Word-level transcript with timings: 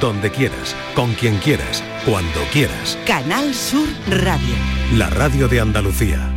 donde 0.00 0.30
quieras, 0.30 0.74
con 0.94 1.12
quien 1.14 1.36
quieras, 1.38 1.82
cuando 2.04 2.40
quieras. 2.52 2.98
Canal 3.06 3.54
Sur 3.54 3.88
Radio. 4.08 4.54
La 4.94 5.10
radio 5.10 5.48
de 5.48 5.60
Andalucía. 5.60 6.30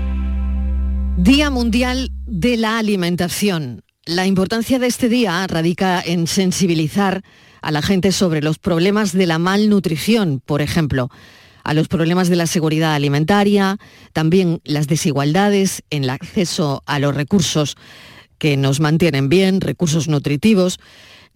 Día 1.18 1.50
Mundial 1.50 2.12
de 2.26 2.58
la 2.58 2.78
Alimentación. 2.78 3.84
La 4.06 4.26
importancia 4.26 4.80
de 4.80 4.88
este 4.88 5.10
día 5.10 5.46
radica 5.48 6.02
en 6.02 6.28
sensibilizar 6.28 7.24
a 7.62 7.72
la 7.72 7.82
gente 7.82 8.12
sobre 8.12 8.42
los 8.42 8.60
problemas 8.60 9.12
de 9.12 9.26
la 9.26 9.40
malnutrición, 9.40 10.42
por 10.46 10.62
ejemplo, 10.62 11.10
a 11.64 11.74
los 11.74 11.90
problemas 11.90 12.30
de 12.30 12.38
la 12.38 12.48
seguridad 12.48 12.94
alimentaria, 12.94 13.78
también 14.14 14.62
las 14.64 14.88
desigualdades 14.88 15.84
en 15.90 16.06
el 16.06 16.10
acceso 16.12 16.84
a 16.86 17.00
los 17.00 17.14
recursos 17.14 17.76
que 18.38 18.56
nos 18.56 18.80
mantienen 18.80 19.28
bien, 19.28 19.60
recursos 19.60 20.08
nutritivos. 20.08 20.80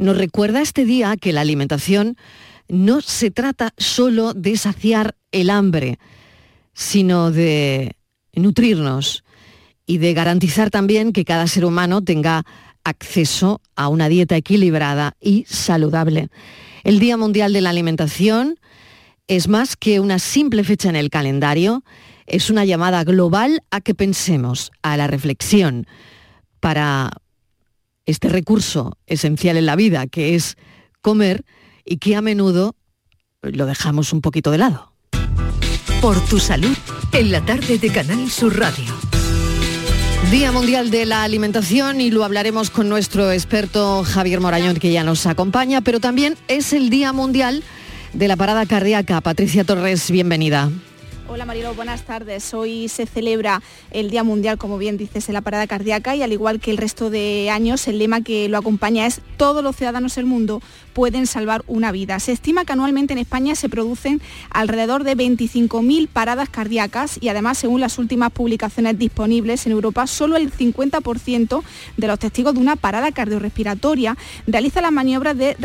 Nos 0.02 0.18
recuerda 0.18 0.64
este 0.64 0.84
día 0.84 1.16
que 1.16 1.32
la 1.32 1.42
alimentación 1.42 2.18
no 2.68 3.02
se 3.02 3.30
trata 3.30 3.72
solo 3.78 4.34
de 4.34 4.58
saciar 4.58 5.14
el 5.32 5.52
hambre, 5.52 6.00
sino 6.74 7.30
de 7.30 7.96
nutrirnos 8.34 9.24
y 9.86 10.00
de 10.00 10.16
garantizar 10.16 10.72
también 10.72 11.14
que 11.14 11.24
cada 11.24 11.46
ser 11.46 11.66
humano 11.66 12.02
tenga 12.02 12.48
acceso 12.84 13.62
a 13.76 13.90
una 13.90 14.10
dieta 14.10 14.36
equilibrada 14.36 15.14
y 15.22 15.46
saludable. 15.48 16.30
El 16.84 17.00
Día 17.00 17.16
Mundial 17.16 17.54
de 17.54 17.62
la 17.62 17.70
Alimentación 17.70 18.60
es 19.28 19.48
más 19.48 19.76
que 19.76 20.00
una 20.00 20.18
simple 20.18 20.64
fecha 20.64 20.90
en 20.90 20.96
el 20.96 21.12
calendario, 21.12 21.84
es 22.26 22.50
una 22.50 22.66
llamada 22.66 23.04
global 23.04 23.62
a 23.70 23.82
que 23.82 23.94
pensemos, 23.94 24.72
a 24.82 24.98
la 24.98 25.06
reflexión, 25.06 25.86
para 26.60 27.12
este 28.12 28.30
recurso 28.30 28.98
esencial 29.08 29.58
en 29.58 29.66
la 29.66 29.76
vida, 29.76 30.08
que 30.08 30.36
es 30.36 30.56
comer, 31.02 31.44
y 31.86 31.98
que 31.98 32.16
a 32.16 32.22
menudo 32.22 32.76
lo 33.42 33.66
dejamos 33.66 34.14
un 34.14 34.22
poquito 34.22 34.52
de 34.52 34.60
lado. 34.60 34.94
Por 36.02 36.20
tu 36.26 36.40
salud, 36.40 36.76
en 37.14 37.32
la 37.32 37.44
tarde 37.46 37.78
de 37.78 37.90
Canal 37.92 38.30
Sur 38.30 38.58
Radio. 38.58 38.94
Día 40.30 40.52
Mundial 40.52 40.92
de 40.92 41.06
la 41.06 41.24
Alimentación 41.24 42.00
y 42.00 42.10
lo 42.10 42.24
hablaremos 42.24 42.70
con 42.70 42.88
nuestro 42.88 43.32
experto 43.32 44.04
Javier 44.04 44.40
Morañón 44.40 44.78
que 44.78 44.92
ya 44.92 45.04
nos 45.04 45.26
acompaña, 45.26 45.82
pero 45.82 46.00
también 46.00 46.38
es 46.48 46.72
el 46.72 46.90
Día 46.90 47.12
Mundial 47.12 47.64
de 48.14 48.28
la 48.28 48.38
Parada 48.38 48.66
Cardíaca. 48.66 49.20
Patricia 49.22 49.64
Torres, 49.64 50.10
bienvenida. 50.10 50.72
Hola 51.34 51.46
Marilo, 51.46 51.74
buenas 51.74 52.04
tardes. 52.04 52.54
Hoy 52.54 52.90
se 52.90 53.06
celebra 53.06 53.62
el 53.92 54.10
Día 54.10 54.22
Mundial, 54.22 54.58
como 54.58 54.78
bien 54.78 54.98
dices, 54.98 55.30
en 55.30 55.34
la 55.34 55.40
parada 55.40 55.66
cardíaca 55.66 56.14
y 56.14 56.24
al 56.24 56.34
igual 56.34 56.60
que 56.60 56.72
el 56.72 56.78
resto 56.78 57.10
de 57.10 57.50
años, 57.50 57.88
el 57.88 58.00
lema 58.00 58.20
que 58.20 58.50
lo 58.50 58.58
acompaña 58.58 59.06
es 59.08 59.22
todos 59.38 59.64
los 59.64 59.78
ciudadanos 59.78 60.16
del 60.16 60.26
mundo 60.26 60.62
pueden 60.92 61.28
salvar 61.28 61.64
una 61.68 61.94
vida. 61.94 62.20
Se 62.20 62.34
estima 62.34 62.66
que 62.66 62.74
anualmente 62.74 63.14
en 63.14 63.20
España 63.20 63.56
se 63.56 63.70
producen 63.70 64.22
alrededor 64.50 65.06
de 65.06 65.16
25.000 65.16 66.10
paradas 66.10 66.50
cardíacas 66.50 67.18
y 67.22 67.30
además, 67.30 67.58
según 67.58 67.80
las 67.80 67.98
últimas 67.98 68.34
publicaciones 68.34 69.00
disponibles 69.00 69.66
en 69.66 69.72
Europa, 69.72 70.08
solo 70.08 70.36
el 70.36 70.52
50% 70.52 71.64
de 71.96 72.08
los 72.08 72.20
testigos 72.20 72.56
de 72.56 72.60
una 72.60 72.76
parada 72.76 73.14
cardiorrespiratoria 73.14 74.18
realiza 74.48 74.82
las 74.82 74.92
maniobras 74.92 75.38
de 75.38 75.56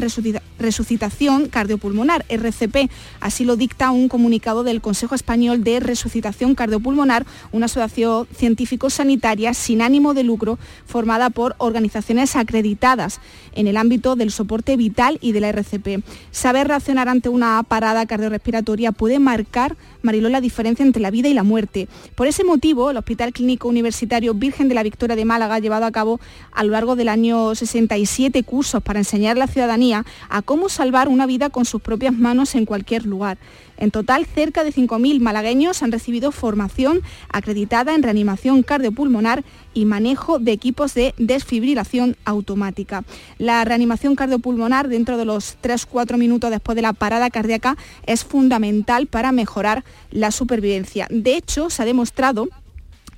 resucitación 0.60 1.48
cardiopulmonar, 1.48 2.24
RCP. 2.28 2.88
Así 3.18 3.44
lo 3.44 3.56
dicta 3.56 3.90
un 3.90 4.08
comunicado 4.08 4.62
del 4.62 4.80
Consejo 4.80 5.16
Español 5.16 5.55
de 5.58 5.80
Resucitación 5.80 6.54
Cardiopulmonar, 6.54 7.26
una 7.52 7.66
asociación 7.66 8.26
científico-sanitaria 8.34 9.54
sin 9.54 9.82
ánimo 9.82 10.14
de 10.14 10.22
lucro 10.22 10.58
formada 10.84 11.30
por 11.30 11.54
organizaciones 11.58 12.36
acreditadas 12.36 13.20
en 13.54 13.66
el 13.66 13.76
ámbito 13.76 14.16
del 14.16 14.30
soporte 14.30 14.76
vital 14.76 15.18
y 15.20 15.32
de 15.32 15.40
la 15.40 15.48
RCP. 15.48 16.04
Saber 16.30 16.68
reaccionar 16.68 17.08
ante 17.08 17.28
una 17.28 17.62
parada 17.62 18.06
cardiorrespiratoria 18.06 18.92
puede 18.92 19.18
marcar, 19.18 19.76
Mariló, 20.02 20.28
la 20.28 20.40
diferencia 20.40 20.84
entre 20.84 21.02
la 21.02 21.10
vida 21.10 21.28
y 21.28 21.34
la 21.34 21.42
muerte. 21.42 21.88
Por 22.14 22.26
ese 22.26 22.44
motivo, 22.44 22.90
el 22.90 22.96
Hospital 22.96 23.32
Clínico 23.32 23.68
Universitario 23.68 24.34
Virgen 24.34 24.68
de 24.68 24.74
la 24.74 24.82
Victoria 24.82 25.16
de 25.16 25.24
Málaga 25.24 25.56
ha 25.56 25.58
llevado 25.58 25.84
a 25.84 25.92
cabo 25.92 26.20
a 26.52 26.62
lo 26.64 26.70
largo 26.70 26.96
del 26.96 27.08
año 27.08 27.54
67 27.54 28.42
cursos 28.44 28.82
para 28.82 29.00
enseñar 29.00 29.36
a 29.36 29.40
la 29.40 29.46
ciudadanía 29.46 30.04
a 30.28 30.42
cómo 30.42 30.68
salvar 30.68 31.08
una 31.08 31.26
vida 31.26 31.50
con 31.50 31.64
sus 31.64 31.82
propias 31.82 32.14
manos 32.14 32.54
en 32.54 32.66
cualquier 32.66 33.06
lugar. 33.06 33.38
En 33.76 33.90
total, 33.90 34.26
cerca 34.26 34.64
de 34.64 34.72
5.000 34.72 35.20
malagueños 35.20 35.82
han 35.82 35.92
recibido 35.92 36.32
formación 36.32 37.00
acreditada 37.28 37.94
en 37.94 38.02
reanimación 38.02 38.62
cardiopulmonar 38.62 39.44
y 39.74 39.84
manejo 39.84 40.38
de 40.38 40.52
equipos 40.52 40.94
de 40.94 41.14
desfibrilación 41.18 42.16
automática. 42.24 43.04
La 43.38 43.64
reanimación 43.64 44.16
cardiopulmonar 44.16 44.88
dentro 44.88 45.16
de 45.16 45.24
los 45.24 45.58
3-4 45.62 46.16
minutos 46.16 46.50
después 46.50 46.76
de 46.76 46.82
la 46.82 46.92
parada 46.92 47.30
cardíaca 47.30 47.76
es 48.06 48.24
fundamental 48.24 49.06
para 49.06 49.32
mejorar 49.32 49.84
la 50.10 50.30
supervivencia. 50.30 51.06
De 51.10 51.36
hecho, 51.36 51.70
se 51.70 51.82
ha 51.82 51.86
demostrado 51.86 52.48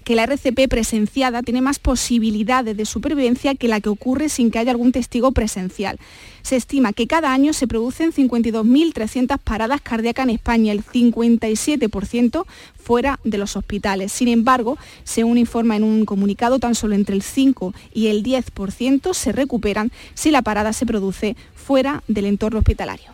que 0.08 0.16
la 0.16 0.24
RCP 0.24 0.70
presenciada 0.70 1.42
tiene 1.42 1.60
más 1.60 1.78
posibilidades 1.78 2.74
de 2.74 2.86
supervivencia 2.86 3.54
que 3.54 3.68
la 3.68 3.82
que 3.82 3.90
ocurre 3.90 4.30
sin 4.30 4.50
que 4.50 4.58
haya 4.58 4.70
algún 4.70 4.90
testigo 4.90 5.32
presencial. 5.32 5.98
Se 6.40 6.56
estima 6.56 6.94
que 6.94 7.06
cada 7.06 7.30
año 7.30 7.52
se 7.52 7.66
producen 7.66 8.10
52.300 8.10 9.36
paradas 9.36 9.82
cardíacas 9.82 10.24
en 10.24 10.30
España, 10.30 10.72
el 10.72 10.82
57% 10.82 12.46
fuera 12.82 13.20
de 13.22 13.36
los 13.36 13.54
hospitales. 13.54 14.10
Sin 14.10 14.28
embargo, 14.28 14.78
según 15.04 15.36
informa 15.36 15.76
en 15.76 15.84
un 15.84 16.06
comunicado, 16.06 16.58
tan 16.58 16.74
solo 16.74 16.94
entre 16.94 17.14
el 17.14 17.20
5 17.20 17.74
y 17.92 18.06
el 18.06 18.22
10% 18.22 19.12
se 19.12 19.32
recuperan 19.32 19.92
si 20.14 20.30
la 20.30 20.40
parada 20.40 20.72
se 20.72 20.86
produce 20.86 21.36
fuera 21.54 22.02
del 22.08 22.24
entorno 22.24 22.60
hospitalario. 22.60 23.10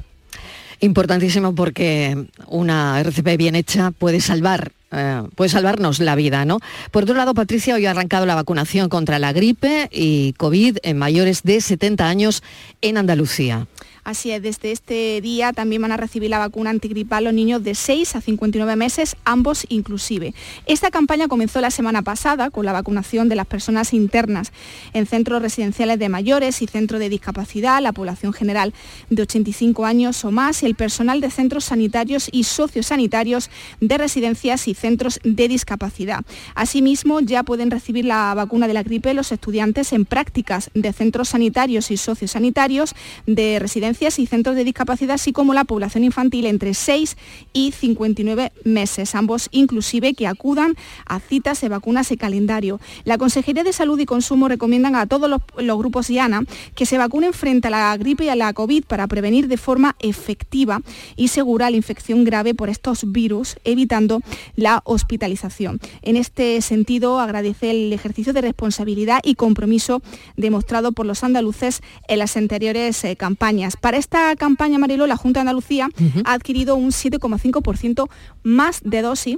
Importantísimo 0.79 1.57
porque 1.57 2.27
una 2.47 3.01
RCP 3.01 3.37
bien 3.37 3.57
hecha 3.57 3.91
puede 3.91 4.21
salvar 4.21 4.71
eh, 4.95 5.23
puede 5.35 5.49
salvarnos 5.49 5.99
la 5.99 6.15
vida, 6.15 6.45
¿no? 6.45 6.61
Por 6.91 7.03
otro 7.03 7.15
lado, 7.15 7.35
Patricia, 7.35 7.75
hoy 7.75 7.87
ha 7.87 7.91
arrancado 7.91 8.27
la 8.27 8.35
vacunación 8.35 8.89
contra 8.89 9.19
la 9.19 9.33
gripe 9.33 9.89
y 9.93 10.35
COVID 10.35 10.79
en 10.83 10.99
mayores 10.99 11.43
de 11.43 11.61
70 11.61 12.07
años 12.07 12.43
en 12.81 12.97
Andalucía. 12.97 13.67
Así 14.05 14.33
es, 14.33 14.43
desde 14.43 14.71
este 14.71 15.23
día 15.23 15.55
también 15.55 15.81
van 15.81 15.91
a 15.91 15.97
recibir 15.97 16.29
la 16.29 16.39
vacuna 16.39 16.69
antigripal 16.69 17.25
los 17.25 17.33
niños 17.33 17.65
de 17.65 17.75
6 17.75 18.17
a 18.17 18.21
59 18.21 18.77
meses, 18.77 19.17
ambos 19.25 19.65
inclusive. 19.71 20.35
Esta 20.67 20.91
campaña 20.91 21.27
comenzó 21.27 21.63
la 21.63 21.71
semana 21.71 22.03
pasada 22.03 22.51
con 22.51 22.67
la 22.67 22.75
vacunación 22.75 23.31
de 23.31 23.35
las 23.35 23.47
personas 23.47 23.95
internas 23.95 24.53
en 24.93 25.07
centros 25.07 25.41
residenciales 25.41 25.99
de 25.99 26.11
mayores 26.11 26.61
y 26.61 26.67
centros 26.67 27.01
de 27.01 27.09
discapacidad, 27.09 27.81
la 27.81 27.93
población 27.93 28.35
general 28.35 28.75
de 29.09 29.23
85 29.23 29.87
años 29.87 30.23
o 30.27 30.31
más 30.31 30.63
y 30.63 30.67
el 30.67 30.75
personal 30.75 31.23
de 31.23 31.31
centros 31.31 31.65
sanitarios 31.65 32.29
y 32.31 32.45
sociosanitarios 32.45 33.49
de 33.81 33.97
residencias 33.97 34.69
y 34.69 34.75
centros 34.75 35.19
de 35.25 35.49
discapacidad. 35.49 36.27
Asimismo, 36.55 37.21
ya 37.21 37.43
pueden 37.43 37.71
recibir 37.71 38.05
la 38.05 38.35
vacuna 38.35 38.69
de 38.69 38.75
la 38.75 38.83
gripe 38.83 39.15
los 39.15 39.33
estudiantes 39.33 39.95
en 39.95 40.05
prácticas 40.05 40.71
de 40.75 40.93
centros 40.93 41.31
sanitarios 41.31 41.91
y 41.91 41.97
sociosanitarios 41.97 42.95
de 43.27 43.59
residencias 43.59 43.94
y 43.95 44.27
centros 44.27 44.57
de 44.57 44.65
discapacidad, 44.65 45.15
así 45.15 45.33
como 45.33 45.55
la 45.55 45.65
población 45.65 46.05
infantil 46.05 46.47
entre 46.47 46.75
6 46.75 47.17
y 47.53 47.73
59 47.73 48.53
meses, 48.65 49.15
ambos 49.15 49.49
inclusive 49.53 50.15
que 50.15 50.27
acudan 50.27 50.75
a 51.07 51.21
citas 51.21 51.61
de 51.61 51.69
vacunas 51.69 52.11
y 52.11 52.17
calendario. 52.17 52.81
La 53.05 53.19
Consejería 53.19 53.63
de 53.63 53.73
Salud 53.73 53.99
y 53.99 54.05
Consumo 54.05 54.49
recomiendan 54.49 54.97
a 54.97 55.07
todos 55.07 55.31
los, 55.31 55.41
grupos 55.79 56.11
IANA 56.11 56.43
que 56.75 56.87
se 56.87 56.99
vacunen 56.99 57.33
frente 57.33 57.69
a 57.69 57.71
la 57.71 57.97
gripe 57.97 58.25
y 58.25 58.29
a 58.29 58.37
la 58.37 58.53
COVID 58.53 58.85
para 58.85 59.07
prevenir 59.07 59.49
de 59.49 59.57
forma 59.57 59.95
efectiva 60.01 60.81
y 61.17 61.29
segura 61.29 61.71
la 61.71 61.77
infección 61.77 62.25
grave 62.25 62.55
por 62.55 62.69
estos 62.69 63.13
virus, 63.13 63.57
evitando 63.65 64.21
la 64.57 64.83
hospitalización. 64.85 65.81
En 66.03 66.17
este 66.17 66.61
sentido, 66.63 67.21
agradece 67.21 67.71
el 67.71 67.93
ejercicio 67.93 68.33
de 68.33 68.41
responsabilidad 68.41 69.21
y 69.23 69.37
compromiso 69.37 70.03
demostrado 70.37 70.93
por 70.93 71.07
los 71.07 71.23
andaluces 71.23 71.81
en 72.09 72.19
las 72.19 72.37
anteriores 72.37 73.05
eh, 73.05 73.17
campañas. 73.17 73.77
Para 73.85 73.99
esta 73.99 74.35
campaña, 74.37 74.79
Marilo, 74.79 75.07
la 75.07 75.19
Junta 75.19 75.41
de 75.41 75.43
Andalucía 75.43 75.91
ha 76.25 76.33
adquirido 76.33 76.75
un 76.75 76.89
7,5% 76.89 78.09
más 78.43 78.81
de 78.83 79.03
dosis 79.03 79.37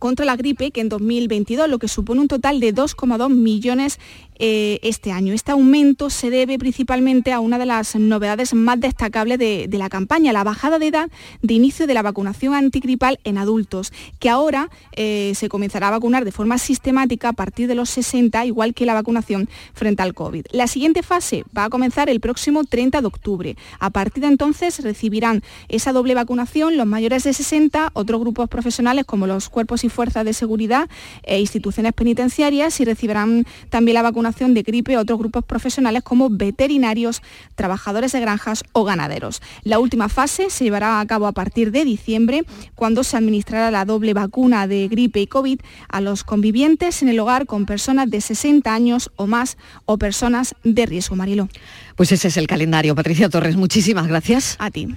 contra 0.00 0.26
la 0.26 0.34
gripe 0.34 0.72
que 0.72 0.80
en 0.80 0.88
2022, 0.88 1.68
lo 1.68 1.78
que 1.78 1.86
supone 1.86 2.20
un 2.20 2.26
total 2.26 2.58
de 2.58 2.74
2,2 2.74 3.32
millones 3.32 4.00
eh, 4.42 4.80
este 4.82 5.12
año. 5.12 5.34
Este 5.34 5.52
aumento 5.52 6.08
se 6.08 6.30
debe 6.30 6.58
principalmente 6.58 7.30
a 7.30 7.40
una 7.40 7.58
de 7.58 7.66
las 7.66 7.94
novedades 7.94 8.54
más 8.54 8.80
destacables 8.80 9.38
de, 9.38 9.68
la 9.70 9.90
campaña, 9.90 10.32
la 10.32 10.44
bajada 10.44 10.78
de 10.78 10.86
edad 10.86 11.10
de 11.42 11.52
inicio 11.52 11.86
de 11.86 11.92
la 11.92 12.00
vacunación 12.00 12.54
antigripal 12.54 13.20
en 13.24 13.36
adultos, 13.36 13.92
que 14.18 14.30
ahora 14.30 14.70
eh, 14.96 15.32
se 15.34 15.50
comenzará 15.50 15.88
a 15.88 15.90
vacunar 15.90 16.24
de 16.24 16.32
forma 16.32 16.56
sistemática 16.56 17.28
a 17.28 17.32
partir 17.34 17.68
de 17.68 17.74
los 17.74 17.90
60, 17.90 18.46
igual 18.46 18.72
que 18.72 18.86
la 18.86 18.94
vacunación 18.94 19.46
frente 19.74 20.02
al 20.02 20.14
COVID. 20.14 20.46
La 20.52 20.68
siguiente 20.68 21.02
fase 21.02 21.44
va 21.54 21.64
a 21.64 21.68
comenzar 21.68 22.08
el 22.08 22.20
próximo 22.20 22.64
30 22.64 23.02
de 23.02 23.06
octubre. 23.06 23.56
A 23.78 23.90
partir 23.90 24.22
de 24.22 24.28
entonces 24.28 24.82
recibirán 24.82 25.42
esa 25.68 25.92
doble 25.92 26.14
vacunación 26.14 26.78
los 26.78 26.86
mayores 26.86 27.24
de 27.24 27.34
60, 27.34 27.90
otros 27.92 28.18
grupos 28.18 28.48
profesionales 28.48 29.04
como 29.04 29.26
los 29.26 29.50
cuerpos 29.50 29.84
y 29.84 29.90
fuerzas 29.90 30.24
de 30.24 30.32
seguridad 30.32 30.88
e 31.24 31.40
instituciones 31.40 31.92
penitenciarias 31.92 32.80
y 32.80 32.86
recibirán 32.86 33.44
también 33.68 33.96
la 33.96 34.02
vacunación 34.02 34.29
vacunación 34.30 34.54
de 34.54 34.62
gripe 34.62 34.94
a 34.94 35.00
otros 35.00 35.18
grupos 35.18 35.44
profesionales 35.44 36.02
como 36.02 36.30
veterinarios, 36.30 37.20
trabajadores 37.56 38.12
de 38.12 38.20
granjas 38.20 38.62
o 38.72 38.84
ganaderos. 38.84 39.42
La 39.64 39.78
última 39.78 40.08
fase 40.08 40.50
se 40.50 40.64
llevará 40.64 41.00
a 41.00 41.06
cabo 41.06 41.26
a 41.26 41.32
partir 41.32 41.72
de 41.72 41.84
diciembre, 41.84 42.44
cuando 42.76 43.02
se 43.02 43.16
administrará 43.16 43.70
la 43.70 43.84
doble 43.84 44.14
vacuna 44.14 44.66
de 44.68 44.88
gripe 44.88 45.20
y 45.20 45.26
COVID 45.26 45.60
a 45.88 46.00
los 46.00 46.22
convivientes 46.22 47.02
en 47.02 47.08
el 47.08 47.18
hogar 47.18 47.46
con 47.46 47.66
personas 47.66 48.08
de 48.08 48.20
60 48.20 48.72
años 48.72 49.10
o 49.16 49.26
más 49.26 49.56
o 49.86 49.98
personas 49.98 50.54
de 50.62 50.86
riesgo, 50.86 51.16
Marilo. 51.16 51.48
Pues 51.96 52.12
ese 52.12 52.28
es 52.28 52.36
el 52.36 52.46
calendario. 52.46 52.94
Patricia 52.94 53.28
Torres, 53.28 53.56
muchísimas 53.56 54.06
gracias. 54.06 54.56
A 54.58 54.70
ti. 54.70 54.88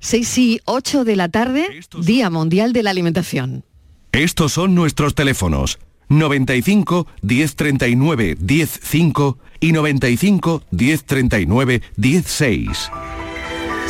6 0.00 0.38
y 0.38 0.60
8 0.64 1.04
de 1.04 1.16
la 1.16 1.28
tarde, 1.28 1.68
Día 2.02 2.30
Mundial 2.30 2.72
de 2.72 2.82
la 2.82 2.90
Alimentación. 2.90 3.64
Estos 4.12 4.52
son 4.52 4.74
nuestros 4.74 5.14
teléfonos 5.14 5.78
95 6.10 7.06
1039 7.22 8.36
105 8.46 9.38
y 9.60 9.72
95 9.72 10.62
1039 10.70 11.82
16. 11.96 12.90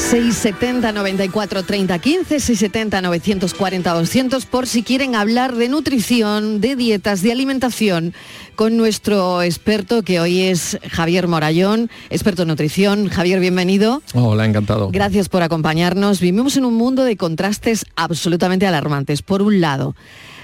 670 0.00 0.92
94 0.92 1.62
30 1.62 1.98
15, 1.98 2.40
670 2.40 3.02
940 3.02 3.92
200 3.92 4.46
por 4.46 4.66
si 4.66 4.82
quieren 4.82 5.14
hablar 5.14 5.54
de 5.54 5.68
nutrición, 5.68 6.60
de 6.60 6.74
dietas, 6.74 7.22
de 7.22 7.32
alimentación 7.32 8.14
con 8.56 8.76
nuestro 8.76 9.42
experto 9.42 10.02
que 10.02 10.18
hoy 10.18 10.40
es 10.40 10.78
Javier 10.90 11.28
Morayón, 11.28 11.90
experto 12.08 12.42
en 12.42 12.48
nutrición. 12.48 13.08
Javier, 13.08 13.40
bienvenido. 13.40 14.02
Hola, 14.14 14.46
encantado. 14.46 14.90
Gracias 14.90 15.28
por 15.28 15.42
acompañarnos. 15.42 16.20
Vivimos 16.20 16.56
en 16.56 16.64
un 16.64 16.74
mundo 16.74 17.04
de 17.04 17.16
contrastes 17.16 17.84
absolutamente 17.94 18.66
alarmantes. 18.66 19.22
Por 19.22 19.42
un 19.42 19.60
lado, 19.60 19.94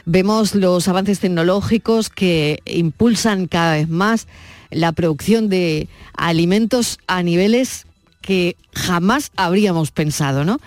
vemos 0.06 0.54
los 0.54 0.88
avances 0.88 1.20
tecnológicos 1.20 2.08
que 2.08 2.60
impulsan 2.64 3.46
cada 3.46 3.74
vez 3.74 3.88
más 3.88 4.26
la 4.70 4.92
producción 4.92 5.48
de 5.48 5.88
alimentos 6.16 6.98
a 7.06 7.22
niveles 7.22 7.86
que 8.22 8.56
jamás 8.72 9.30
habríamos 9.36 9.90
pensado, 9.90 10.44
¿no? 10.44 10.58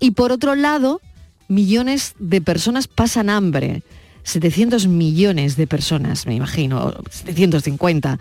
Y 0.00 0.12
por 0.12 0.32
otro 0.32 0.54
lado, 0.54 1.00
millones 1.48 2.14
de 2.18 2.40
personas 2.40 2.88
pasan 2.88 3.30
hambre. 3.30 3.82
700 4.24 4.88
millones 4.88 5.56
de 5.56 5.66
personas, 5.66 6.26
me 6.26 6.34
imagino, 6.34 6.94
750, 7.10 8.18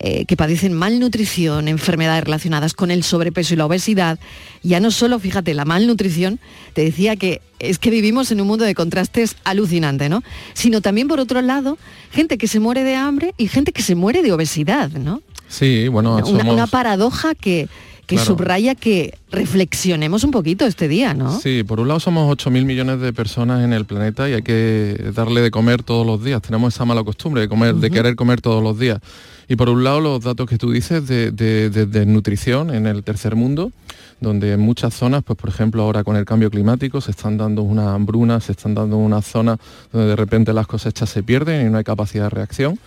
eh, 0.00 0.24
que 0.24 0.36
padecen 0.36 0.72
malnutrición, 0.72 1.68
enfermedades 1.68 2.24
relacionadas 2.24 2.74
con 2.74 2.90
el 2.90 3.02
sobrepeso 3.02 3.54
y 3.54 3.56
la 3.56 3.66
obesidad. 3.66 4.18
Ya 4.62 4.80
no 4.80 4.90
solo, 4.90 5.18
fíjate, 5.18 5.54
la 5.54 5.64
malnutrición, 5.64 6.40
te 6.72 6.82
decía 6.82 7.16
que 7.16 7.40
es 7.58 7.78
que 7.78 7.90
vivimos 7.90 8.30
en 8.32 8.40
un 8.40 8.46
mundo 8.46 8.64
de 8.64 8.74
contrastes 8.74 9.36
alucinante, 9.44 10.08
¿no? 10.08 10.22
Sino 10.54 10.80
también, 10.80 11.08
por 11.08 11.20
otro 11.20 11.42
lado, 11.42 11.78
gente 12.10 12.38
que 12.38 12.48
se 12.48 12.58
muere 12.58 12.82
de 12.84 12.96
hambre 12.96 13.34
y 13.36 13.48
gente 13.48 13.72
que 13.72 13.82
se 13.82 13.94
muere 13.94 14.22
de 14.22 14.32
obesidad, 14.32 14.90
¿no? 14.90 15.22
Sí, 15.48 15.88
bueno, 15.88 16.16
una, 16.16 16.50
una 16.50 16.66
paradoja 16.66 17.34
que, 17.34 17.68
que 18.16 18.24
subraya 18.24 18.74
que 18.74 19.18
reflexionemos 19.30 20.24
un 20.24 20.30
poquito 20.30 20.66
este 20.66 20.88
día, 20.88 21.14
¿no? 21.14 21.38
Sí, 21.40 21.64
por 21.64 21.80
un 21.80 21.88
lado 21.88 22.00
somos 22.00 22.30
8.000 22.36 22.64
millones 22.64 23.00
de 23.00 23.12
personas 23.12 23.64
en 23.64 23.72
el 23.72 23.84
planeta 23.84 24.28
y 24.28 24.34
hay 24.34 24.42
que 24.42 25.10
darle 25.14 25.40
de 25.40 25.50
comer 25.50 25.82
todos 25.82 26.06
los 26.06 26.22
días. 26.22 26.42
Tenemos 26.42 26.74
esa 26.74 26.84
mala 26.84 27.02
costumbre 27.04 27.42
de, 27.42 27.48
comer, 27.48 27.74
de 27.74 27.90
querer 27.90 28.16
comer 28.16 28.40
todos 28.40 28.62
los 28.62 28.78
días. 28.78 29.00
Y 29.48 29.56
por 29.56 29.68
un 29.68 29.84
lado 29.84 30.00
los 30.00 30.22
datos 30.22 30.48
que 30.48 30.56
tú 30.56 30.70
dices 30.70 31.06
de, 31.06 32.04
nutrición 32.06 32.74
en 32.74 32.86
el 32.86 33.02
tercer 33.02 33.36
mundo, 33.36 33.72
donde 34.20 34.52
en 34.52 34.60
muchas 34.60 34.94
zonas, 34.94 35.22
pues 35.24 35.38
por 35.38 35.50
ejemplo 35.50 35.82
ahora 35.82 36.04
con 36.04 36.16
el 36.16 36.24
cambio 36.24 36.50
climático 36.50 37.00
se 37.00 37.10
están 37.10 37.36
dando 37.36 37.62
una 37.62 37.94
hambruna, 37.94 38.40
se 38.40 38.52
están 38.52 38.74
dando 38.74 38.96
una 38.96 39.20
zona 39.20 39.58
donde 39.92 40.08
de 40.08 40.16
repente 40.16 40.52
las 40.52 40.66
cosechas 40.66 41.10
se 41.10 41.22
pierden 41.22 41.66
y 41.66 41.70
no 41.70 41.78
hay 41.78 41.84
capacidad 41.84 42.24
de 42.24 42.30
reacción. 42.30 42.78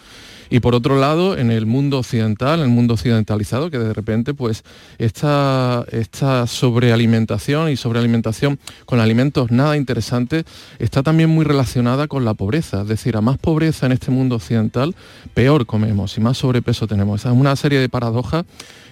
Y 0.50 0.60
por 0.60 0.76
otro 0.76 1.00
lado, 1.00 1.38
en 1.38 1.52
el 1.52 1.66
mundo 1.66 2.00
occidental, 2.00 2.60
en 2.60 2.66
el 2.66 2.72
mundo 2.72 2.94
occidentalizado, 2.96 3.72
que 3.72 3.80
de 3.80 3.94
repente 3.94 4.34
pues 4.34 4.64
esta, 4.98 5.86
esta 5.92 6.48
sobrealimentación 6.48 7.70
y 7.70 7.78
sobrealimentación 7.78 8.60
con 8.86 9.00
alimentos 9.00 9.52
nada 9.52 9.78
interesantes 9.78 10.46
está 10.80 11.04
también 11.04 11.30
muy 11.30 11.46
relacionada 11.46 12.08
con 12.08 12.26
la 12.26 12.34
pobreza. 12.34 12.82
Es 12.82 12.88
decir, 12.88 13.18
a 13.18 13.22
más 13.22 13.38
pobreza 13.38 13.86
en 13.86 13.92
este 13.92 14.12
mundo 14.12 14.36
occidental, 14.36 14.96
peor 15.34 15.66
comemos 15.66 16.18
y 16.18 16.22
más 16.22 16.38
sobrepeso 16.38 16.88
tenemos. 16.88 17.22
Esa 17.22 17.32
es 17.32 17.36
una 17.36 17.56
serie 17.56 17.80
de 17.80 17.90
paradojas 17.90 18.46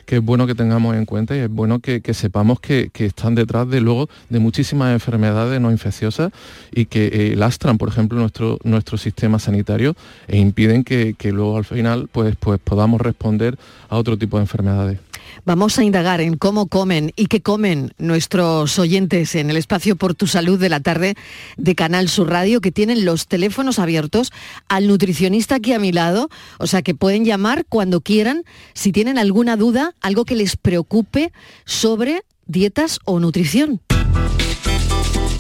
que 0.06 0.18
es 0.18 0.24
bueno 0.24 0.48
que 0.48 0.56
tengamos 0.56 0.96
en 0.96 1.06
cuenta 1.06 1.36
y 1.36 1.40
es 1.40 1.50
bueno 1.50 1.80
que, 1.80 2.02
sepamos 2.14 2.60
que, 2.60 2.92
están 2.94 3.36
detrás 3.36 3.70
de 3.70 3.82
luego 3.82 4.10
de 4.30 4.40
muchísimas 4.40 4.94
enfermedades 4.94 5.60
no 5.60 5.72
infecciosas 5.72 6.32
y 6.72 6.86
que 6.86 7.08
eh, 7.08 7.36
lastran, 7.36 7.78
por 7.78 7.90
ejemplo, 7.90 8.20
nuestro, 8.20 8.60
nuestro 8.64 8.98
sistema 8.98 9.40
sanitario 9.40 9.96
e 10.28 10.38
impiden 10.38 10.84
que, 10.84 11.16
luego 11.32 11.58
al 11.58 11.66
final 11.66 12.10
pues, 12.12 12.36
pues 12.40 12.60
podamos 12.64 13.02
responder 13.02 13.58
a 13.90 13.98
otro 13.98 14.18
tipo 14.18 14.38
de 14.38 14.44
enfermedades. 14.44 15.00
Vamos 15.46 15.78
a 15.78 15.84
indagar 15.84 16.22
en 16.22 16.38
cómo 16.38 16.68
comen 16.68 17.12
y 17.16 17.28
qué 17.28 17.42
comen 17.42 17.94
nuestros 17.98 18.80
oyentes 18.80 19.36
en 19.36 19.50
el 19.50 19.58
espacio 19.58 19.96
Por 19.96 20.16
tu 20.16 20.28
Salud 20.28 20.60
de 20.60 20.70
la 20.70 20.80
tarde 20.80 21.16
de 21.58 21.76
Canal 21.76 22.10
Sur 22.10 22.30
Radio, 22.30 22.62
que 22.62 22.72
tienen 22.72 23.06
los 23.06 23.28
teléfonos 23.28 23.80
abiertos 23.80 24.32
al 24.68 24.88
nutricionista 24.88 25.56
aquí 25.56 25.74
a 25.74 25.80
mi 25.80 25.92
lado, 25.92 26.30
o 26.60 26.68
sea 26.68 26.82
que 26.82 26.96
pueden 26.96 27.26
llamar 27.26 27.66
cuando 27.68 28.02
quieran. 28.02 28.44
Si 28.74 28.92
tienen 28.92 29.18
alguna 29.18 29.58
duda, 29.58 29.96
algo 30.02 30.26
que 30.26 30.36
les 30.36 30.56
preocupe 30.56 31.32
sobre 31.66 32.24
dietas 32.46 33.00
o 33.06 33.20
nutrición. 33.20 33.82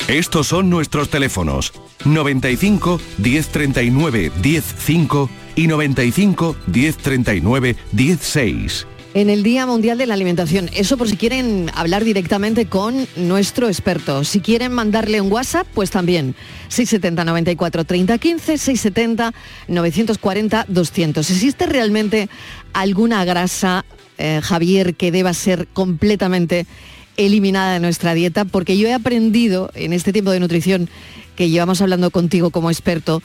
Estos 0.07 0.47
son 0.47 0.69
nuestros 0.69 1.09
teléfonos. 1.09 1.73
95 2.03 2.99
1039 3.19 4.31
105 4.41 5.29
y 5.55 5.67
95 5.67 6.55
1039 6.67 7.75
16 7.91 8.87
en 9.13 9.29
el 9.29 9.43
Día 9.43 9.65
Mundial 9.65 9.97
de 9.97 10.05
la 10.05 10.15
Alimentación. 10.15 10.69
Eso 10.73 10.97
por 10.97 11.07
si 11.07 11.17
quieren 11.17 11.69
hablar 11.75 12.03
directamente 12.03 12.65
con 12.65 13.07
nuestro 13.15 13.67
experto. 13.67 14.23
Si 14.23 14.39
quieren 14.39 14.71
mandarle 14.73 15.21
un 15.21 15.31
WhatsApp, 15.31 15.67
pues 15.73 15.91
también. 15.91 16.35
670 16.69 17.23
94 17.23 17.83
30 17.83 18.17
15, 18.17 18.57
670 18.57 19.33
940 19.67 20.65
200. 20.67 21.29
¿Existe 21.29 21.65
realmente 21.67 22.29
alguna 22.73 23.23
grasa, 23.25 23.85
eh, 24.17 24.41
Javier, 24.43 24.95
que 24.95 25.11
deba 25.11 25.33
ser 25.33 25.67
completamente 25.67 26.65
eliminada 27.17 27.73
de 27.73 27.79
nuestra 27.79 28.13
dieta? 28.15 28.45
Porque 28.45 28.77
yo 28.77 28.87
he 28.87 28.93
aprendido 28.93 29.69
en 29.75 29.93
este 29.93 30.11
tiempo 30.11 30.31
de 30.31 30.39
nutrición 30.39 30.89
que 31.35 31.49
llevamos 31.49 31.81
hablando 31.81 32.09
contigo 32.09 32.49
como 32.49 32.71
experto 32.71 33.21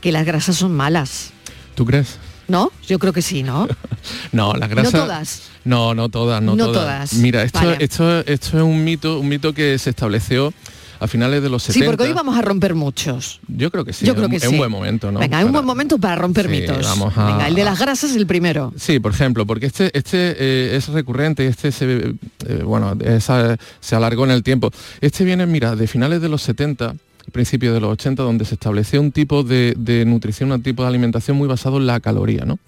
que 0.00 0.12
las 0.12 0.26
grasas 0.26 0.56
son 0.56 0.74
malas. 0.74 1.30
¿Tú 1.74 1.84
crees? 1.84 2.18
¿No? 2.48 2.72
Yo 2.86 2.98
creo 2.98 3.12
que 3.12 3.22
sí, 3.22 3.42
¿no? 3.42 3.68
no, 4.32 4.54
las 4.54 4.68
grasas... 4.68 4.92
No 4.92 5.00
todas. 5.00 5.42
No, 5.64 5.94
no 5.94 6.08
todas, 6.08 6.42
no, 6.42 6.56
todas. 6.56 7.12
Mira, 7.14 7.42
esto, 7.42 7.72
esto, 7.78 8.20
esto 8.20 8.56
es 8.56 8.62
un 8.62 8.84
mito, 8.84 9.20
un 9.20 9.28
mito 9.28 9.52
que 9.52 9.78
se 9.78 9.90
estableció 9.90 10.52
a 11.00 11.06
finales 11.06 11.42
de 11.42 11.48
los 11.48 11.62
70. 11.62 11.84
Sí, 11.84 11.86
porque 11.86 12.04
hoy 12.04 12.12
vamos 12.12 12.36
a 12.36 12.42
romper 12.42 12.74
muchos. 12.74 13.40
Yo 13.48 13.70
creo 13.70 13.84
que 13.84 13.92
sí. 13.92 14.04
Yo 14.04 14.14
creo 14.14 14.28
que 14.28 14.36
es, 14.36 14.46
un 14.46 14.56
buen 14.56 14.70
momento, 14.70 15.12
¿no? 15.12 15.20
Venga, 15.20 15.40
es 15.40 15.46
un 15.46 15.52
buen 15.52 15.64
momento 15.64 15.98
para 15.98 16.16
romper 16.16 16.48
mitos. 16.48 16.84
Vamos 16.84 17.16
a... 17.16 17.26
Venga, 17.26 17.48
el 17.48 17.54
de 17.54 17.64
las 17.64 17.78
grasas 17.78 18.10
es 18.10 18.16
el 18.16 18.26
primero. 18.26 18.72
Sí, 18.76 18.98
por 18.98 19.12
ejemplo, 19.12 19.46
porque 19.46 19.66
este, 19.66 19.96
este 19.96 20.36
eh, 20.38 20.76
es 20.76 20.88
recurrente, 20.88 21.46
este 21.46 21.70
se, 21.70 22.14
eh, 22.46 22.62
bueno, 22.64 22.96
se 23.80 23.96
alargó 23.96 24.24
en 24.24 24.30
el 24.30 24.42
tiempo. 24.42 24.70
Este 25.00 25.24
viene, 25.24 25.46
mira, 25.46 25.76
de 25.76 25.86
finales 25.86 26.20
de 26.20 26.28
los 26.28 26.42
70 26.42 26.94
principio 27.30 27.72
de 27.72 27.80
los 27.80 27.92
80, 27.92 28.22
donde 28.22 28.44
se 28.44 28.54
estableció 28.54 29.00
un 29.00 29.12
tipo 29.12 29.42
de, 29.42 30.04
nutrición, 30.06 30.52
un 30.52 30.62
tipo 30.62 30.82
de 30.82 30.88
alimentación 30.88 31.36
muy 31.36 31.48
basado 31.48 31.78
en 31.78 31.86
la 31.86 32.00
caloría. 32.00 32.44
¿no? 32.44 32.58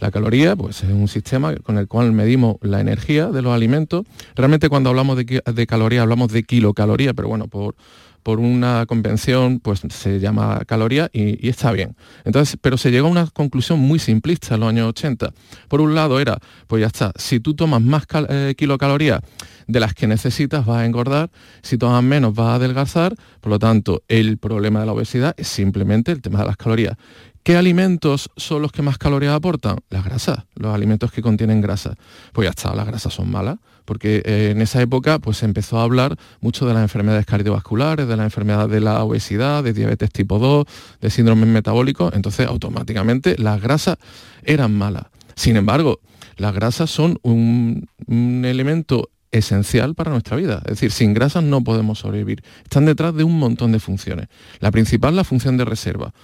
La 0.00 0.10
caloría 0.10 0.56
pues, 0.56 0.82
es 0.82 0.90
un 0.90 1.08
sistema 1.08 1.54
con 1.56 1.78
el 1.78 1.88
cual 1.88 2.12
medimos 2.12 2.56
la 2.62 2.80
energía 2.80 3.28
de 3.28 3.42
los 3.42 3.54
alimentos. 3.54 4.06
Realmente 4.34 4.68
cuando 4.68 4.90
hablamos 4.90 5.16
de, 5.16 5.42
de 5.44 5.66
caloría 5.66 6.02
hablamos 6.02 6.32
de 6.32 6.42
kilocaloría, 6.42 7.14
pero 7.14 7.28
bueno, 7.28 7.48
por, 7.48 7.74
por 8.24 8.40
una 8.40 8.86
convención, 8.86 9.60
pues 9.60 9.82
se 9.90 10.18
llama 10.18 10.62
caloría 10.66 11.10
y, 11.12 11.46
está 11.46 11.70
bien. 11.70 11.94
Entonces, 12.24 12.58
pero 12.60 12.76
se 12.78 12.90
llegó 12.90 13.06
a 13.06 13.10
una 13.10 13.26
conclusión 13.26 13.78
muy 13.78 13.98
simplista 13.98 14.54
en 14.54 14.60
los 14.60 14.70
años 14.70 14.88
80. 14.88 15.32
Por 15.68 15.82
un 15.82 15.94
lado 15.94 16.18
era, 16.18 16.38
pues 16.66 16.80
ya 16.80 16.86
está, 16.86 17.12
si 17.16 17.38
tú 17.38 17.54
tomas 17.54 17.82
más 17.82 18.04
eh, 18.30 18.54
kilocalorías 18.56 19.20
de 19.66 19.78
las 19.80 19.94
que 19.94 20.06
necesitas 20.06 20.64
vas 20.64 20.78
a 20.78 20.86
engordar, 20.86 21.30
si 21.62 21.76
tomas 21.76 22.02
menos 22.02 22.34
vas 22.34 22.48
a 22.48 22.54
adelgazar, 22.54 23.14
por 23.40 23.50
lo 23.50 23.58
tanto 23.58 24.02
el 24.08 24.38
problema 24.38 24.80
de 24.80 24.86
la 24.86 24.92
obesidad 24.92 25.34
es 25.36 25.48
simplemente 25.48 26.10
el 26.10 26.22
tema 26.22 26.40
de 26.40 26.46
las 26.46 26.56
calorías. 26.56 26.96
¿Qué 27.42 27.58
alimentos 27.58 28.30
son 28.38 28.62
los 28.62 28.72
que 28.72 28.80
más 28.80 28.96
calorías 28.96 29.34
aportan? 29.34 29.76
Las 29.90 30.02
grasas, 30.02 30.46
los 30.54 30.74
alimentos 30.74 31.12
que 31.12 31.20
contienen 31.20 31.60
grasa. 31.60 31.94
Pues 32.32 32.46
ya 32.46 32.50
está, 32.50 32.74
las 32.74 32.86
grasas 32.86 33.12
son 33.12 33.30
malas, 33.30 33.58
porque 33.84 34.22
eh, 34.24 34.50
en 34.50 34.60
esa 34.62 34.80
época 34.80 35.18
pues 35.18 35.38
se 35.38 35.46
empezó 35.46 35.78
a 35.78 35.82
hablar 35.82 36.16
mucho 36.40 36.66
de 36.66 36.74
las 36.74 36.82
enfermedades 36.82 37.26
cardiovasculares, 37.26 38.08
de 38.08 38.16
la 38.16 38.24
enfermedad 38.24 38.68
de 38.68 38.80
la 38.80 39.02
obesidad, 39.02 39.62
de 39.62 39.72
diabetes 39.72 40.10
tipo 40.10 40.38
2, 40.38 40.66
de 41.00 41.10
síndromes 41.10 41.48
metabólicos, 41.48 42.12
entonces 42.14 42.46
automáticamente 42.46 43.36
las 43.38 43.60
grasas 43.60 43.96
eran 44.44 44.76
malas. 44.76 45.04
Sin 45.36 45.56
embargo, 45.56 46.00
las 46.36 46.54
grasas 46.54 46.90
son 46.90 47.18
un, 47.22 47.88
un 48.06 48.44
elemento 48.44 49.10
esencial 49.34 49.94
para 49.94 50.10
nuestra 50.12 50.36
vida. 50.36 50.62
Es 50.64 50.72
decir, 50.72 50.92
sin 50.92 51.12
grasas 51.12 51.42
no 51.42 51.62
podemos 51.62 51.98
sobrevivir. 51.98 52.42
Están 52.62 52.86
detrás 52.86 53.14
de 53.14 53.24
un 53.24 53.38
montón 53.38 53.72
de 53.72 53.80
funciones. 53.80 54.28
La 54.60 54.70
principal, 54.70 55.16
la 55.16 55.24
función 55.24 55.56
de 55.56 55.64
reserva. 55.64 56.14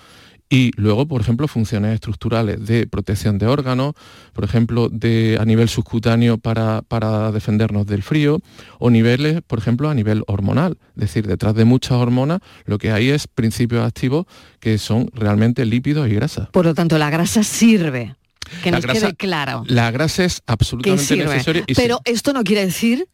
Y 0.53 0.73
luego, 0.77 1.07
por 1.07 1.21
ejemplo, 1.21 1.47
funciones 1.47 1.95
estructurales 1.95 2.67
de 2.67 2.89
protección 2.89 3.39
de 3.39 3.47
órganos, 3.47 3.95
por 4.33 4.43
ejemplo, 4.43 4.89
de, 4.89 5.39
a 5.41 5.45
nivel 5.45 5.69
subcutáneo 5.69 6.39
para, 6.39 6.83
para, 6.83 7.31
defendernos 7.31 7.87
del 7.87 8.03
frío, 8.03 8.41
o 8.81 8.91
niveles, 8.91 9.43
por 9.47 9.61
ejemplo, 9.61 9.89
a 9.89 9.95
nivel 9.95 10.25
hormonal. 10.27 10.77
Es 10.97 11.03
decir, 11.03 11.29
detrás 11.29 11.55
de 11.55 11.65
muchas 11.65 11.93
hormonas 11.93 12.41
lo 12.65 12.79
que 12.79 12.91
hay 12.91 13.11
es 13.11 13.29
principios 13.29 13.87
activos 13.87 14.27
que 14.59 14.77
son 14.79 15.09
realmente 15.15 15.65
lípidos 15.65 16.09
y 16.09 16.15
grasas. 16.15 16.49
Por 16.49 16.67
lo 16.67 16.75
tanto, 16.75 16.99
la 16.99 17.11
grasa 17.11 17.45
sirve. 17.45 18.17
Que 18.65 18.73
nos 18.73 18.85
quede 18.85 19.15
claro. 19.15 19.63
La 19.69 19.93
grasa 19.93 20.25
es 20.25 20.43
absolutamente 20.47 21.17
necesaria. 21.17 21.65
Pero 21.77 22.01
esto 22.05 22.33
no 22.33 22.43
quiere 22.43 22.65
decir 22.67 23.07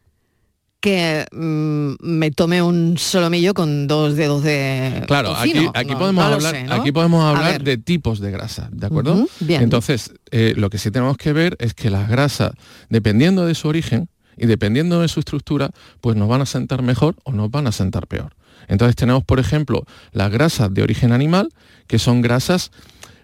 que 0.79 1.25
mm, 1.31 1.95
me 2.01 2.31
tome 2.31 2.61
un 2.61 2.97
solomillo 2.97 3.53
con 3.53 3.87
dos 3.87 4.15
dedos 4.15 4.43
de 4.43 5.03
claro 5.07 5.35
aquí, 5.35 5.67
aquí, 5.73 5.95
podemos 5.95 6.23
hablar, 6.23 6.55
aquí 6.69 6.91
podemos 6.91 7.23
hablar 7.23 7.63
de 7.63 7.77
tipos 7.77 8.19
de 8.19 8.31
grasa 8.31 8.69
de 8.71 8.87
acuerdo 8.87 9.27
entonces 9.47 10.13
eh, 10.31 10.53
lo 10.55 10.69
que 10.69 10.77
sí 10.77 10.91
tenemos 10.91 11.17
que 11.17 11.33
ver 11.33 11.55
es 11.59 11.73
que 11.73 11.89
las 11.89 12.07
grasas 12.07 12.51
dependiendo 12.89 13.45
de 13.45 13.55
su 13.55 13.67
origen 13.67 14.09
y 14.37 14.45
dependiendo 14.45 15.01
de 15.01 15.07
su 15.07 15.19
estructura 15.19 15.71
pues 15.99 16.15
nos 16.15 16.29
van 16.29 16.41
a 16.41 16.45
sentar 16.45 16.81
mejor 16.83 17.15
o 17.23 17.31
nos 17.31 17.51
van 17.51 17.67
a 17.67 17.71
sentar 17.71 18.07
peor. 18.07 18.35
Entonces 18.67 18.95
tenemos 18.95 19.23
por 19.23 19.39
ejemplo 19.39 19.85
las 20.11 20.31
grasas 20.31 20.73
de 20.73 20.83
origen 20.83 21.11
animal 21.11 21.49
que 21.87 21.99
son 21.99 22.21
grasas 22.21 22.71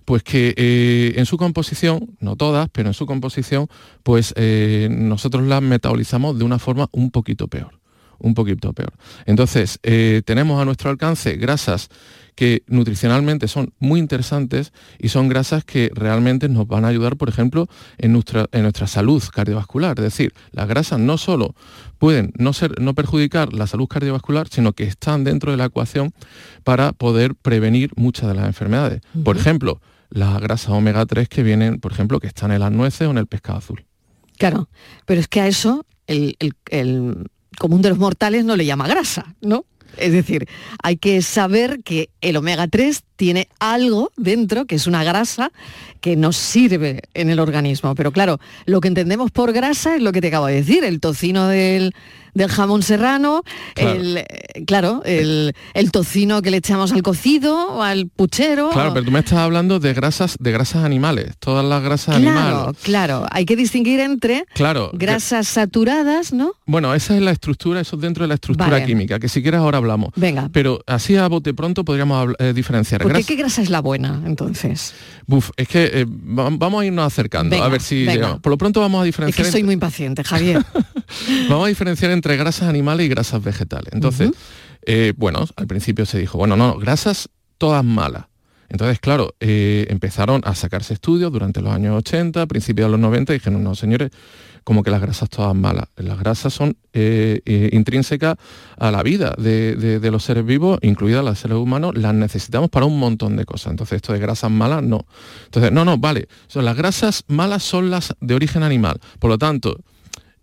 pues 0.05 0.23
que 0.23 0.53
eh, 0.57 1.13
en 1.15 1.25
su 1.25 1.37
composición, 1.37 2.15
no 2.19 2.35
todas, 2.35 2.69
pero 2.71 2.89
en 2.89 2.93
su 2.93 3.05
composición, 3.05 3.67
pues 4.03 4.33
eh, 4.37 4.87
nosotros 4.91 5.43
las 5.43 5.61
metabolizamos 5.61 6.37
de 6.37 6.43
una 6.43 6.59
forma 6.59 6.89
un 6.91 7.11
poquito 7.11 7.47
peor, 7.47 7.79
un 8.19 8.33
poquito 8.33 8.73
peor. 8.73 8.93
Entonces, 9.25 9.79
eh, 9.83 10.21
tenemos 10.25 10.61
a 10.61 10.65
nuestro 10.65 10.89
alcance 10.89 11.35
grasas 11.35 11.89
que 12.35 12.63
nutricionalmente 12.67 13.47
son 13.47 13.73
muy 13.79 13.99
interesantes 13.99 14.73
y 14.99 15.09
son 15.09 15.29
grasas 15.29 15.63
que 15.63 15.91
realmente 15.93 16.49
nos 16.49 16.67
van 16.67 16.85
a 16.85 16.87
ayudar, 16.87 17.15
por 17.15 17.29
ejemplo, 17.29 17.67
en 17.97 18.13
nuestra, 18.13 18.47
en 18.51 18.63
nuestra 18.63 18.87
salud 18.87 19.23
cardiovascular. 19.31 19.97
Es 19.99 20.03
decir, 20.03 20.33
las 20.51 20.67
grasas 20.67 20.99
no 20.99 21.17
solo 21.17 21.55
pueden 21.99 22.33
no, 22.37 22.53
ser, 22.53 22.79
no 22.81 22.93
perjudicar 22.95 23.53
la 23.53 23.67
salud 23.67 23.87
cardiovascular, 23.87 24.47
sino 24.49 24.73
que 24.73 24.83
están 24.83 25.23
dentro 25.23 25.51
de 25.51 25.57
la 25.57 25.65
ecuación 25.65 26.13
para 26.63 26.91
poder 26.91 27.35
prevenir 27.35 27.91
muchas 27.95 28.27
de 28.27 28.35
las 28.35 28.47
enfermedades. 28.47 29.01
Por 29.23 29.37
ejemplo, 29.37 29.79
las 30.13 30.39
grasas 30.39 30.69
omega 30.69 31.05
3 31.05 31.27
que 31.27 31.41
vienen, 31.41 31.79
por 31.79 31.91
ejemplo, 31.91 32.19
que 32.19 32.27
están 32.27 32.51
en 32.51 32.59
las 32.59 32.71
nueces 32.71 33.07
o 33.07 33.11
en 33.11 33.17
el 33.17 33.25
pescado 33.25 33.57
azul. 33.57 33.83
Claro, 34.37 34.69
pero 35.05 35.19
es 35.19 35.27
que 35.27 35.41
a 35.41 35.47
eso 35.47 35.85
el, 36.05 36.37
el 36.69 37.29
común 37.57 37.81
de 37.81 37.89
los 37.89 37.97
mortales 37.97 38.45
no 38.45 38.55
le 38.55 38.65
llama 38.65 38.87
grasa, 38.87 39.35
¿no? 39.41 39.65
Es 39.97 40.11
decir, 40.11 40.47
hay 40.81 40.97
que 40.97 41.21
saber 41.21 41.83
que 41.83 42.09
el 42.21 42.35
omega 42.37 42.67
3 42.67 43.03
tiene 43.15 43.47
algo 43.59 44.11
dentro, 44.17 44.65
que 44.65 44.75
es 44.75 44.87
una 44.87 45.03
grasa, 45.03 45.51
que 46.01 46.15
nos 46.15 46.35
sirve 46.35 47.01
en 47.13 47.29
el 47.29 47.39
organismo. 47.39 47.93
Pero 47.95 48.11
claro, 48.11 48.39
lo 48.65 48.81
que 48.81 48.87
entendemos 48.87 49.31
por 49.31 49.53
grasa 49.53 49.95
es 49.95 50.01
lo 50.01 50.11
que 50.11 50.21
te 50.21 50.27
acabo 50.27 50.47
de 50.47 50.55
decir, 50.55 50.83
el 50.83 50.99
tocino 50.99 51.47
del, 51.47 51.93
del 52.33 52.49
jamón 52.49 52.83
serrano, 52.83 53.43
claro, 54.65 55.01
el, 55.05 55.53
el, 55.73 55.91
tocino 55.91 56.41
que 56.41 56.51
le 56.51 56.57
echamos 56.57 56.91
al 56.91 57.03
cocido, 57.03 57.81
al 57.81 58.07
puchero. 58.07 58.69
Claro, 58.71 58.93
pero 58.93 59.05
tú 59.05 59.11
me 59.11 59.19
estás 59.19 59.39
hablando 59.39 59.79
de 59.79 59.93
grasas, 59.93 60.37
de 60.39 60.51
grasas 60.51 60.83
animales, 60.83 61.33
todas 61.39 61.65
las 61.65 61.83
grasas 61.83 62.15
animales. 62.15 62.43
Claro, 62.43 62.75
claro. 62.83 63.25
Hay 63.31 63.45
que 63.45 63.55
distinguir 63.55 63.99
entre 63.99 64.45
claro, 64.53 64.91
grasas 64.93 65.47
saturadas, 65.47 66.33
¿no? 66.33 66.53
Bueno, 66.65 66.93
esa 66.93 67.15
es 67.15 67.21
la 67.21 67.31
estructura, 67.31 67.81
eso 67.81 67.95
es 67.95 68.01
dentro 68.01 68.23
de 68.23 68.29
la 68.29 68.35
estructura 68.35 68.83
química, 68.85 69.19
que 69.19 69.29
si 69.29 69.41
quieres 69.41 69.59
ahora 69.59 69.77
hablamos. 69.77 70.11
Venga. 70.15 70.49
Pero 70.51 70.81
así 70.87 71.15
a 71.15 71.27
bote 71.27 71.53
pronto 71.53 71.83
podríamos 71.85 72.33
eh, 72.39 72.53
diferenciar. 72.53 73.01
¿Por 73.01 73.13
qué, 73.23 73.35
grasa 73.35 73.61
es 73.61 73.69
la 73.69 73.81
buena, 73.81 74.21
entonces? 74.25 74.93
Buf, 75.27 75.51
es 75.57 75.67
que 75.67 75.89
eh, 75.93 76.05
vamos 76.07 76.81
a 76.81 76.85
irnos 76.85 77.05
acercando, 77.05 77.61
a 77.61 77.67
ver 77.67 77.81
si 77.81 78.07
Por 78.41 78.51
lo 78.51 78.57
pronto 78.57 78.79
vamos 78.79 79.01
a 79.01 79.05
diferenciar... 79.05 79.45
Es 79.45 79.51
que 79.51 79.51
soy 79.51 79.63
muy 79.63 79.73
impaciente, 79.73 80.23
Javier. 80.23 80.63
vamos 81.49 81.65
a 81.65 81.67
diferenciar 81.69 82.11
entre 82.11 82.22
grasas 82.23 82.69
animales 82.69 83.05
y 83.05 83.09
grasas 83.09 83.43
vegetales. 83.43 83.93
Entonces, 83.93 84.31
eh, 84.85 85.13
bueno, 85.17 85.45
al 85.55 85.67
principio 85.67 86.05
se 86.05 86.19
dijo, 86.19 86.37
bueno, 86.37 86.55
no, 86.55 86.77
grasas 86.77 87.29
todas 87.57 87.83
malas. 87.83 88.25
Entonces, 88.69 88.99
claro, 88.99 89.35
eh, 89.39 89.85
empezaron 89.89 90.41
a 90.45 90.55
sacarse 90.55 90.95
estudios 90.95 91.31
durante 91.31 91.61
los 91.61 91.71
años 91.71 91.95
80, 91.97 92.47
principios 92.47 92.87
de 92.87 92.91
los 92.91 92.99
90, 92.99 93.33
y 93.33 93.37
dijeron, 93.37 93.63
no, 93.63 93.75
señores, 93.75 94.09
como 94.63 94.81
que 94.81 94.89
las 94.89 95.01
grasas 95.01 95.29
todas 95.29 95.53
malas. 95.53 95.85
Las 95.97 96.17
grasas 96.17 96.53
son 96.53 96.77
eh, 96.93 97.69
intrínsecas 97.71 98.35
a 98.77 98.91
la 98.91 99.03
vida 99.03 99.35
de, 99.37 100.09
los 100.11 100.23
seres 100.23 100.45
vivos, 100.45 100.79
incluidas 100.81 101.23
las 101.23 101.39
seres 101.39 101.57
humanos, 101.57 101.95
las 101.95 102.13
necesitamos 102.13 102.69
para 102.69 102.85
un 102.85 102.97
montón 102.97 103.35
de 103.35 103.45
cosas. 103.45 103.71
Entonces, 103.71 103.97
esto 103.97 104.13
de 104.13 104.19
grasas 104.19 104.49
malas, 104.49 104.81
no. 104.81 105.05
Entonces, 105.45 105.71
no, 105.71 105.85
no, 105.85 105.97
vale. 105.97 106.27
Son 106.47 106.65
las 106.65 106.75
grasas 106.75 107.25
malas 107.27 107.63
son 107.63 107.91
las 107.91 108.15
de 108.21 108.35
origen 108.35 108.63
animal. 108.63 108.99
Por 109.19 109.29
lo 109.29 109.37
tanto, 109.37 109.77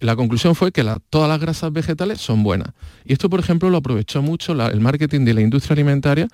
la 0.01 0.17
conclusión 0.17 0.55
fue 0.55 0.73
que 0.73 0.85
todas 1.11 1.29
las 1.29 1.41
grasas 1.41 1.73
vegetales 1.73 2.21
son 2.21 2.43
buenas. 2.43 2.69
Y 3.05 3.13
esto, 3.13 3.29
por 3.31 3.41
ejemplo, 3.41 3.71
lo 3.71 3.77
aprovechó 3.77 4.23
mucho 4.23 4.53
el 4.53 4.81
marketing 4.81 5.25
de 5.25 5.35
la 5.35 5.43
industria 5.43 5.75
alimentaria 5.75 6.29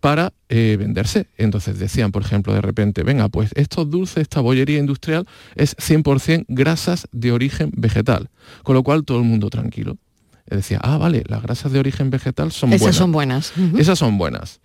para 0.00 0.34
eh, 0.48 0.76
venderse. 0.78 1.28
Entonces 1.38 1.78
decían, 1.78 2.12
por 2.12 2.22
ejemplo, 2.22 2.52
de 2.52 2.60
repente, 2.60 3.02
venga, 3.04 3.28
pues 3.28 3.52
estos 3.54 3.88
dulces, 3.88 4.18
esta 4.18 4.40
bollería 4.40 4.78
industrial 4.78 5.26
es 5.54 5.76
100% 5.76 6.44
grasas 6.48 7.08
de 7.12 7.32
origen 7.32 7.70
vegetal. 7.74 8.28
Con 8.64 8.74
lo 8.74 8.82
cual 8.82 9.04
todo 9.04 9.18
el 9.18 9.24
mundo 9.24 9.48
tranquilo. 9.48 9.96
decía, 10.46 10.78
ah, 10.82 10.98
vale, 10.98 11.22
las 11.26 11.42
grasas 11.42 11.72
de 11.72 11.78
origen 11.78 12.10
vegetal 12.10 12.52
son 12.52 12.70
buenas. 12.70 12.82
Esas 12.82 12.96
son 12.96 13.12
buenas. 13.12 13.52
Esas 13.78 13.98
son 13.98 14.18
buenas. 14.18 14.60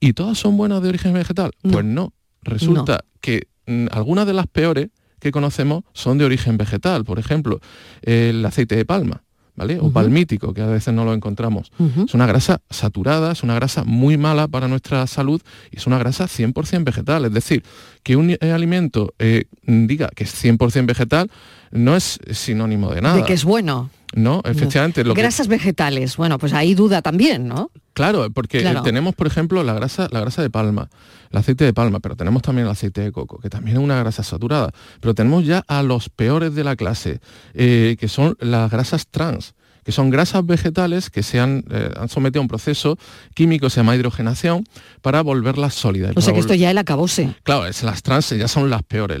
¿Y 0.00 0.12
todas 0.12 0.38
son 0.38 0.56
buenas 0.56 0.80
de 0.80 0.88
origen 0.88 1.12
vegetal? 1.12 1.50
Pues 1.60 1.84
no. 1.84 2.12
Resulta 2.42 3.04
que 3.20 3.48
mm, 3.66 3.86
algunas 3.90 4.26
de 4.26 4.32
las 4.32 4.46
peores 4.46 4.88
que 5.24 5.32
conocemos 5.32 5.84
son 5.94 6.18
de 6.18 6.26
origen 6.26 6.58
vegetal, 6.58 7.04
por 7.04 7.18
ejemplo, 7.18 7.58
el 8.02 8.44
aceite 8.44 8.76
de 8.76 8.84
palma. 8.84 9.22
¿Vale? 9.56 9.78
O 9.80 9.92
palmítico, 9.92 10.52
que 10.52 10.62
a 10.62 10.66
veces 10.66 10.92
no 10.92 11.04
lo 11.04 11.14
encontramos. 11.14 11.70
Es 12.04 12.12
una 12.12 12.26
grasa 12.26 12.60
saturada, 12.70 13.30
es 13.30 13.44
una 13.44 13.54
grasa 13.54 13.84
muy 13.84 14.18
mala 14.18 14.48
para 14.48 14.66
nuestra 14.66 15.06
salud 15.06 15.40
y 15.70 15.76
es 15.76 15.86
una 15.86 15.96
grasa 15.96 16.24
100% 16.24 16.82
vegetal. 16.82 17.24
Es 17.24 17.32
decir, 17.32 17.62
que 18.02 18.16
un 18.16 18.30
eh, 18.30 18.38
alimento 18.52 19.14
eh, 19.20 19.44
diga 19.62 20.08
que 20.08 20.24
es 20.24 20.44
100% 20.44 20.86
vegetal 20.86 21.30
no 21.70 21.94
es 21.94 22.18
sinónimo 22.32 22.92
de 22.92 23.00
nada. 23.00 23.14
De 23.14 23.22
que 23.22 23.32
es 23.32 23.44
bueno. 23.44 23.90
No, 24.16 24.42
efectivamente. 24.44 25.04
Lo 25.04 25.14
Grasas 25.14 25.46
vegetales, 25.46 26.16
bueno, 26.16 26.38
pues 26.38 26.52
ahí 26.52 26.74
duda 26.74 27.00
también, 27.00 27.46
¿no? 27.46 27.70
Claro, 27.94 28.28
porque 28.30 28.62
tenemos, 28.82 29.14
por 29.14 29.26
ejemplo, 29.26 29.62
la 29.62 29.72
grasa, 29.72 30.08
la 30.10 30.20
grasa 30.20 30.42
de 30.42 30.50
palma, 30.50 30.90
el 31.30 31.38
aceite 31.38 31.64
de 31.64 31.72
palma, 31.72 32.00
pero 32.00 32.16
tenemos 32.16 32.42
también 32.42 32.66
el 32.66 32.72
aceite 32.72 33.00
de 33.00 33.12
coco, 33.12 33.38
que 33.38 33.48
también 33.48 33.76
es 33.76 33.82
una 33.82 33.98
grasa 33.98 34.24
saturada. 34.24 34.72
Pero 35.00 35.14
tenemos 35.14 35.46
ya 35.46 35.64
a 35.68 35.82
los 35.82 36.08
peores 36.08 36.54
de 36.54 36.64
la 36.64 36.74
clase, 36.74 37.20
eh, 37.54 37.96
que 37.98 38.08
son 38.08 38.36
las 38.40 38.70
grasas 38.70 39.06
trans 39.06 39.54
que 39.84 39.92
son 39.92 40.10
grasas 40.10 40.44
vegetales 40.44 41.10
que 41.10 41.22
se 41.22 41.40
han, 41.40 41.64
eh, 41.70 41.90
sometido 42.08 42.40
a 42.40 42.42
un 42.42 42.48
proceso 42.48 42.98
químico, 43.34 43.70
se 43.70 43.80
llama 43.80 43.94
hidrogenación, 43.94 44.64
para 45.02 45.22
volverlas 45.22 45.74
sólidas. 45.74 46.12
O 46.16 46.20
sea 46.20 46.32
que 46.32 46.40
esto 46.40 46.54
ya 46.54 46.70
el 46.70 46.78
acabose. 46.78 47.34
Claro, 47.42 47.66
es, 47.66 47.82
las 47.82 48.02
trans 48.02 48.30
ya 48.30 48.48
son 48.48 48.70
las 48.70 48.82
peores. 48.82 49.20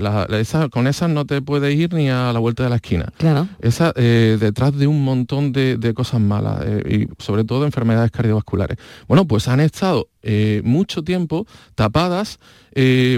con 0.70 0.86
esas 0.86 1.10
no 1.10 1.26
te 1.26 1.42
puedes 1.42 1.74
ir 1.74 1.92
ni 1.92 2.08
a 2.08 2.32
la 2.32 2.38
vuelta 2.38 2.64
de 2.64 2.70
la 2.70 2.76
esquina. 2.76 3.12
Claro. 3.18 3.48
Esa, 3.60 3.92
eh, 3.96 4.38
detrás 4.40 4.76
de 4.76 4.86
un 4.86 5.04
montón 5.04 5.52
de, 5.52 5.92
cosas 5.94 6.20
malas 6.20 6.60
eh, 6.64 7.08
y 7.08 7.22
sobre 7.22 7.44
todo 7.44 7.64
enfermedades 7.64 8.10
cardiovasculares. 8.10 8.78
Bueno, 9.06 9.26
pues 9.26 9.48
han 9.48 9.60
estado 9.60 10.08
mucho 10.62 11.04
tiempo 11.04 11.46
tapadas 11.74 12.38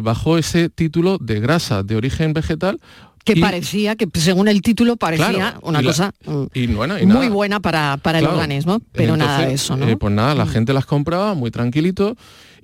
bajo 0.02 0.38
ese 0.38 0.68
título 0.68 1.18
de 1.18 1.38
grasa 1.38 1.84
de 1.84 1.94
origen 1.94 2.32
vegetal 2.32 2.80
que 3.26 3.40
parecía, 3.40 3.96
que 3.96 4.06
según 4.14 4.46
el 4.46 4.62
título 4.62 4.96
parecía 4.96 5.58
una 5.62 5.82
cosa 5.82 6.12
mm, 6.24 7.06
muy 7.06 7.28
buena 7.28 7.58
para, 7.60 7.96
para 7.96 8.20
el 8.20 8.26
organismo, 8.26 8.80
pero 8.92 9.16
nada 9.16 9.40
de 9.40 9.54
eso, 9.54 9.76
¿no? 9.76 9.86
Eh, 9.88 9.96
pues 9.96 10.12
nada, 10.14 10.34
la 10.34 10.44
mm. 10.44 10.48
gente 10.48 10.72
las 10.72 10.86
compraba 10.86 11.34
muy 11.34 11.50
tranquilito 11.50 12.16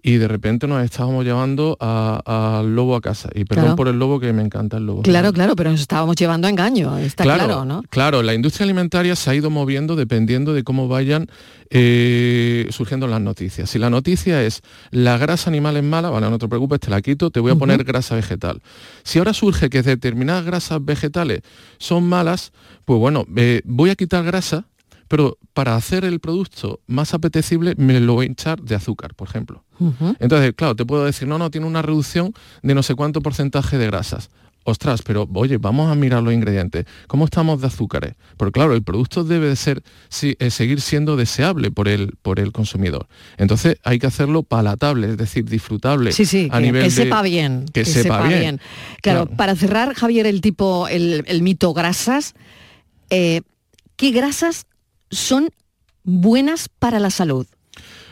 y 0.04 0.16
de 0.16 0.26
repente 0.26 0.66
nos 0.66 0.82
estábamos 0.82 1.24
llevando 1.24 1.76
al 1.80 2.74
lobo 2.74 2.96
a 2.96 3.00
casa. 3.00 3.30
Y 3.34 3.44
perdón 3.44 3.76
por 3.76 3.86
el 3.86 3.98
lobo 3.98 4.18
que 4.18 4.32
me 4.32 4.42
encanta 4.42 4.76
el 4.78 4.86
lobo. 4.86 5.02
Claro, 5.02 5.32
claro, 5.32 5.54
pero 5.54 5.70
nos 5.70 5.80
estábamos 5.80 6.16
llevando 6.16 6.48
a 6.48 6.50
engaño, 6.50 6.98
está 6.98 7.22
claro, 7.22 7.64
¿no? 7.64 7.82
Claro, 7.88 8.22
la 8.22 8.34
industria 8.34 8.64
alimentaria 8.64 9.14
se 9.14 9.30
ha 9.30 9.34
ido 9.34 9.48
moviendo 9.48 9.94
dependiendo 9.94 10.54
de 10.54 10.64
cómo 10.64 10.88
vayan 10.88 11.28
eh, 11.70 12.66
surgiendo 12.70 13.06
las 13.06 13.20
noticias. 13.20 13.70
Si 13.70 13.78
la 13.78 13.90
noticia 13.90 14.42
es 14.42 14.62
la 14.90 15.18
grasa 15.18 15.48
animal 15.48 15.76
es 15.76 15.84
mala, 15.84 16.10
vale, 16.10 16.28
no 16.28 16.38
te 16.38 16.48
preocupes, 16.48 16.80
te 16.80 16.90
la 16.90 17.00
quito, 17.00 17.30
te 17.30 17.38
voy 17.38 17.52
a 17.52 17.54
poner 17.54 17.84
grasa 17.84 18.16
vegetal. 18.16 18.60
Si 19.04 19.20
ahora 19.20 19.32
surge 19.32 19.70
que 19.70 19.82
determinadas 19.82 20.44
grasas 20.44 20.84
vegetales 20.84 21.42
son 21.78 22.08
malas, 22.08 22.52
pues 22.84 22.98
bueno, 22.98 23.24
eh, 23.36 23.62
voy 23.64 23.90
a 23.90 23.94
quitar 23.94 24.24
grasa 24.24 24.66
pero 25.12 25.36
para 25.52 25.76
hacer 25.76 26.06
el 26.06 26.20
producto 26.20 26.80
más 26.86 27.12
apetecible 27.12 27.74
me 27.76 28.00
lo 28.00 28.14
voy 28.14 28.24
a 28.24 28.28
hinchar 28.30 28.62
de 28.62 28.74
azúcar, 28.74 29.14
por 29.14 29.28
ejemplo. 29.28 29.62
Entonces, 30.20 30.54
claro, 30.56 30.74
te 30.74 30.86
puedo 30.86 31.04
decir, 31.04 31.28
no, 31.28 31.36
no, 31.36 31.50
tiene 31.50 31.66
una 31.66 31.82
reducción 31.82 32.32
de 32.62 32.74
no 32.74 32.82
sé 32.82 32.94
cuánto 32.94 33.20
porcentaje 33.20 33.76
de 33.76 33.86
grasas. 33.88 34.30
ostras, 34.64 35.02
pero 35.02 35.28
oye, 35.34 35.58
vamos 35.58 35.90
a 35.92 35.94
mirar 35.94 36.22
los 36.22 36.32
ingredientes. 36.32 36.86
¿Cómo 37.08 37.26
estamos 37.26 37.60
de 37.60 37.66
azúcares? 37.66 38.14
Porque 38.38 38.52
claro, 38.52 38.72
el 38.72 38.82
producto 38.82 39.22
debe 39.22 39.48
de 39.48 39.56
ser, 39.56 39.82
eh, 40.22 40.48
seguir 40.50 40.80
siendo 40.80 41.16
deseable 41.16 41.70
por 41.70 41.88
el, 41.88 42.14
por 42.22 42.40
el 42.40 42.50
consumidor. 42.52 43.06
Entonces 43.36 43.76
hay 43.84 43.98
que 43.98 44.06
hacerlo 44.06 44.44
palatable, 44.44 45.10
es 45.10 45.16
decir, 45.18 45.44
disfrutable. 45.44 46.12
Sí, 46.12 46.24
sí, 46.24 46.48
a 46.50 46.56
que, 46.56 46.62
nivel 46.64 46.82
que 46.84 46.88
de- 46.88 46.94
sepa 47.04 47.20
bien. 47.20 47.66
Que, 47.70 47.84
sepa, 47.84 48.26
bien. 48.28 48.60
Claro, 49.02 49.26
Claro. 49.26 49.36
para 49.36 49.56
cerrar, 49.56 49.92
Javier, 49.94 50.26
el 50.26 50.40
tipo, 50.40 50.88
el, 50.88 51.22
el 51.26 51.42
mito 51.42 51.74
grasas, 51.74 52.34
eh, 53.10 53.42
¿qué 53.96 54.10
grasas 54.12 54.64
son 55.12 55.50
buenas 56.02 56.68
para 56.68 56.98
la 56.98 57.10
salud? 57.10 57.46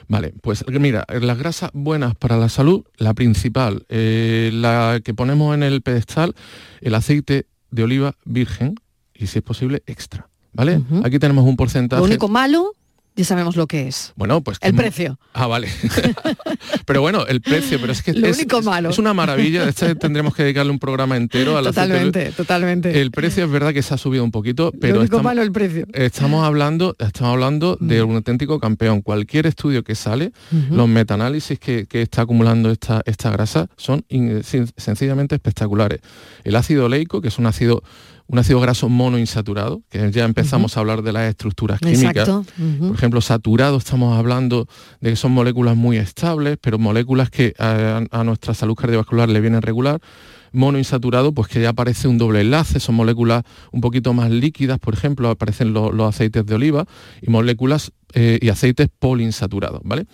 Vale, 0.09 0.35
pues 0.43 0.65
mira, 0.69 1.05
las 1.09 1.39
grasas 1.39 1.71
buenas 1.73 2.17
para 2.17 2.37
la 2.37 2.49
salud, 2.49 2.85
la 2.97 3.15
principal, 3.15 3.87
eh, 3.89 4.51
la 4.53 5.01
que 5.05 5.15
ponemos 5.15 5.55
en 5.55 5.63
el 5.63 5.83
pedestal, 5.83 6.35
el 6.81 6.95
aceite 6.95 7.47
de 7.71 7.83
oliva 7.85 8.17
virgen 8.25 8.75
y 9.15 9.29
si 9.29 9.39
es 9.39 9.45
posible 9.45 9.85
extra, 9.87 10.29
¿vale? 10.53 10.83
Aquí 11.05 11.21
tenemos 11.21 11.45
un 11.45 11.57
porcentaje. 11.57 12.01
Lo 12.01 12.07
único 12.07 12.27
malo, 12.29 12.75
ya 13.17 13.25
sabemos 13.25 13.57
lo 13.57 13.67
que 13.67 13.89
es. 13.89 14.13
Bueno, 14.17 14.41
pues 14.41 14.59
El 14.61 14.75
precio. 14.75 15.19
Ah, 15.35 15.47
vale. 15.47 15.69
pero 16.87 17.01
bueno, 17.01 17.27
el 17.27 17.41
precio, 17.41 17.79
pero 17.81 17.93
es 17.93 18.03
que 18.03 18.13
Lo 18.15 18.27
es, 18.27 18.37
único 18.39 18.63
malo. 18.63 18.91
es 18.91 18.99
una 18.99 19.15
maravilla. 19.15 19.69
Este 19.69 19.95
tendremos 19.95 20.35
que 20.35 20.43
dedicarle 20.45 20.73
un 20.73 20.79
programa 20.79 21.17
entero 21.17 21.53
de 21.53 21.57
oliva. 21.59 21.73
Totalmente, 21.73 22.33
totalmente. 22.33 23.01
El 23.01 23.11
precio 23.11 23.45
es 23.45 23.51
verdad 23.51 23.73
que 23.73 23.83
se 23.83 23.95
ha 23.95 23.99
subido 23.99 24.25
un 24.25 24.31
poquito, 24.31 24.73
pero 24.81 24.95
lo 24.95 25.01
único 25.01 25.17
estamos, 25.17 25.25
malo 25.25 25.43
el 25.43 25.53
precio. 25.53 25.87
estamos 25.93 26.45
hablando, 26.45 26.97
estamos 26.99 27.33
hablando 27.33 27.77
de 27.81 28.03
un 28.03 28.17
auténtico 28.17 28.59
campeón. 28.61 29.03
Cualquier 29.03 29.47
estudio 29.47 29.83
que 29.85 29.95
sale, 29.95 30.33
los 30.71 30.89
metaanálisis 30.89 31.59
que, 31.59 31.87
que 31.87 32.03
está 32.03 32.23
acumulando 32.23 32.71
esta, 32.71 33.03
esta 33.07 33.31
grasa 33.31 33.69
son 33.77 34.05
in- 34.09 34.43
sin- 34.45 34.71
sencillamente 34.77 35.35
espectaculares. 35.35 36.01
El 36.45 36.57
ácido 36.57 36.87
oleico, 36.87 37.21
que 37.21 37.29
es 37.29 37.39
un 37.39 37.47
ácido, 37.47 37.83
un 38.33 38.39
ácido 38.39 38.61
graso 38.61 38.89
monoinsaturado, 38.89 39.83
que 39.91 40.11
ya 40.13 40.25
empezamos 40.25 40.77
a 40.77 40.81
hablar 40.81 41.03
de 41.03 41.13
las 41.13 41.29
estructuras 41.29 41.81
químicas. 41.81 42.29
Por 42.89 42.95
ejemplo, 42.97 43.21
saturado 43.21 43.77
estamos 43.79 44.17
hablando 44.17 44.69
de 45.01 45.11
que 45.11 45.17
son 45.17 45.33
moléculas 45.33 45.77
muy 45.77 45.97
estables, 45.97 46.57
pero 46.61 46.79
moléculas 46.79 47.29
que 47.31 47.55
a, 47.59 48.03
a 48.11 48.25
nuestra 48.25 48.55
salud 48.55 48.75
cardiovascular 48.77 49.29
le 49.29 49.41
vienen 49.41 49.63
regular. 49.63 50.01
Monoinsaturado, 50.53 51.33
pues 51.33 51.49
que 51.49 51.61
ya 51.61 51.71
aparece 51.71 52.09
un 52.09 52.19
doble 52.19 52.41
enlace, 52.41 52.81
son 52.81 52.97
moléculas 52.97 53.45
un 53.73 53.81
poquito 53.81 54.13
más 54.15 54.31
líquidas, 54.31 54.79
por 54.81 54.95
ejemplo, 54.95 55.31
aparecen 55.31 55.73
lo- 55.73 55.93
los 55.93 56.09
aceites 56.09 56.45
de 56.45 56.55
oliva 56.55 56.87
y 57.23 57.31
moléculas 57.31 57.93
eh, 58.15 58.39
y 58.41 58.49
aceites 58.49 58.89
poliinsaturados, 58.99 59.81
¿vale? 59.85 60.07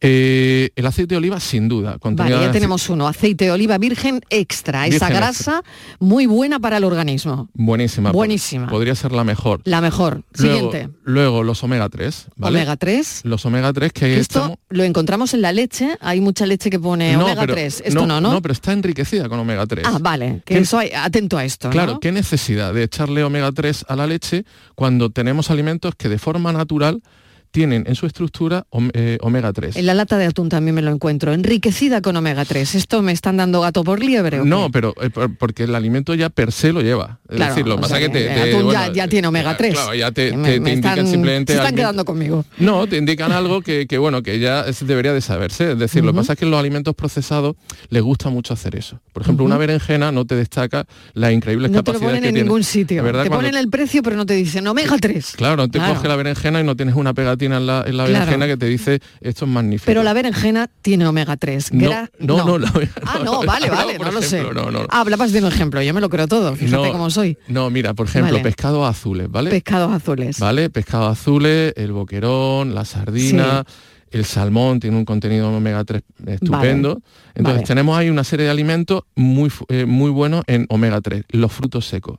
Eh, 0.00 0.70
el 0.76 0.86
aceite 0.86 1.14
de 1.14 1.18
oliva, 1.18 1.40
sin 1.40 1.68
duda. 1.68 1.96
Vale, 2.02 2.30
ya 2.30 2.50
tenemos 2.50 2.88
uno, 2.88 3.06
aceite 3.08 3.46
de 3.46 3.50
oliva 3.52 3.78
virgen 3.78 4.20
extra, 4.30 4.86
esa 4.86 5.08
grasa 5.08 5.62
muy 5.98 6.26
buena 6.26 6.58
para 6.60 6.76
el 6.78 6.84
organismo. 6.84 7.48
Buenísima. 7.54 8.12
Buenísima. 8.12 8.68
Podría 8.68 8.94
ser 8.94 9.12
la 9.12 9.24
mejor. 9.24 9.60
La 9.64 9.80
mejor. 9.80 10.22
Luego, 10.38 10.54
Siguiente. 10.70 10.94
luego 11.04 11.42
los 11.42 11.62
omega 11.62 11.88
3, 11.88 12.26
¿vale? 12.36 12.58
Omega 12.58 12.76
3. 12.76 13.20
Los 13.24 13.44
omega 13.46 13.72
3 13.72 13.92
que 13.92 14.18
Esto 14.18 14.38
estamos- 14.40 14.58
lo 14.70 14.84
encontramos 14.84 15.34
en 15.34 15.42
la 15.42 15.52
leche, 15.52 15.96
hay 16.00 16.20
mucha 16.20 16.46
leche 16.46 16.70
que 16.70 16.78
pone 16.78 17.16
omega 17.16 17.40
pero- 17.42 17.54
3. 17.54 17.82
Esto 17.84 18.06
no, 18.06 18.20
¿no? 18.20 18.40
pero 18.42 18.52
está 18.52 18.72
enriquecida 18.72 19.28
con 19.28 19.38
omega 19.38 19.66
3. 19.66 19.84
ah, 19.86 19.98
vale, 20.00 20.42
que 20.44 20.54
¿Qué- 20.54 20.60
eso 20.60 20.78
hay, 20.78 20.90
atento 20.94 21.36
a 21.38 21.44
esto. 21.44 21.70
Claro, 21.70 21.92
¿no? 21.94 22.00
¿qué 22.00 22.12
necesidad 22.12 22.72
de 22.74 22.82
echarle 22.84 23.22
omega 23.24 23.50
3 23.52 23.84
a 23.88 23.96
la 23.96 24.06
leche 24.06 24.44
cuando 24.74 25.10
tenemos 25.10 25.50
alimentos 25.50 25.94
que 25.96 26.08
de 26.08 26.18
forma 26.18 26.52
natural 26.52 27.02
tienen 27.52 27.84
en 27.86 27.94
su 27.94 28.06
estructura 28.06 28.66
eh, 28.94 29.18
omega 29.20 29.52
3? 29.52 29.76
En 29.76 29.86
la 29.86 29.94
lata 29.94 30.18
de 30.18 30.24
atún 30.26 30.48
también 30.48 30.74
me 30.74 30.82
lo 30.82 30.90
encuentro, 30.90 31.32
enriquecida 31.32 32.00
con 32.00 32.16
omega 32.16 32.44
3. 32.44 32.74
¿Esto 32.74 33.02
me 33.02 33.12
están 33.12 33.36
dando 33.36 33.60
gato 33.60 33.84
por 33.84 34.00
liebre? 34.00 34.40
o 34.40 34.44
No, 34.44 34.70
pero 34.70 34.94
eh, 35.00 35.10
por- 35.10 35.36
porque 35.36 35.64
el 35.64 35.74
alimento 35.74 36.14
ya 36.14 36.30
per 36.30 36.50
se 36.50 36.72
lo 36.72 36.80
lleva. 36.80 37.20
Es 37.28 37.36
Claro, 37.36 37.54
decir, 37.54 37.68
lo 37.68 37.78
que 37.80 37.86
sea 37.88 37.98
que 38.00 38.08
te, 38.08 38.24
te- 38.26 38.40
atún 38.50 38.64
bueno, 38.64 38.72
ya, 38.72 38.92
ya 38.92 39.08
tiene 39.08 39.28
omega 39.28 39.56
3. 39.56 39.74
Claro, 39.74 39.94
ya 39.94 40.10
te, 40.10 40.36
Me- 40.36 40.48
te- 40.48 40.60
me 40.60 40.66
te 40.70 40.72
indican 40.74 40.98
están- 40.98 41.06
simplemente 41.12 41.52
Se 41.52 41.58
están 41.58 41.72
aliment- 41.74 41.76
quedando 41.76 42.04
conmigo. 42.04 42.44
No, 42.58 42.86
te 42.86 42.96
indican 42.96 43.30
algo 43.32 43.60
que, 43.62 43.86
que, 43.86 43.98
bueno, 43.98 44.22
que 44.22 44.38
ya 44.40 44.62
es- 44.62 44.84
debería 44.86 45.12
de 45.12 45.20
saberse. 45.20 45.72
Es 45.72 45.78
decir, 45.78 46.02
lo 46.04 46.12
que 46.12 46.16
pasa 46.18 46.32
es 46.32 46.38
que 46.38 46.46
en 46.46 46.50
los 46.50 46.58
alimentos 46.58 46.94
procesados 46.94 47.56
les 47.90 48.02
gusta 48.02 48.30
mucho 48.30 48.54
hacer 48.54 48.76
eso. 48.76 48.98
Por 49.12 49.22
ejemplo, 49.22 49.44
Ujú. 49.44 49.50
una 49.52 49.58
berenjena 49.58 50.10
no 50.10 50.24
te 50.24 50.34
destaca 50.36 50.86
las 51.12 51.32
increíbles 51.32 51.70
No 51.70 51.74
te 51.74 51.78
lo 51.78 51.84
capacidades 51.84 52.08
ponen 52.08 52.22
que 52.22 52.28
en 52.28 52.34
tiene. 52.34 52.44
ningún 52.48 52.64
sitio. 52.64 53.02
¿Verdad? 53.02 53.24
Te 53.24 53.28
Cuando- 53.28 53.46
ponen 53.48 53.60
el 53.60 53.68
precio, 53.68 54.02
pero 54.02 54.16
no 54.16 54.24
te 54.24 54.34
dicen 54.34 54.66
omega 54.66 54.96
3. 54.98 55.32
Claro, 55.36 55.68
te 55.68 55.78
Claro. 55.78 55.94
coge 55.94 56.08
la 56.08 56.16
berenjena 56.16 56.60
y 56.60 56.64
no 56.64 56.76
tienes 56.76 56.94
una 56.94 57.12
pegatina 57.12 57.41
en 57.46 57.66
la, 57.66 57.84
en 57.86 57.96
la 57.96 58.04
Claro. 58.04 58.24
berenjena 58.26 58.46
que 58.46 58.56
te 58.56 58.66
dice 58.66 59.00
esto 59.20 59.44
es 59.44 59.50
magnífico. 59.50 59.86
Pero 59.86 60.02
la 60.02 60.12
berenjena 60.12 60.70
tiene 60.82 61.06
omega 61.06 61.36
3. 61.36 61.72
No, 61.72 61.90
no, 62.18 62.44
no, 62.44 62.58
la- 62.58 62.72
Ah, 63.04 63.18
no, 63.18 63.24
no, 63.24 63.42
vale, 63.44 63.68
vale, 63.70 63.98
no 63.98 64.10
lo 64.12 64.22
sé. 64.22 64.42
no, 64.54 64.70
no. 64.70 64.86
Hablabas 64.90 65.32
de 65.32 65.40
un 65.40 65.46
ejemplo, 65.48 65.82
yo 65.82 65.92
me 65.94 66.00
lo 66.00 66.08
creo 66.08 66.28
todo, 66.28 66.54
fíjate 66.54 66.86
No, 66.86 66.92
cómo 66.92 67.10
soy. 67.10 67.36
No, 67.48 67.68
mira, 67.70 67.94
por 67.94 68.06
ejemplo, 68.06 68.32
Vale. 68.32 68.42
pescados 68.44 68.88
azules, 68.88 69.30
¿vale? 69.30 69.50
Pescados 69.50 69.92
azules. 69.92 70.38
¿Vale? 70.38 70.70
Pescados 70.70 71.18
azules, 71.18 71.72
el 71.76 71.92
boquerón, 71.92 72.74
la 72.74 72.84
sardina, 72.84 73.64
el 74.10 74.24
salmón 74.26 74.78
tiene 74.78 74.96
un 74.96 75.04
contenido 75.04 75.48
omega 75.50 75.84
3 75.84 76.02
estupendo. 76.26 77.00
Entonces 77.34 77.62
Vale. 77.62 77.66
tenemos 77.66 77.96
ahí 77.98 78.10
una 78.10 78.24
serie 78.24 78.44
de 78.44 78.50
alimentos 78.52 79.02
muy, 79.14 79.50
eh, 79.68 79.86
muy 79.86 80.10
buenos 80.10 80.44
en 80.46 80.66
omega 80.68 81.00
3, 81.00 81.24
los 81.30 81.50
frutos 81.50 81.86
secos. 81.86 82.18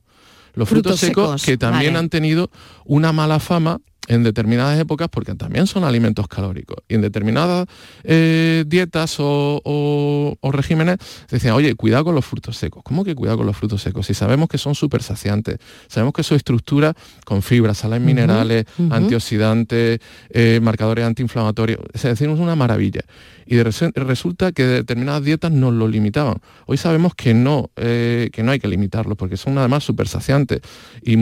Los 0.55 0.69
frutos, 0.69 0.99
Frutos 0.99 0.99
secos, 0.99 1.41
secos, 1.41 1.45
que 1.45 1.57
también 1.57 1.93
vale. 1.93 1.99
han 2.05 2.09
tenido 2.09 2.49
una 2.85 3.11
mala 3.11 3.39
fama 3.39 3.79
en 4.07 4.21
determinadas 4.23 4.77
épocas 4.79 5.07
porque 5.09 5.33
también 5.35 5.65
son 5.65 5.83
alimentos 5.85 6.27
calóricos. 6.27 6.77
Y 6.89 6.95
en 6.95 7.01
determinadas 7.01 7.67
eh, 8.03 8.65
dietas 8.67 9.17
o, 9.19 9.61
o- 9.63 10.35
o 10.41 10.51
regímenes 10.51 10.97
decían 11.29 11.53
oye 11.53 11.73
cuidado 11.75 12.05
con 12.05 12.15
los 12.15 12.25
frutos 12.25 12.57
secos 12.57 12.83
¿cómo 12.83 13.03
que 13.05 13.15
cuidado 13.15 13.37
con 13.37 13.45
los 13.47 13.55
frutos 13.55 13.81
secos? 13.81 14.05
si 14.07 14.13
sabemos 14.13 14.49
que 14.49 14.57
son 14.57 14.75
súper 14.75 15.01
saciantes 15.03 15.57
sabemos 15.87 16.13
que 16.13 16.23
su 16.23 16.35
estructura 16.35 16.93
con 17.25 17.41
fibras 17.41 17.77
sales 17.77 18.01
minerales 18.01 18.65
ujú. 18.77 18.93
antioxidantes 18.93 19.99
eh, 20.31 20.59
marcadores 20.61 21.05
antiinflamatorios 21.05 21.79
es 21.93 22.01
decir 22.03 22.29
es 22.29 22.39
una 22.39 22.55
maravilla. 22.55 23.01
Y 23.45 23.55
de 23.57 23.63
resulta 23.95 24.53
que 24.53 24.63
determinadas 24.65 25.21
dietas 25.23 25.51
nos 25.51 25.73
lo 25.73 25.87
limitaban. 25.89 26.37
Hoy 26.65 26.77
sabemos 26.77 27.13
que 27.13 27.33
no 27.33 27.71
eh, 27.75 28.29
que 28.31 28.41
no 28.41 28.51
hay 28.51 28.59
que 28.59 28.69
limitarlos 28.69 29.17
porque 29.17 29.35
son 29.35 29.57
además 29.57 29.83
súper 29.83 30.07
saciantes. 30.07 30.61
Y, 31.03 31.13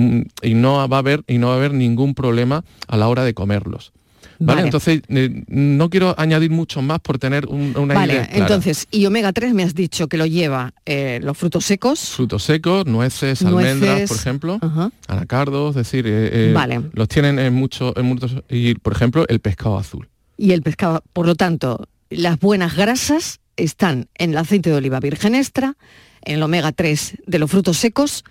y 0.48 0.54
no 0.54 0.88
va 0.88 0.98
a 0.98 1.00
haber 1.00 1.24
y 1.28 1.39
no 1.39 1.48
va 1.48 1.54
a 1.54 1.58
haber 1.58 1.74
ningún 1.74 2.13
problema 2.13 2.63
a 2.88 2.98
la 2.98 3.08
hora 3.08 3.24
de 3.24 3.34
comerlos 3.34 3.92
¿Vale? 4.44 4.56
Vale. 4.56 4.68
Entonces, 4.68 5.02
eh, 5.10 5.44
no 5.50 5.90
quiero 5.92 6.16
añadir 6.20 6.50
mucho 6.50 6.82
más 6.82 7.00
por 7.00 7.20
tener 7.20 7.46
un- 7.46 7.76
una 7.78 7.94
Vale, 7.94 8.14
idea 8.14 8.26
clara. 8.28 8.40
entonces, 8.42 8.88
y 8.90 9.06
omega 9.06 9.32
3 9.34 9.54
me 9.54 9.62
has 9.62 9.76
dicho 9.76 10.08
que 10.08 10.18
lo 10.18 10.26
lleva 10.26 10.74
eh, 10.86 11.20
los 11.22 11.38
frutos 11.38 11.64
secos. 11.66 12.00
Frutos 12.10 12.42
secos, 12.44 12.88
nueces, 12.88 13.44
almendras, 13.44 14.10
por 14.10 14.18
ejemplo, 14.18 14.58
Ajá. 14.62 14.92
anacardos, 15.08 15.72
es 15.72 15.76
decir, 15.76 16.06
eh, 16.08 16.52
Vale. 16.56 16.82
los 16.94 17.08
tienen 17.08 17.38
en, 17.38 17.54
mucho, 17.54 17.96
en 17.98 18.06
muchos... 18.08 18.36
Y, 18.50 18.74
por 18.76 18.94
ejemplo, 18.94 19.26
el 19.28 19.42
pescado 19.42 19.78
azul. 19.78 20.10
Y 20.38 20.54
el 20.54 20.64
pescado, 20.64 21.04
por 21.14 21.28
lo 21.28 21.36
tanto, 21.36 21.88
las 22.10 22.40
buenas 22.40 22.76
grasas 22.76 23.40
están 23.58 24.08
en 24.16 24.32
el 24.32 24.38
aceite 24.38 24.72
de 24.72 24.76
oliva 24.78 25.00
virgen 25.00 25.36
extra, 25.36 25.76
en 26.24 26.36
el 26.38 26.44
omega 26.44 26.72
3 26.72 27.18
de 27.28 27.38
los 27.38 27.52
frutos 27.52 27.78
secos 27.78 28.24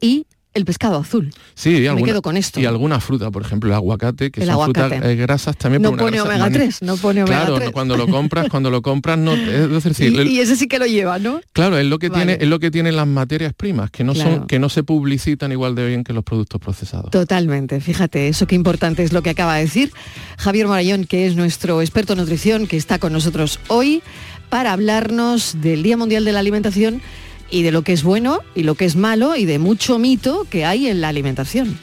y 0.00 0.26
el 0.56 0.64
pescado 0.64 0.96
azul. 0.98 1.30
Sí, 1.54 1.76
y 1.76 1.80
Me 1.82 1.88
alguna, 1.88 2.06
quedo 2.06 2.22
con 2.22 2.36
esto. 2.36 2.58
Y 2.60 2.64
alguna 2.66 2.98
fruta, 3.00 3.30
por 3.30 3.42
ejemplo, 3.42 3.68
el 3.70 3.74
aguacate, 3.74 4.30
que 4.30 4.40
El 4.40 4.46
son 4.46 4.52
aguacate. 4.54 4.88
frutas 4.96 5.10
eh, 5.10 5.16
grasas 5.16 5.56
también. 5.56 5.82
No 5.82 5.96
pone 5.96 6.20
omega 6.20 6.38
magnífica. 6.38 6.64
3, 6.64 6.82
no 6.82 6.96
pone 6.96 7.22
omega 7.22 7.38
Claro, 7.40 7.54
3. 7.56 7.66
no, 7.68 7.72
cuando 7.72 7.96
lo 7.96 8.06
compras, 8.08 8.48
cuando 8.50 8.70
lo 8.70 8.82
compras, 8.82 9.18
no, 9.18 9.34
es 9.34 9.84
decir, 9.84 10.12
Y, 10.12 10.16
el- 10.18 10.28
y 10.28 10.40
ese 10.40 10.56
sí 10.56 10.66
que 10.66 10.78
lo 10.78 10.86
lleva, 10.86 11.18
¿no? 11.18 11.40
Claro, 11.52 11.78
es 11.78 11.86
lo 11.86 11.98
que 11.98 12.08
Vale. 12.08 12.24
tiene, 12.24 12.42
es 12.44 12.48
lo 12.48 12.58
que 12.58 12.70
tienen 12.70 12.96
las 12.96 13.06
materias 13.06 13.52
primas, 13.54 13.90
que 13.90 14.02
no 14.04 14.14
Claro. 14.14 14.30
son, 14.38 14.46
que 14.46 14.58
no 14.58 14.68
se 14.68 14.82
publicitan 14.82 15.52
igual 15.52 15.74
de 15.74 15.86
bien 15.86 16.02
que 16.04 16.12
los 16.12 16.24
productos 16.24 16.60
procesados. 16.60 17.10
Totalmente, 17.10 17.80
fíjate, 17.80 18.28
eso 18.28 18.46
qué 18.46 18.54
importante 18.54 19.02
es 19.02 19.12
lo 19.12 19.22
que 19.22 19.30
acaba 19.30 19.56
de 19.56 19.62
decir 19.62 19.92
Javier 20.38 20.66
Morayón, 20.66 21.04
que 21.04 21.26
es 21.26 21.36
nuestro 21.36 21.82
experto 21.82 22.14
en 22.14 22.20
nutrición, 22.20 22.66
que 22.66 22.76
está 22.76 22.98
con 22.98 23.12
nosotros 23.12 23.60
hoy 23.68 24.02
para 24.48 24.72
hablarnos 24.72 25.60
del 25.60 25.82
Día 25.82 25.96
Mundial 25.96 26.24
de 26.24 26.32
la 26.32 26.38
Alimentación 26.38 27.02
y 27.50 27.62
de 27.62 27.72
lo 27.72 27.82
que 27.82 27.92
es 27.92 28.02
bueno 28.02 28.40
y 28.54 28.62
lo 28.62 28.74
que 28.74 28.84
es 28.84 28.96
malo 28.96 29.36
y 29.36 29.44
de 29.44 29.58
mucho 29.58 29.98
mito 29.98 30.46
que 30.50 30.64
hay 30.64 30.88
en 30.88 31.00
la 31.00 31.08
alimentación. 31.08 31.78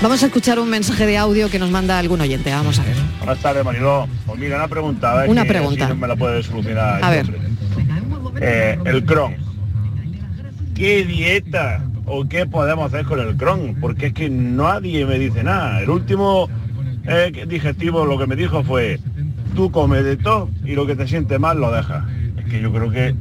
Vamos 0.00 0.22
a 0.22 0.26
escuchar 0.26 0.60
un 0.60 0.70
mensaje 0.70 1.06
de 1.06 1.18
audio 1.18 1.50
que 1.50 1.58
nos 1.58 1.70
manda 1.70 1.98
algún 1.98 2.20
oyente, 2.20 2.50
vamos 2.52 2.78
a 2.78 2.84
ver. 2.84 2.94
Buenas 3.18 3.38
tardes, 3.42 3.64
Mariló. 3.64 4.06
Pues 4.26 4.38
mira, 4.38 4.56
una 4.56 4.68
pregunta. 4.68 5.12
A 5.12 5.16
ver 5.22 5.30
Una 5.30 5.44
pregunta. 5.44 5.92
me 5.94 6.06
la 6.06 6.14
puede 6.14 6.42
solucionar. 6.42 7.02
A 7.02 7.10
ver. 7.10 7.26
Eh, 8.40 8.78
el 8.84 9.04
Crohn. 9.04 9.34
¿Qué 10.76 11.04
dieta 11.04 11.84
o 12.06 12.28
qué 12.28 12.46
podemos 12.46 12.92
hacer 12.92 13.06
con 13.06 13.18
el 13.18 13.36
Crohn? 13.36 13.76
Porque 13.80 14.06
es 14.06 14.12
que 14.12 14.30
nadie 14.30 15.04
me 15.04 15.18
dice 15.18 15.42
nada. 15.42 15.82
El 15.82 15.90
último 15.90 16.48
eh, 17.08 17.32
digestivo 17.48 18.06
lo 18.06 18.16
que 18.18 18.28
me 18.28 18.36
dijo 18.36 18.62
fue, 18.62 19.00
tú 19.56 19.72
comes 19.72 20.04
de 20.04 20.16
todo 20.16 20.48
y 20.64 20.76
lo 20.76 20.86
que 20.86 20.94
te 20.94 21.08
siente 21.08 21.40
mal 21.40 21.58
lo 21.58 21.72
dejas. 21.72 22.04
Es 22.38 22.44
que 22.44 22.60
yo 22.60 22.72
creo 22.72 22.90
que 22.90 23.16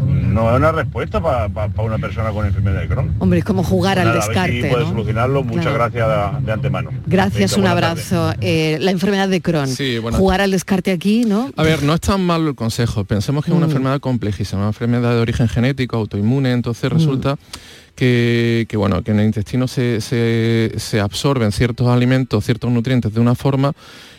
no 0.00 0.50
es 0.50 0.56
una 0.56 0.72
respuesta 0.72 1.20
para 1.20 1.82
una 1.82 1.98
persona 1.98 2.30
con 2.30 2.46
enfermedad 2.46 2.80
de 2.80 2.88
Crohn. 2.88 3.14
Hombre, 3.18 3.38
es 3.40 3.44
como 3.44 3.62
jugar 3.62 3.98
al 3.98 4.12
descarte. 4.12 4.68
A 4.68 4.72
puede 4.72 4.84
solucionarlo. 4.86 5.44
Muchas 5.44 5.72
gracias 5.72 6.08
de, 6.44 6.52
antemano. 6.52 6.90
Gracias, 7.06 7.56
un 7.56 7.66
abrazo. 7.66 8.32
Eh, 8.40 8.78
la 8.80 8.90
enfermedad 8.90 9.28
de 9.28 9.40
Crohn. 9.40 9.68
Jugar 10.12 10.40
al 10.40 10.50
descarte 10.50 10.92
aquí, 10.92 11.24
¿no? 11.24 11.50
A 11.56 11.62
ver, 11.62 11.82
no 11.82 11.94
es 11.94 12.00
tan 12.00 12.24
malo 12.24 12.50
el 12.50 12.54
consejo. 12.54 13.04
Pensemos 13.04 13.44
que 13.44 13.50
es 13.50 13.56
una 13.56 13.66
mm. 13.66 13.70
enfermedad 13.70 14.00
complejísima, 14.00 14.60
una 14.62 14.68
enfermedad 14.68 15.14
de 15.14 15.20
origen 15.20 15.48
genético, 15.48 15.96
autoinmune, 15.96 16.52
entonces 16.52 16.90
mm. 16.90 16.94
resulta 16.94 17.36
que, 17.96 18.68
bueno, 18.74 19.02
que 19.02 19.10
en 19.10 19.20
el 19.20 19.26
intestino 19.26 19.66
se, 19.66 20.00
se, 20.00 21.00
absorben 21.00 21.50
ciertos 21.50 21.88
alimentos, 21.88 22.44
ciertos 22.44 22.70
nutrientes 22.70 23.12
de 23.12 23.20
una 23.20 23.34
forma 23.34 23.72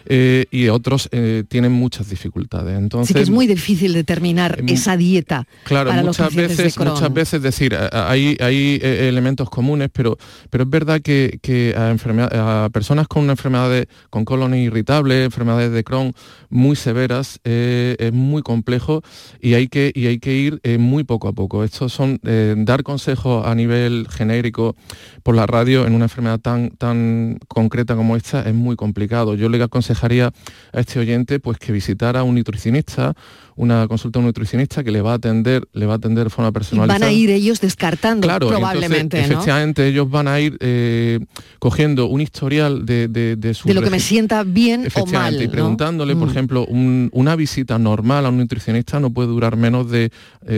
eh, 0.09 0.45
y 0.51 0.69
otros 0.69 1.09
eh, 1.11 1.43
tienen 1.47 1.73
muchas 1.73 2.09
dificultades. 2.09 2.77
Entonces, 2.77 3.09
sí 3.09 3.13
que 3.13 3.21
es 3.21 3.29
muy 3.29 3.45
difícil 3.45 3.93
determinar 3.93 4.59
em, 4.59 4.69
esa 4.69 4.95
dieta. 4.95 5.45
Claro, 5.65 5.91
muchas 5.93 6.33
veces, 6.33 6.77
muchas 6.79 7.13
veces 7.13 7.41
decir, 7.41 7.75
hay, 7.75 8.37
hay 8.39 8.79
eh, 8.81 9.09
elementos 9.09 9.49
comunes, 9.49 9.89
pero, 9.91 10.17
pero 10.49 10.63
es 10.63 10.69
verdad 10.69 11.01
que, 11.01 11.39
que 11.41 11.75
a, 11.75 12.63
a, 12.65 12.69
personas 12.69 13.07
con 13.07 13.23
una 13.23 13.33
enfermedad 13.33 13.85
con 14.09 14.23
colon 14.23 14.53
irritable, 14.55 15.25
enfermedades 15.25 15.71
de 15.71 15.83
Crohn 15.83 16.13
muy 16.49 16.75
severas, 16.75 17.39
es 17.43 18.13
muy 18.13 18.41
complejo 18.41 19.01
y 19.41 19.55
hay 19.55 19.67
que, 19.67 19.91
y 19.93 20.07
hay 20.07 20.19
que 20.19 20.33
ir 20.33 20.61
muy 20.79 21.03
poco 21.03 21.27
a 21.27 21.33
poco. 21.33 21.63
Estos 21.63 21.91
son 21.91 22.19
dar 22.23 22.83
consejos 22.83 23.45
a 23.45 23.55
nivel 23.55 24.07
genérico 24.09 24.75
por 25.23 25.35
la 25.35 25.45
radio 25.45 25.85
en 25.85 25.93
una 25.93 26.05
enfermedad 26.05 26.39
tan, 26.39 26.69
tan 26.71 27.39
concreta 27.47 27.95
como 27.95 28.15
esta 28.15 28.41
es 28.41 28.53
muy 28.53 28.75
complicado. 28.75 29.35
Yo 29.35 29.49
le 29.49 29.61
aconsejo 29.61 29.96
aconsejaría 29.97 30.31
a 30.73 30.79
este 30.79 30.99
oyente 30.99 31.39
pues 31.39 31.57
que 31.57 31.71
visitara 31.71 32.21
a 32.21 32.23
un 32.23 32.35
nutricionista 32.35 33.13
una 33.57 33.87
consulta 33.87 34.19
a 34.19 34.21
un 34.21 34.27
nutricionista 34.27 34.83
que 34.83 34.91
le 34.91 35.01
va 35.01 35.13
a 35.13 35.15
atender, 35.15 35.67
le 35.73 35.85
va 35.85 35.93
a 35.93 35.95
atender 35.97 36.25
de 36.25 36.29
forma 36.29 36.51
personalizada. 36.51 36.99
van 36.99 37.09
a 37.09 37.11
ir 37.11 37.31
ellos 37.31 37.59
descartando 37.59 38.25
claro, 38.25 38.47
probablemente. 38.47 39.19
Efectivamente, 39.19 39.87
ellos 39.87 40.09
van 40.09 40.27
a 40.27 40.39
ir 40.39 40.57
eh, 40.59 41.19
cogiendo 41.59 42.05
un 42.05 42.21
historial 42.21 42.85
de, 42.85 43.07
de, 43.07 43.35
de 43.35 43.57
De 43.63 43.73
lo 43.73 43.81
que 43.81 43.89
me 43.89 43.99
sienta 43.99 44.43
bien 44.43 44.87
o 44.95 45.05
mal. 45.07 45.41
Y 45.41 45.47
preguntándole, 45.47 46.15
por 46.15 46.27
mm. 46.27 46.31
ejemplo, 46.31 46.65
una 46.67 47.35
visita 47.35 47.79
normal 47.79 48.25
a 48.27 48.29
un 48.29 48.37
nutricionista 48.37 48.99
no 48.99 49.09
puede 49.09 49.29
durar 49.29 49.57
menos 49.57 49.89
de 49.89 50.11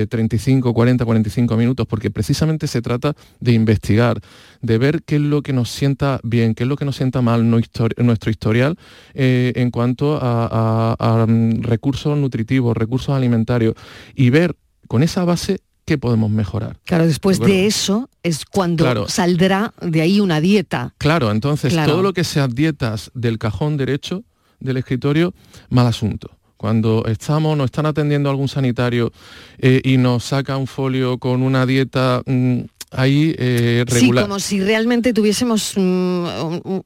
35, 0.10 0.74
40, 0.74 1.06
45 1.06 1.58
minutos, 1.58 1.88
porque 1.88 2.12
precisamente 2.12 2.68
se 2.68 2.82
trata 2.82 3.14
de 3.40 3.54
investigar, 3.54 4.20
de 4.62 4.78
ver 4.78 5.04
qué 5.04 5.16
es 5.16 5.22
lo 5.22 5.42
que 5.42 5.54
nos 5.54 5.70
sienta 5.70 6.20
bien, 6.24 6.54
qué 6.54 6.64
es 6.64 6.70
lo 6.70 6.76
que 6.76 6.86
nos 6.86 6.98
sienta 6.98 7.22
mal 7.22 7.50
nuestro 7.50 8.30
historial 8.30 8.78
eh, 9.14 9.54
en 9.56 9.72
cuanto 9.72 10.20
a, 10.22 10.96
a 11.00 11.26
mm, 11.26 11.62
recursos 11.62 12.18
nutritivos, 12.18 12.76
recursos 12.76 12.89
alimentarios 13.10 13.76
y 14.16 14.30
ver 14.30 14.56
con 14.88 15.04
esa 15.04 15.26
base 15.26 15.60
qué 15.86 15.98
podemos 15.98 16.30
mejorar. 16.30 16.78
Claro, 16.84 17.08
después 17.08 17.40
de 17.40 17.66
eso 17.66 18.10
es 18.22 18.46
cuando 18.46 19.08
saldrá 19.08 19.74
de 19.82 20.02
ahí 20.02 20.20
una 20.20 20.40
dieta. 20.40 20.94
Claro, 20.98 21.32
entonces 21.32 21.74
todo 21.86 22.04
lo 22.04 22.14
que 22.14 22.24
sean 22.24 22.54
dietas 22.54 23.12
del 23.14 23.38
cajón 23.38 23.78
derecho 23.78 24.24
del 24.60 24.78
escritorio, 24.78 25.34
mal 25.70 25.88
asunto 25.88 26.40
cuando 26.60 27.06
estamos, 27.06 27.56
nos 27.56 27.66
están 27.66 27.86
atendiendo 27.86 28.30
algún 28.30 28.50
sanitario 28.50 29.14
eh, 29.60 29.80
y 29.82 29.96
nos 29.96 30.26
saca 30.26 30.58
un 30.58 30.68
folio 30.68 31.18
con 31.18 31.42
una 31.42 31.66
dieta 31.66 32.22
mm, 32.26 32.64
ahí 32.92 33.36
eh, 33.38 33.84
regular. 33.88 34.24
Sí, 34.24 34.28
como 34.28 34.40
si 34.40 34.62
realmente 34.62 35.14
tuviésemos 35.14 35.74
mm, 35.76 36.26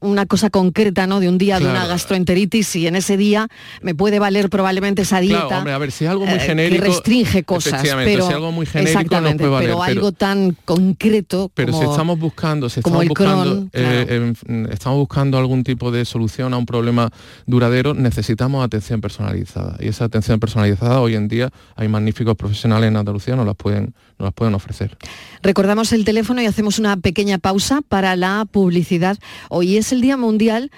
una 0.01 0.25
cosa 0.25 0.49
concreta, 0.49 1.07
¿no? 1.07 1.19
De 1.19 1.29
un 1.29 1.37
día 1.37 1.59
de 1.59 1.65
una 1.65 1.87
gastroenteritis 1.87 2.75
y 2.75 2.87
en 2.87 2.95
ese 2.95 3.17
día 3.17 3.47
me 3.81 3.95
puede 3.95 4.19
valer 4.19 4.49
probablemente 4.49 5.03
esa 5.03 5.19
dieta. 5.19 5.47
Claro, 5.47 5.57
hombre, 5.59 5.73
a 5.73 5.77
ver, 5.77 5.91
si 5.91 6.05
es 6.05 6.11
algo 6.11 6.25
muy 6.25 6.35
eh, 6.35 6.39
genérico... 6.39 6.83
que 6.83 6.89
restringe 6.89 7.43
cosas, 7.43 7.81
pero... 7.81 8.27
Si 8.27 8.33
algo 8.33 8.51
muy 8.51 8.65
genérico 8.65 9.21
no 9.21 9.37
puede 9.37 9.49
valer, 9.49 9.69
pero 9.69 9.83
algo 9.83 10.11
tan 10.11 10.57
concreto 10.65 11.51
Pero 11.53 11.73
si 11.73 11.83
estamos 11.83 12.19
buscando, 12.19 12.69
si 12.69 12.79
estamos 12.81 13.07
buscando, 13.07 13.69
eh, 13.73 14.33
estamos 14.71 14.99
buscando 14.99 15.37
algún 15.37 15.63
tipo 15.63 15.91
de 15.91 16.05
solución 16.05 16.53
a 16.53 16.57
un 16.57 16.65
problema 16.65 17.11
duradero, 17.45 17.93
necesitamos 17.93 18.63
atención 18.63 18.99
personalizada. 19.01 19.77
Y 19.79 19.87
esa 19.87 20.05
atención 20.05 20.39
personalizada 20.39 20.99
hoy 20.99 21.15
en 21.15 21.27
día 21.27 21.49
hay 21.75 21.87
magníficos 21.87 22.35
profesionales 22.35 22.89
en 22.89 22.97
Andalucía, 22.97 23.35
nos 23.35 23.45
las 23.45 23.55
pueden, 23.55 23.93
nos 24.19 24.27
las 24.27 24.33
pueden 24.33 24.53
ofrecer. 24.53 24.97
Recordamos 25.41 25.92
el 25.93 26.05
teléfono 26.05 26.41
y 26.41 26.45
hacemos 26.45 26.79
una 26.79 26.97
pequeña 26.97 27.37
pausa 27.37 27.81
para 27.81 28.15
la 28.15 28.45
publicidad. 28.49 29.17
Hoy 29.49 29.77
es 29.77 29.91
el 29.91 30.01
Día 30.01 30.17
Mundial 30.17 30.71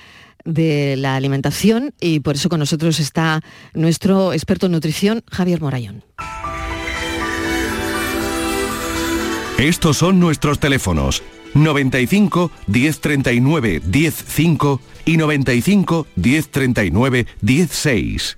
de 0.44 0.96
la 0.98 1.16
Alimentación 1.16 1.94
y 2.00 2.20
por 2.20 2.36
eso 2.36 2.50
con 2.50 2.60
nosotros 2.60 3.00
está 3.00 3.42
nuestro 3.74 4.34
experto 4.34 4.68
en 4.68 4.74
nutrición, 4.74 5.24
Javier 5.32 5.62
Morayón. 5.62 6.04
Estos 9.58 9.98
son 9.98 10.20
nuestros 10.20 10.60
teléfonos 10.60 11.24
95 11.54 12.52
1039 12.68 13.82
105 13.90 14.82
y 15.06 15.18
95 15.18 16.08
1039 16.16 17.28
16. 17.42 18.38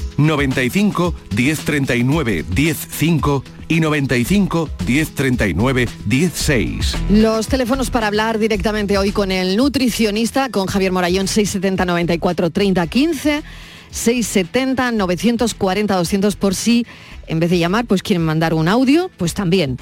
95 0.25 1.13
1039 1.35 2.45
105 2.53 3.43
y 3.67 3.79
95 3.79 4.69
1039 4.85 5.87
16. 6.05 6.95
Los 7.09 7.47
teléfonos 7.47 7.89
para 7.89 8.07
hablar 8.07 8.39
directamente 8.39 8.97
hoy 8.97 9.11
con 9.11 9.31
el 9.31 9.57
nutricionista, 9.57 10.49
con 10.49 10.67
Javier 10.67 10.91
Morayón 10.91 11.27
670 11.27 11.85
94 11.85 12.49
30 12.49 12.87
15. 12.87 13.43
670 13.91 14.91
940 14.93 15.95
200 15.97 16.35
por 16.37 16.55
si 16.55 16.85
en 17.27 17.39
vez 17.39 17.49
de 17.49 17.59
llamar 17.59 17.85
pues 17.85 18.01
quieren 18.01 18.23
mandar 18.23 18.53
un 18.53 18.67
audio, 18.67 19.11
pues 19.17 19.33
también. 19.33 19.77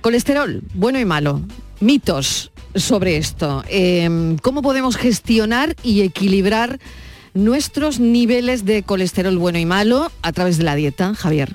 Colesterol, 0.00 0.62
bueno 0.74 1.00
y 1.00 1.04
malo. 1.04 1.42
Mitos 1.80 2.52
sobre 2.74 3.16
esto. 3.16 3.64
Eh, 3.68 4.36
¿Cómo 4.42 4.62
podemos 4.62 4.96
gestionar 4.96 5.74
y 5.82 6.02
equilibrar 6.02 6.78
nuestros 7.44 8.00
niveles 8.00 8.64
de 8.64 8.82
colesterol 8.82 9.36
bueno 9.38 9.58
y 9.58 9.64
malo 9.66 10.10
a 10.22 10.32
través 10.32 10.58
de 10.58 10.64
la 10.64 10.74
dieta, 10.74 11.14
Javier? 11.14 11.52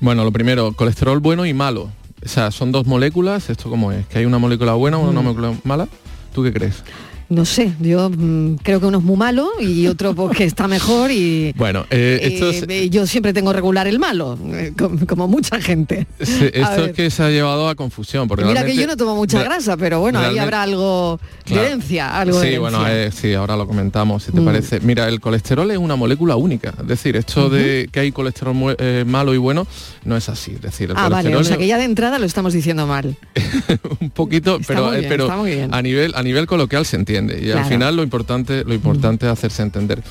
Bueno, 0.00 0.24
lo 0.24 0.32
primero, 0.32 0.72
colesterol 0.72 1.18
bueno 1.20 1.44
y 1.46 1.52
malo. 1.54 1.90
O 2.24 2.28
sea, 2.28 2.50
son 2.50 2.72
dos 2.72 2.86
moléculas, 2.86 3.50
¿esto 3.50 3.68
cómo 3.68 3.92
es? 3.92 4.06
¿Que 4.06 4.18
hay 4.20 4.24
una 4.24 4.38
molécula 4.38 4.74
buena 4.74 4.98
o 4.98 5.08
una 5.08 5.20
Mm. 5.20 5.24
molécula 5.24 5.52
mala? 5.64 5.88
¿Tú 6.34 6.42
qué 6.42 6.52
crees? 6.52 6.82
No 7.30 7.44
sé, 7.46 7.72
yo 7.80 8.10
mm, 8.10 8.56
creo 8.62 8.80
que 8.80 8.86
uno 8.86 8.98
es 8.98 9.04
muy 9.04 9.16
malo 9.16 9.48
y 9.58 9.86
otro 9.86 10.14
porque 10.14 10.44
está 10.44 10.68
mejor 10.68 11.10
y 11.10 11.52
Bueno, 11.56 11.86
eh, 11.90 12.18
esto 12.22 12.50
es, 12.50 12.64
eh, 12.68 12.90
yo 12.90 13.06
siempre 13.06 13.32
tengo 13.32 13.52
regular 13.52 13.86
el 13.86 13.98
malo, 13.98 14.38
eh, 14.52 14.72
como, 14.78 15.06
como 15.06 15.26
mucha 15.28 15.58
gente. 15.60 16.06
esto 16.18 16.84
es 16.84 16.92
que 16.92 17.10
se 17.10 17.22
ha 17.22 17.30
llevado 17.30 17.68
a 17.68 17.74
confusión. 17.74 18.28
Porque 18.28 18.44
Mira 18.44 18.64
que 18.64 18.76
yo 18.76 18.86
no 18.86 18.96
tomo 18.96 19.16
mucha 19.16 19.42
grasa, 19.42 19.76
pero 19.78 20.00
bueno, 20.00 20.18
ahí 20.18 20.38
habrá 20.38 20.62
algo 20.62 21.18
de 21.46 21.52
Claro. 21.54 21.62
herencia, 21.66 22.20
algo 22.20 22.38
de 22.40 22.50
Sí, 22.52 22.58
bueno, 22.58 22.86
herencia. 22.86 23.20
sí, 23.22 23.32
ahora 23.34 23.56
lo 23.56 23.66
comentamos, 23.66 24.22
si 24.24 24.32
te 24.32 24.40
Mm. 24.40 24.44
parece. 24.44 24.80
Mira, 24.80 25.08
el 25.08 25.20
colesterol 25.20 25.70
es 25.70 25.78
una 25.78 25.96
molécula 25.96 26.36
única. 26.36 26.74
Es 26.80 26.86
decir, 26.86 27.16
esto 27.16 27.48
de 27.48 27.88
que 27.90 28.00
hay 28.00 28.12
colesterol 28.12 28.76
malo 29.06 29.32
y 29.34 29.38
bueno, 29.38 29.66
no 30.04 30.16
es 30.16 30.28
así. 30.28 30.52
Es 30.52 30.60
decir, 30.62 30.90
el 30.90 30.96
Ah, 30.96 31.08
vale, 31.08 31.30
colesterol 31.30 31.40
o 31.40 31.44
sea 31.44 31.56
que 31.56 31.66
ya 31.66 31.78
de 31.78 31.84
entrada 31.84 32.18
lo 32.18 32.26
estamos 32.26 32.52
diciendo 32.52 32.86
mal. 32.86 33.16
un 34.00 34.10
poquito, 34.10 34.56
Está 34.56 34.74
pero, 34.74 34.90
bien, 34.90 35.06
pero 35.08 35.30
a 35.72 35.82
nivel 35.82 36.12
a 36.14 36.22
nivel 36.22 36.46
coloquial 36.46 36.84
se 36.84 36.96
entiende. 36.96 37.13
Y 37.22 37.50
al 37.50 37.64
final 37.64 37.96
lo 37.96 38.02
importante, 38.02 38.64
lo 38.64 38.74
importante 38.74 39.26
es 39.26 39.32
hacerse 39.32 39.62
entender. 39.62 40.02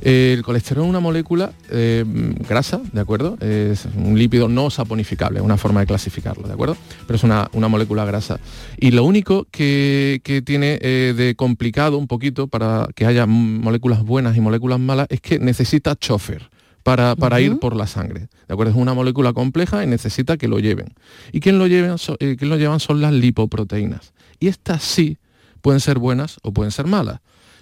Eh, 0.00 0.34
el 0.36 0.44
colesterol 0.44 0.84
es 0.84 0.90
una 0.90 1.00
molécula 1.00 1.52
eh, 1.70 2.04
grasa, 2.48 2.80
¿de 2.92 3.00
acuerdo? 3.00 3.36
Es 3.40 3.86
un 3.96 4.16
lípido 4.16 4.48
no 4.48 4.70
saponificable, 4.70 5.40
una 5.40 5.56
forma 5.56 5.80
de 5.80 5.86
clasificarlo, 5.86 6.46
¿de 6.46 6.54
acuerdo? 6.54 6.76
Pero 7.06 7.16
es 7.16 7.24
una, 7.24 7.48
una 7.52 7.66
molécula 7.68 8.04
grasa. 8.04 8.38
Y 8.78 8.92
lo 8.92 9.02
único 9.04 9.46
que, 9.50 10.20
que 10.22 10.40
tiene 10.40 10.78
eh, 10.82 11.14
de 11.16 11.34
complicado 11.34 11.98
un 11.98 12.06
poquito 12.06 12.46
para 12.46 12.88
que 12.94 13.06
haya 13.06 13.26
moléculas 13.26 14.04
buenas 14.04 14.36
y 14.36 14.40
moléculas 14.40 14.78
malas 14.78 15.06
es 15.10 15.20
que 15.20 15.38
necesita 15.40 15.96
chofer. 15.96 16.48
Para, 16.84 17.16
para 17.16 17.38
ir 17.42 17.58
por 17.58 17.76
la 17.76 17.86
sangre. 17.86 18.28
¿De 18.46 18.54
acuerdo? 18.54 18.70
Es 18.70 18.78
una 18.78 18.94
molécula 18.94 19.34
compleja 19.34 19.84
y 19.84 19.86
necesita 19.86 20.38
que 20.38 20.48
lo 20.48 20.58
lleven. 20.58 20.94
¿Y 21.32 21.40
quién 21.40 21.58
lo, 21.58 21.66
lleven, 21.66 21.98
so- 21.98 22.16
eh, 22.18 22.36
quién 22.38 22.48
lo 22.48 22.56
llevan 22.56 22.80
son 22.80 23.02
las 23.02 23.12
lipoproteínas. 23.12 24.14
Y 24.40 24.46
estas 24.46 24.84
sí 24.84 25.18
pueden 25.60 25.80
ser 25.80 25.98
buenas 25.98 26.38
o 26.42 26.52
pueden 26.52 26.70
ser 26.70 26.86
malas. 26.86 27.20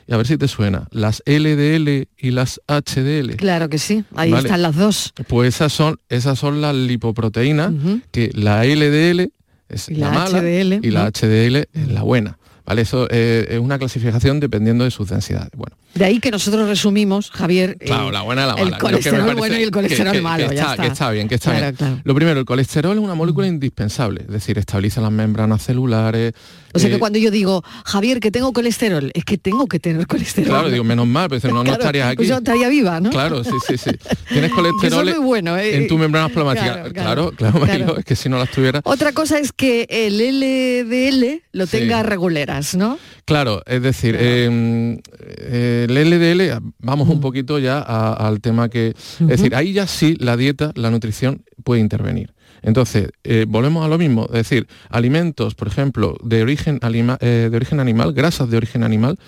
Y 0.09 0.15
a 0.15 0.17
ver 0.17 0.27
si 0.27 0.39
te 0.39 0.47
suena. 0.47 0.87
Las 0.93 1.23
LDL 1.27 2.09
y 2.17 2.31
las 2.31 2.61
HDL. 2.69 3.35
Claro 3.37 3.69
que 3.69 3.79
sí, 3.79 4.05
ahí 4.15 4.31
Vale. 4.31 4.47
están 4.47 4.63
las 4.63 4.77
dos. 4.77 5.13
Pues 5.29 5.55
esas 5.57 5.73
son, 5.73 5.99
esas 6.09 6.39
son 6.39 6.61
las 6.61 6.75
lipoproteínas, 6.75 7.73
que 8.13 8.31
la 8.35 8.65
LDL 8.65 9.33
es 9.69 9.91
la, 9.91 10.11
la 10.11 10.13
mala 10.13 10.39
HDL, 10.41 10.87
y 10.87 10.91
la 10.91 11.05
¿no? 11.05 11.11
HDL 11.11 11.57
es 11.73 11.89
la 11.89 12.03
buena. 12.03 12.39
¿Vale? 12.65 12.83
Eso 12.83 13.07
eh, 13.11 13.47
es 13.51 13.59
una 13.61 13.79
clasificación 13.79 14.41
dependiendo 14.41 14.85
de 14.85 14.91
sus 14.91 15.09
densidades. 15.09 15.51
Bueno, 15.57 15.77
De 15.97 16.05
ahí 16.05 16.21
que 16.21 16.31
nosotros 16.31 16.69
resumimos, 16.69 17.31
Javier, 17.31 17.77
Claro, 17.79 18.11
eh, 18.11 18.13
la 18.13 18.23
buena 18.23 18.47
la 18.47 18.53
el 18.55 18.65
mala. 18.67 18.77
Me 18.77 18.81
colesterol 18.81 19.35
bueno 19.35 19.59
y 19.59 19.63
el 19.63 19.71
colesterol 19.71 20.13
que- 20.13 20.19
que 20.19 20.23
malo. 20.23 20.53
ya 20.53 20.71
está, 20.73 20.83
que 20.83 20.89
está 20.89 21.11
bien, 21.11 21.29
que 21.29 21.35
está 21.37 21.51
Claro, 21.51 21.65
bien. 21.67 21.75
claro. 21.77 22.01
Lo 22.05 22.15
primero, 22.15 22.39
el 22.41 22.47
colesterol 22.47 22.97
es 22.97 23.03
una 23.03 23.15
molécula 23.15 23.47
indispensable, 23.47 24.21
es 24.23 24.29
decir, 24.29 24.59
estabiliza 24.59 25.01
las 25.01 25.11
membranas 25.11 25.63
celulares. 25.65 26.35
O 26.75 26.79
sea 26.79 26.91
que 26.91 26.97
eh, 26.97 26.99
cuando 26.99 27.19
yo 27.19 27.31
digo, 27.31 27.65
Javier, 27.87 28.21
que 28.21 28.31
tengo 28.31 28.53
colesterol, 28.53 29.11
es 29.15 29.25
que 29.25 29.39
tengo 29.39 29.67
que 29.67 29.81
tener 29.81 30.07
colesterol. 30.07 30.49
Claro, 30.51 30.71
digo, 30.71 30.85
menos 30.85 31.07
mal, 31.07 31.29
pero 31.31 31.53
no, 31.55 31.65
no 31.65 31.73
estarías 31.73 32.09
aquí. 32.09 32.17
pues 32.17 32.29
yo 32.29 32.37
estaría 32.37 32.69
viva, 32.69 33.01
¿no? 33.01 33.09
Claro, 33.11 33.43
sí, 33.43 33.51
sí, 33.67 33.79
sí. 33.79 33.91
Tienes 34.29 34.53
colesterol 34.55 35.09
es 35.09 35.17
muy 35.17 35.25
bueno, 35.25 35.57
¿eh? 35.57 35.77
en 35.77 35.89
tus 35.89 35.99
membranas 35.99 36.31
plasmáticas. 36.33 36.93
Claro, 36.93 37.33
Claro, 37.33 37.97
es 37.99 38.05
que 38.05 38.15
si 38.15 38.29
no 38.29 38.39
las 38.39 38.51
tuviera... 38.51 38.81
Otra 38.85 39.13
cosa 39.13 39.39
es 39.39 39.53
que 39.53 39.87
el 39.89 40.19
LDL 40.21 41.43
lo 41.53 41.67
Sí. 41.67 41.79
tenga 41.79 42.03
reguleras, 42.03 42.75
¿no? 42.75 42.99
Claro, 43.27 43.61
es 43.67 43.83
decir, 43.83 44.17
eh, 44.19 44.99
eh, 45.21 45.87
el 45.89 45.97
LDL, 45.97 46.61
vamos 46.79 47.09
un 47.09 47.21
poquito 47.21 47.59
ya 47.59 47.81
al 47.81 48.41
tema 48.41 48.69
que... 48.69 48.95
Es 49.21 49.27
decir, 49.27 49.55
ahí 49.57 49.73
ya 49.73 49.87
sí 49.89 50.17
la 50.21 50.37
dieta, 50.37 50.71
la 50.77 50.91
nutrición 50.93 51.43
puede 51.65 51.81
intervenir. 51.81 52.33
Entonces, 52.62 53.09
eh, 53.25 53.45
volvemos 53.49 53.85
a 53.85 53.89
lo 53.89 53.99
mismo, 53.99 54.27
es 54.27 54.49
decir, 54.49 54.69
alimentos, 54.91 55.57
por 55.57 55.67
ejemplo, 55.69 56.17
de 56.23 56.43
origen, 56.43 56.79
alima- 56.83 57.19
eh, 57.21 57.49
de 57.51 57.57
origen 57.57 57.81
animal, 57.81 58.12
grasas 58.12 58.49
de 58.49 58.57
origen 58.57 58.85
animal, 58.85 59.19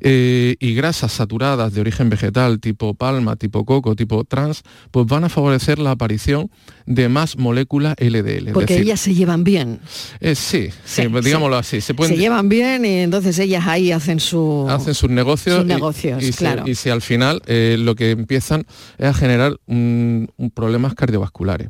eh, 0.00 0.56
y 0.60 0.74
grasas 0.74 1.12
saturadas 1.12 1.72
de 1.74 1.80
origen 1.80 2.10
vegetal, 2.10 2.60
tipo 2.60 2.94
palma, 2.94 3.36
tipo 3.36 3.64
coco, 3.64 3.94
tipo 3.96 4.24
trans, 4.24 4.62
pues 4.90 5.06
van 5.06 5.24
a 5.24 5.28
favorecer 5.28 5.78
la 5.78 5.92
aparición 5.92 6.50
de 6.86 7.08
más 7.08 7.36
moléculas 7.38 7.94
LDL. 7.98 8.52
Porque 8.52 8.74
decir, 8.74 8.86
ellas 8.86 9.00
se 9.00 9.14
llevan 9.14 9.44
bien. 9.44 9.80
eh, 10.20 10.34
sí, 10.34 10.68
sí, 10.84 11.02
Sí, 11.02 11.08
pues 11.08 11.24
digámoslo 11.24 11.56
así. 11.56 11.80
Se 11.80 11.94
pueden 11.94 12.14
Se 12.16 12.20
llevan 12.20 12.48
bien 12.48 12.84
y 12.84 12.98
entonces 13.00 13.38
ellas 13.38 13.66
ahí 13.66 13.92
hacen 13.92 14.20
su... 14.20 14.66
hacen 14.68 14.94
sus 14.94 15.10
negocios, 15.10 15.56
Sus 15.58 15.66
negocios, 15.66 16.22
y, 16.22 16.32
claro. 16.32 16.64
y 16.66 16.74
si 16.74 16.90
al 16.90 17.00
final 17.02 17.42
eh, 17.46 17.76
lo 17.78 17.94
que 17.94 18.10
empiezan 18.10 18.64
es 18.98 19.06
a 19.06 19.14
generar 19.14 19.56
un- 19.66 20.30
un 20.36 20.50
problemas 20.50 20.94
cardiovasculares. 20.94 21.68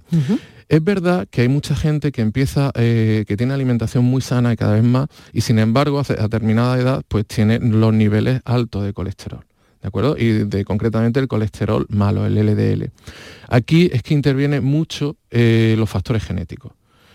Es 0.71 0.85
verdad 0.85 1.27
que 1.29 1.41
hay 1.41 1.49
mucha 1.49 1.75
gente 1.75 2.13
que 2.13 2.23
empieza, 2.23 2.71
eh, 2.77 3.25
que 3.27 3.37
tiene 3.37 3.53
alimentación 3.53 4.05
muy 4.05 4.21
sana 4.21 4.53
y 4.53 4.57
cada 4.57 4.75
vez 4.75 4.85
más, 4.85 5.09
y 5.33 5.41
sin 5.41 5.59
embargo 5.59 5.99
a 5.99 6.05
determinada 6.05 6.79
edad 6.79 7.03
pues 7.09 7.27
tiene 7.27 7.59
los 7.59 7.93
niveles 7.93 8.41
altos 8.45 8.85
de 8.85 8.93
colesterol. 8.93 9.45
¿De 9.83 9.89
acuerdo? 9.89 10.17
Y 10.17 10.45
de 10.45 10.65
concretamente 10.65 11.19
el 11.19 11.27
colesterol 11.27 11.87
malo, 11.89 12.25
el 12.25 12.37
LDL. 12.37 12.93
Aquí 13.49 13.91
es 13.93 14.05
que 14.05 14.15
interviene 14.15 14.61
mucho 14.61 15.17
eh, 15.33 15.75
los 15.77 15.91
factores 15.91 16.23
genéticos. 16.23 16.71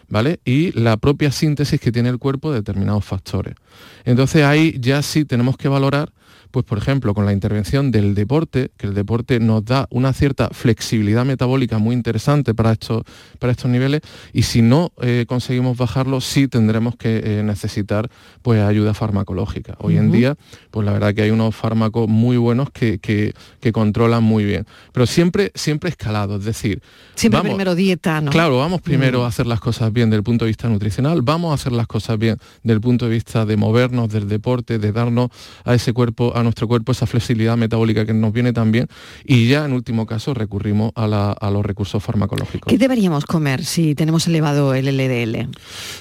¿Vale? 0.10 0.42
Y 0.44 0.72
la 0.78 0.98
propia 0.98 1.32
síntesis 1.32 1.80
que 1.80 1.92
tiene 1.92 2.10
el 2.10 2.20
cuerpo 2.20 2.52
de 2.52 2.58
determinados 2.58 3.06
factores. 3.06 3.56
Entonces 4.04 4.44
ahí 4.44 4.78
ya 4.80 5.02
sí 5.02 5.24
tenemos 5.24 5.56
que 5.58 5.68
valorar, 5.70 6.12
pues 6.52 6.66
por 6.66 6.78
ejemplo, 6.78 7.14
con 7.14 7.26
la 7.26 7.34
intervención 7.34 7.92
del 7.92 8.16
deporte, 8.16 8.72
que 8.78 8.88
el 8.88 8.94
deporte 8.94 9.40
nos 9.40 9.64
da 9.66 9.88
una 9.92 10.14
cierta 10.14 10.50
flexibilidad 10.52 11.26
metabólica 11.26 11.78
muy 11.78 11.94
interesante 11.96 12.54
para 12.54 12.72
estos, 12.72 13.04
para 13.40 13.52
estos 13.52 13.70
niveles, 13.70 14.02
y 14.34 14.44
si 14.44 14.62
no 14.62 14.92
eh, 15.02 15.26
conseguimos 15.28 15.78
bajarlo, 15.78 16.22
sí 16.22 16.48
tendremos 16.48 16.96
que 16.96 17.22
eh, 17.40 17.44
necesitar 17.44 18.10
pues 18.42 18.62
ayuda 18.62 18.94
farmacológica. 18.94 19.76
Hoy 19.80 19.98
en 19.98 20.12
día, 20.12 20.36
pues 20.72 20.86
la 20.86 20.92
verdad 20.94 21.14
que 21.14 21.22
hay 21.24 21.32
unos 21.32 21.56
fármacos 21.56 22.08
muy 22.08 22.38
buenos 22.38 22.70
que, 22.72 23.00
que- 23.00 23.34
que 23.60 23.72
controlan 23.72 24.24
muy 24.24 24.44
bien. 24.46 24.66
Pero 24.92 25.06
siempre, 25.06 25.52
siempre 25.56 25.90
escalado, 25.90 26.38
es 26.38 26.46
decir, 26.46 26.82
Siempre 27.16 27.40
vamos- 27.40 27.52
primero 27.54 27.76
dieta, 27.76 28.22
¿no? 28.22 28.32
Claro, 28.32 28.58
vamos 28.60 28.82
primero 28.82 29.22
Mm. 29.22 29.24
a 29.24 29.28
hacer 29.28 29.48
las 29.48 29.60
cosas 29.60 29.92
bien 29.92 30.10
desde 30.10 30.18
el 30.20 30.24
punto 30.24 30.46
de 30.46 30.50
vista 30.50 30.68
nutricional, 30.70 31.22
vamos 31.22 31.52
a 31.52 31.56
hacer 31.56 31.72
las 31.72 31.88
cosas 31.88 32.18
bien 32.20 32.38
desde 32.64 32.74
el 32.76 32.82
punto 32.82 33.06
de 33.06 33.12
vista 33.12 33.46
de 33.46 33.58
movernos, 33.58 34.10
del 34.10 34.28
deporte, 34.28 34.78
de 34.80 34.92
darnos 34.92 35.30
a 35.64 35.74
ese 35.74 35.94
cuerpo, 35.94 36.34
a 36.36 36.44
nuestro 36.46 36.68
cuerpo 36.68 36.94
esa 36.94 37.06
flexibilidad 37.06 37.58
metabólica 37.58 38.06
que 38.06 38.14
nos 38.14 38.32
viene 38.32 38.54
tan 38.54 38.72
bien 38.72 38.88
y 39.26 39.48
ya 39.50 39.66
en 39.66 39.74
último 39.74 40.06
caso 40.06 40.34
recurrimos 40.34 40.92
a, 40.96 41.08
la- 41.08 41.34
a 41.34 41.52
los 41.52 41.66
recursos 41.66 42.02
farmacológicos. 42.02 42.72
¿Qué 42.72 42.78
deberíamos 42.78 43.26
comer 43.26 43.66
si 43.66 43.94
tenemos 43.96 44.26
elevado 44.28 44.74
el 44.74 44.86
LDL? 44.86 45.50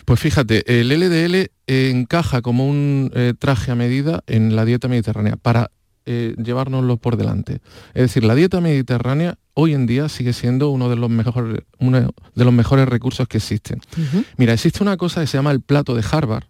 Pues 0.04 0.20
fíjate, 0.20 0.80
el 0.80 0.88
LDL 0.90 1.50
encaja 1.66 2.42
como 2.42 2.68
un 2.68 3.10
eh, 3.14 3.34
traje 3.38 3.72
a 3.72 3.74
medida 3.74 4.22
en 4.26 4.54
la 4.54 4.64
dieta 4.64 4.86
mediterránea 4.88 5.36
para 5.36 5.70
eh, 6.06 6.34
llevárnoslo 6.42 6.98
por 6.98 7.16
delante. 7.16 7.60
Es 7.94 8.02
decir, 8.02 8.24
la 8.24 8.34
dieta 8.34 8.60
mediterránea 8.60 9.38
hoy 9.54 9.72
en 9.72 9.86
día 9.86 10.08
sigue 10.10 10.32
siendo 10.34 10.68
uno 10.70 10.90
de 10.90 10.96
los 10.96 11.08
mejores, 11.08 11.62
uno 11.78 12.12
de 12.34 12.44
los 12.44 12.52
mejores 12.52 12.86
recursos 12.88 13.26
que 13.28 13.38
existen. 13.38 13.80
Mira, 14.36 14.52
existe 14.52 14.82
una 14.82 14.96
cosa 14.98 15.20
que 15.22 15.26
se 15.26 15.38
llama 15.38 15.52
el 15.52 15.60
plato 15.60 15.94
de 15.94 16.04
Harvard, 16.10 16.44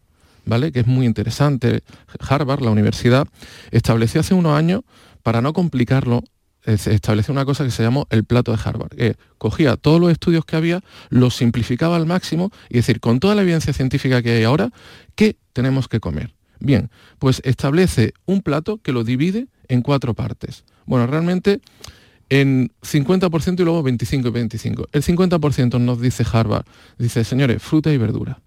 Que 0.73 0.81
es 0.81 0.87
muy 0.87 1.07
interesante. 1.07 1.83
Harvard, 2.21 2.63
la 2.63 2.71
universidad, 2.71 3.27
estableció 3.71 4.21
hace 4.21 4.35
unos 4.35 4.57
años, 4.57 4.83
para 5.23 5.41
no 5.41 5.53
complicarlo, 5.53 6.23
es- 6.65 6.87
estableció 6.87 7.33
una 7.33 7.45
cosa 7.45 7.65
que 7.65 7.71
se 7.71 7.83
llamó 7.83 8.07
el 8.11 8.25
plato 8.25 8.53
de 8.53 8.59
Harvard, 8.65 8.91
que 8.91 9.17
cogía 9.39 9.77
todos 9.77 10.01
los 10.01 10.11
estudios 10.11 10.45
que 10.45 10.57
había, 10.57 10.83
los 11.11 11.35
simplificaba 11.37 11.97
al 11.97 12.07
máximo 12.07 12.51
y 12.69 12.75
decir, 12.77 13.01
con 13.01 13.21
toda 13.21 13.35
la 13.35 13.43
evidencia 13.43 13.73
científica 13.73 14.23
que 14.23 14.33
hay 14.33 14.45
ahora, 14.45 14.71
¿qué 15.15 15.37
tenemos 15.53 15.89
que 15.89 16.01
comer? 16.01 16.35
Bien, 16.61 16.91
pues 17.19 17.41
establece 17.45 18.15
un 18.27 18.41
plato 18.41 18.79
que 18.79 18.93
lo 18.93 19.05
divide 19.05 19.49
en 19.69 19.83
cuatro 19.83 20.15
partes. 20.15 20.65
Bueno, 20.87 21.07
realmente 21.07 21.61
en 22.31 22.73
50% 22.83 23.61
y 23.61 23.65
luego 23.65 23.83
25 23.83 24.29
y 24.29 24.31
25. 24.31 24.89
El 24.93 25.03
50% 25.03 25.79
nos 25.81 26.01
dice 26.01 26.25
Harvard, 26.31 26.65
dice, 26.99 27.25
señores, 27.25 27.63
fruta 27.63 27.93
y 27.93 27.99
verdura. 27.99 28.41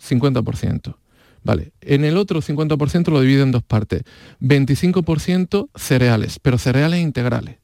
50%. 0.00 0.96
Vale, 1.42 1.72
en 1.80 2.04
el 2.04 2.16
otro 2.16 2.42
50% 2.42 3.08
lo 3.08 3.20
divide 3.20 3.42
en 3.42 3.52
dos 3.52 3.62
partes. 3.62 4.02
25% 4.40 5.70
cereales, 5.74 6.38
pero 6.38 6.58
cereales 6.58 7.00
integrales. 7.00 7.56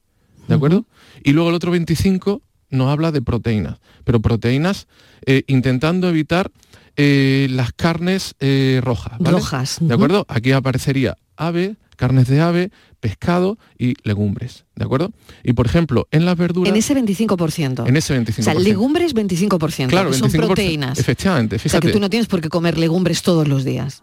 ¿De 0.48 0.54
acuerdo? 0.54 0.86
Y 1.24 1.32
luego 1.32 1.50
el 1.50 1.56
otro 1.56 1.74
25% 1.74 2.40
nos 2.70 2.88
habla 2.90 3.12
de 3.12 3.22
proteínas, 3.22 3.78
pero 4.04 4.20
proteínas 4.20 4.86
eh, 5.24 5.44
intentando 5.46 6.08
evitar 6.08 6.50
eh, 6.96 7.46
las 7.50 7.72
carnes 7.72 8.34
eh, 8.40 8.80
rojas. 8.82 9.18
Rojas. 9.20 9.78
¿De 9.80 9.94
acuerdo? 9.94 10.24
Aquí 10.28 10.52
aparecería 10.52 11.16
ave, 11.36 11.76
carnes 11.96 12.28
de 12.28 12.40
ave, 12.40 12.70
pescado 13.00 13.58
y 13.78 13.94
legumbres, 14.02 14.64
¿de 14.74 14.84
acuerdo? 14.84 15.12
Y 15.42 15.52
por 15.52 15.66
ejemplo, 15.66 16.08
en 16.10 16.24
las 16.24 16.36
verduras... 16.36 16.70
En 16.70 16.76
ese 16.76 16.94
25%. 16.94 17.88
En 17.88 17.96
ese 17.96 18.18
25%. 18.18 18.38
O 18.38 18.42
sea, 18.42 18.54
legumbres 18.54 19.14
25%, 19.14 19.88
claro, 19.88 20.10
que 20.10 20.16
son 20.16 20.30
proteínas. 20.30 20.98
Efectivamente, 20.98 21.58
fíjate. 21.58 21.78
O 21.78 21.80
sea, 21.80 21.88
que 21.88 21.92
tú 21.92 22.00
no 22.00 22.10
tienes 22.10 22.28
por 22.28 22.40
qué 22.40 22.48
comer 22.48 22.78
legumbres 22.78 23.22
todos 23.22 23.48
los 23.48 23.64
días. 23.64 24.02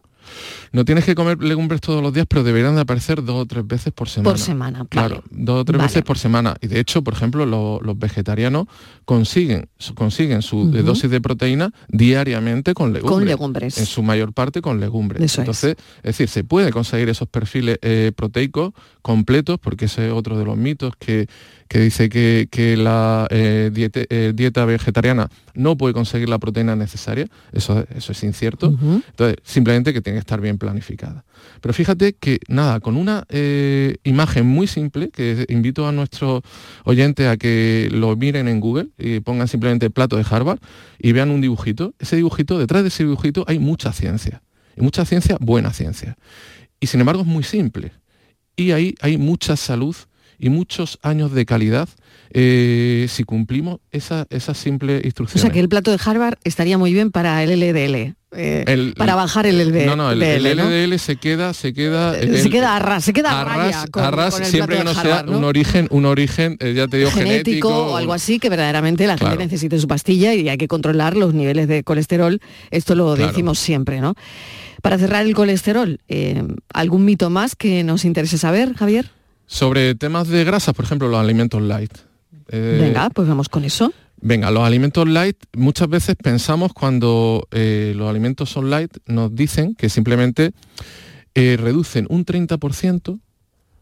No 0.74 0.86
tienes 0.86 1.06
que 1.06 1.14
comer 1.14 1.42
legumbres 1.42 1.82
todos 1.82 2.02
los 2.02 2.12
días, 2.12 2.26
pero 2.28 2.44
deberían 2.44 2.74
de 2.74 2.82
aparecer 2.82 3.24
dos 3.24 3.44
o 3.44 3.46
tres 3.46 3.66
veces 3.66 3.94
por 3.94 4.10
semana. 4.10 4.32
Por 4.32 4.40
semana, 4.40 4.86
claro. 4.90 5.24
Dos 5.30 5.62
o 5.62 5.66
tres 5.66 5.80
veces 5.80 6.02
por 6.02 6.18
semana. 6.18 6.56
Y 6.62 6.68
de 6.68 6.80
hecho, 6.80 7.04
por 7.04 7.14
ejemplo, 7.14 7.46
los 7.46 8.00
vegetarianos 8.00 8.66
consiguen, 9.06 9.70
consiguen 9.94 10.42
su 10.42 10.72
dosis 10.72 11.12
de 11.12 11.22
proteína 11.22 11.72
diariamente 11.90 12.74
con 12.74 12.92
legumbres. 12.92 13.14
Con 13.14 13.26
legumbres. 13.26 13.78
En 13.78 13.86
su 13.86 14.02
mayor 14.02 14.34
parte 14.34 14.64
con 14.64 14.80
legumbres. 14.80 15.38
Entonces, 15.38 15.76
es. 15.98 16.04
decir, 16.04 16.28
se 16.28 16.44
puede 16.44 16.72
conseguir 16.72 17.08
esos 17.08 17.28
perfiles 17.28 17.78
eh, 17.84 18.12
proteicos 18.16 18.74
completos, 19.04 19.60
porque 19.60 19.86
ese 19.86 20.08
es 20.08 20.14
otro 20.14 20.40
de 20.40 20.46
los 20.46 20.58
mitos 20.58 20.96
que, 20.98 21.28
que 21.68 21.80
dice 21.80 22.10
que, 22.10 22.78
la 22.78 23.28
eh, 23.30 23.72
eh, 23.76 24.34
dieta, 24.36 24.66
vegetariana 24.66 25.30
no 25.54 25.78
puede 25.78 25.94
conseguir 25.94 26.30
la 26.30 26.40
proteína 26.40 26.76
necesaria, 26.76 27.28
eso, 27.52 27.86
eso 27.96 28.12
es 28.12 28.24
incierto, 28.24 28.68
entonces 28.68 29.38
simplemente 29.44 29.94
que 29.94 30.02
tiene 30.02 30.18
que 30.18 30.22
estar 30.22 30.40
bien 30.40 30.58
planificada. 30.64 31.26
Pero 31.60 31.74
fíjate 31.74 32.14
que 32.14 32.40
nada, 32.48 32.80
con 32.80 32.96
una 32.96 33.26
eh, 33.28 33.98
imagen 34.04 34.46
muy 34.46 34.66
simple, 34.66 35.10
que 35.10 35.46
invito 35.50 35.86
a 35.86 35.92
nuestros 35.92 36.42
oyentes 36.86 37.28
a 37.28 37.36
que 37.36 37.90
lo 37.92 38.16
miren 38.16 38.48
en 38.48 38.62
Google 38.62 38.88
y 38.98 39.20
pongan 39.20 39.50
simplemente 39.50 39.90
plato 39.90 40.16
de 40.16 40.26
Harvard 40.30 40.60
y 41.00 41.12
vean 41.12 41.32
un 41.32 41.42
dibujito, 41.42 41.94
ese 42.00 42.16
dibujito, 42.16 42.58
detrás 42.58 42.84
de 42.84 42.88
ese 42.88 43.04
dibujito 43.04 43.44
hay 43.46 43.60
mucha 43.60 43.92
ciencia, 43.92 44.42
y 44.78 44.82
mucha 44.82 45.04
ciencia, 45.04 45.38
buena 45.42 45.74
ciencia. 45.74 46.16
Y 46.80 46.88
sin 46.88 47.02
embargo 47.02 47.24
es 47.24 47.28
muy 47.28 47.44
simple. 47.44 47.92
Y 48.56 48.72
ahí 48.72 48.96
hay 49.02 49.18
mucha 49.18 49.58
salud 49.58 49.96
y 50.40 50.50
muchos 50.50 50.98
años 51.02 51.34
de 51.34 51.46
calidad 51.46 51.90
eh, 52.32 53.06
si 53.10 53.24
cumplimos 53.26 53.80
esa, 53.92 54.28
esa 54.30 54.54
simple 54.54 55.02
instrucción. 55.04 55.40
O 55.40 55.42
sea 55.42 55.52
que 55.52 55.60
el 55.60 55.70
plato 55.70 55.92
de 55.92 56.00
Harvard 56.04 56.38
estaría 56.44 56.78
muy 56.78 56.94
bien 56.94 57.12
para 57.12 57.44
el 57.44 57.60
LDL. 57.60 58.16
Eh, 58.36 58.94
para 58.98 59.16
bajar 59.16 59.46
el 59.46 59.60
LDL. 59.60 59.86
No, 59.86 59.96
no, 59.96 60.12
el, 60.12 60.20
LDL 60.20 60.98
se 61.00 61.18
queda, 61.18 61.54
se 61.54 61.74
queda. 61.74 62.18
Eh, 62.18 62.40
se 62.40 62.50
queda 62.50 62.76
a 62.76 62.80
ras, 62.80 63.04
se 63.04 63.14
queda 63.14 63.42
a 63.42 63.44
ras, 63.44 63.86
con, 63.92 64.46
siempre 64.46 64.78
que 64.78 64.84
no 64.84 64.94
sea 64.94 65.26
un 65.28 65.44
origen, 65.44 65.88
un 65.92 66.06
origen, 66.06 66.58
ya 66.60 66.88
te 66.88 66.98
digo, 66.98 67.12
genético, 67.12 67.70
o 67.70 67.98
algo 67.98 68.14
así, 68.14 68.40
que 68.40 68.50
verdaderamente 68.50 69.08
la 69.08 69.18
gente 69.18 69.38
necesite 69.38 69.80
su 69.80 69.88
pastilla 69.88 70.34
y 70.34 70.50
hay 70.50 70.58
que 70.58 70.68
controlar 70.68 71.16
los 71.16 71.34
niveles 71.34 71.68
de 71.68 71.84
colesterol. 71.84 72.40
Esto 72.72 72.96
lo 72.96 73.16
decimos 73.16 73.60
siempre, 73.60 74.02
¿no? 74.02 74.16
Para 74.82 74.98
cerrar 74.98 75.26
el 75.26 75.34
colesterol, 75.34 76.00
¿algún 76.74 77.06
mito 77.06 77.30
más 77.30 77.56
que 77.56 77.84
nos 77.84 78.06
interese 78.06 78.38
saber, 78.38 78.74
Javier? 78.76 79.12
Sobre 79.46 79.96
temas 79.96 80.28
de 80.28 80.44
grasas, 80.44 80.74
por 80.74 80.86
ejemplo, 80.86 81.08
los 81.08 81.20
alimentos 81.20 81.62
light. 81.62 81.92
Eh, 82.50 82.78
venga, 82.82 83.10
pues 83.10 83.28
vamos 83.28 83.50
con 83.50 83.66
eso. 83.66 83.94
Venga, 84.26 84.52
los 84.52 84.64
alimentos 84.64 85.06
light, 85.06 85.36
muchas 85.52 85.90
veces 85.90 86.16
pensamos 86.16 86.72
cuando 86.72 87.46
eh, 87.52 87.92
los 87.94 88.10
alimentos 88.10 88.50
son 88.50 88.70
light, 88.70 88.90
nos 89.06 89.36
dicen 89.36 89.76
que 89.76 89.90
simplemente 89.90 90.52
eh, 91.36 91.58
reducen 91.60 92.08
un 92.10 92.26
30%, 92.26 93.20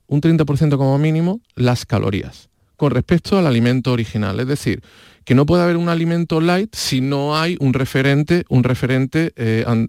un 0.08 0.22
30% 0.22 0.78
como 0.78 0.98
mínimo, 0.98 1.42
las 1.54 1.86
calorías 1.86 2.50
con 2.76 2.90
respecto 2.90 3.38
al 3.38 3.46
alimento 3.46 3.92
original. 3.92 4.40
Es 4.40 4.48
decir, 4.48 4.82
que 5.26 5.36
no 5.36 5.46
puede 5.46 5.62
haber 5.62 5.78
un 5.78 5.90
alimento 5.90 6.42
light 6.42 6.74
si 6.74 7.02
no 7.02 7.38
hay 7.38 7.56
un 7.60 7.74
referente, 7.74 8.44
un 8.50 8.64
referente 8.64 9.36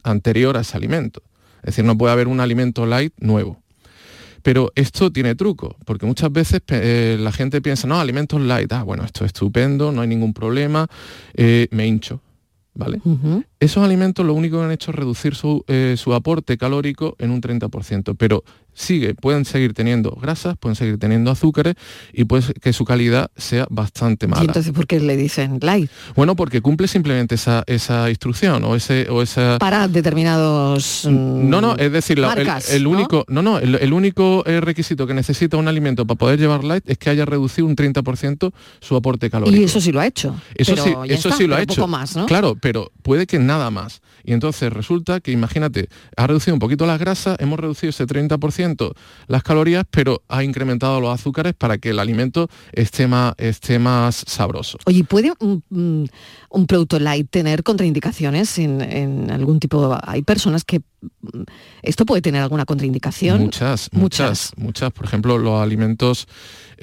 anterior 0.02 0.58
a 0.58 0.60
ese 0.60 0.76
alimento. 0.76 1.22
Es 1.60 1.68
decir, 1.68 1.86
no 1.86 1.96
puede 1.96 2.12
haber 2.12 2.28
un 2.28 2.40
alimento 2.40 2.84
light 2.84 3.14
nuevo. 3.18 3.61
Pero 4.42 4.72
esto 4.74 5.12
tiene 5.12 5.34
truco, 5.34 5.76
porque 5.84 6.06
muchas 6.06 6.32
veces 6.32 6.60
eh, 6.68 7.16
la 7.18 7.32
gente 7.32 7.60
piensa, 7.60 7.86
no, 7.86 8.00
alimentos 8.00 8.40
light, 8.40 8.72
ah, 8.72 8.82
bueno, 8.82 9.04
esto 9.04 9.24
es 9.24 9.28
estupendo, 9.28 9.92
no 9.92 10.00
hay 10.00 10.08
ningún 10.08 10.34
problema, 10.34 10.86
eh, 11.34 11.68
me 11.70 11.86
hincho. 11.86 12.20
¿Vale? 12.74 13.02
Esos 13.60 13.84
alimentos 13.84 14.24
lo 14.24 14.32
único 14.32 14.58
que 14.58 14.64
han 14.64 14.70
hecho 14.70 14.92
es 14.92 14.96
reducir 14.96 15.34
su, 15.34 15.62
eh, 15.68 15.96
su 15.98 16.14
aporte 16.14 16.56
calórico 16.56 17.16
en 17.18 17.30
un 17.30 17.42
30%, 17.42 18.16
pero 18.16 18.44
sigue, 18.74 19.14
pueden 19.14 19.44
seguir 19.44 19.74
teniendo 19.74 20.10
grasas, 20.20 20.56
pueden 20.56 20.76
seguir 20.76 20.98
teniendo 20.98 21.30
azúcares 21.30 21.74
y 22.12 22.24
pues 22.24 22.52
que 22.60 22.72
su 22.72 22.84
calidad 22.84 23.30
sea 23.36 23.66
bastante 23.70 24.26
mala. 24.26 24.42
¿Y 24.42 24.46
entonces 24.46 24.72
por 24.72 24.86
qué 24.86 25.00
le 25.00 25.16
dicen 25.16 25.58
light? 25.60 25.90
Bueno, 26.14 26.36
porque 26.36 26.60
cumple 26.60 26.88
simplemente 26.88 27.34
esa, 27.34 27.64
esa 27.66 28.08
instrucción 28.08 28.64
o 28.64 28.74
ese 28.74 29.08
o 29.10 29.22
esa 29.22 29.58
para 29.58 29.88
determinados 29.88 31.06
No, 31.06 31.60
no, 31.60 31.76
es 31.76 31.92
decir, 31.92 32.18
el, 32.18 32.86
único 32.86 33.24
no, 33.28 33.42
no, 33.42 33.58
el, 33.58 33.92
único 33.92 34.44
eh, 34.46 34.60
requisito 34.60 35.06
que 35.06 35.14
necesita 35.14 35.56
un 35.56 35.68
alimento 35.68 36.06
para 36.06 36.18
poder 36.18 36.38
llevar 36.38 36.64
light 36.64 36.88
es 36.88 36.98
que 36.98 37.10
haya 37.10 37.24
reducido 37.24 37.66
un 37.66 37.76
30% 37.76 38.52
su 38.80 38.96
aporte 38.96 39.30
calórico. 39.30 39.56
Y 39.56 39.64
eso 39.64 39.80
sí 39.80 39.92
lo 39.92 40.00
ha 40.00 40.06
hecho. 40.06 40.34
Eso 40.54 40.76
sí, 40.76 40.94
eso 41.08 41.30
sí 41.32 41.46
lo 41.46 41.56
ha 41.56 41.62
hecho. 41.62 41.76
Poco 41.76 41.88
más, 41.88 42.16
¿no? 42.16 42.26
Claro, 42.26 42.56
pero 42.60 42.90
puede 43.02 43.26
que 43.26 43.38
nada 43.38 43.70
más. 43.70 44.00
Y 44.24 44.32
entonces 44.32 44.72
resulta 44.72 45.20
que 45.20 45.32
imagínate, 45.32 45.88
ha 46.16 46.26
reducido 46.26 46.54
un 46.54 46.60
poquito 46.60 46.86
las 46.86 46.98
grasas, 46.98 47.36
hemos 47.40 47.58
reducido 47.58 47.90
ese 47.90 48.06
30% 48.06 48.61
las 49.26 49.42
calorías, 49.42 49.84
pero 49.90 50.22
ha 50.28 50.42
incrementado 50.42 51.00
los 51.00 51.12
azúcares 51.12 51.54
para 51.54 51.78
que 51.78 51.90
el 51.90 51.98
alimento 51.98 52.48
esté 52.72 53.06
más, 53.06 53.34
esté 53.38 53.78
más 53.78 54.24
sabroso. 54.26 54.78
Oye, 54.86 55.04
¿puede 55.04 55.32
un, 55.40 56.08
producto 56.66 56.98
light 56.98 57.28
tener 57.30 57.62
contraindicaciones 57.62 58.58
en, 58.58 59.30
algún 59.30 59.60
tipo? 59.60 59.98
Hay 60.02 60.22
personas 60.22 60.64
que 60.64 60.80
esto 61.82 62.06
puede 62.06 62.22
tener 62.22 62.42
alguna 62.42 62.64
contraindicación. 62.64 63.40
Muchas, 63.42 63.88
muchas, 63.92 64.52
muchas. 64.56 64.92
Por 64.92 65.06
ejemplo, 65.06 65.38
los 65.38 65.60
alimentos 65.60 66.26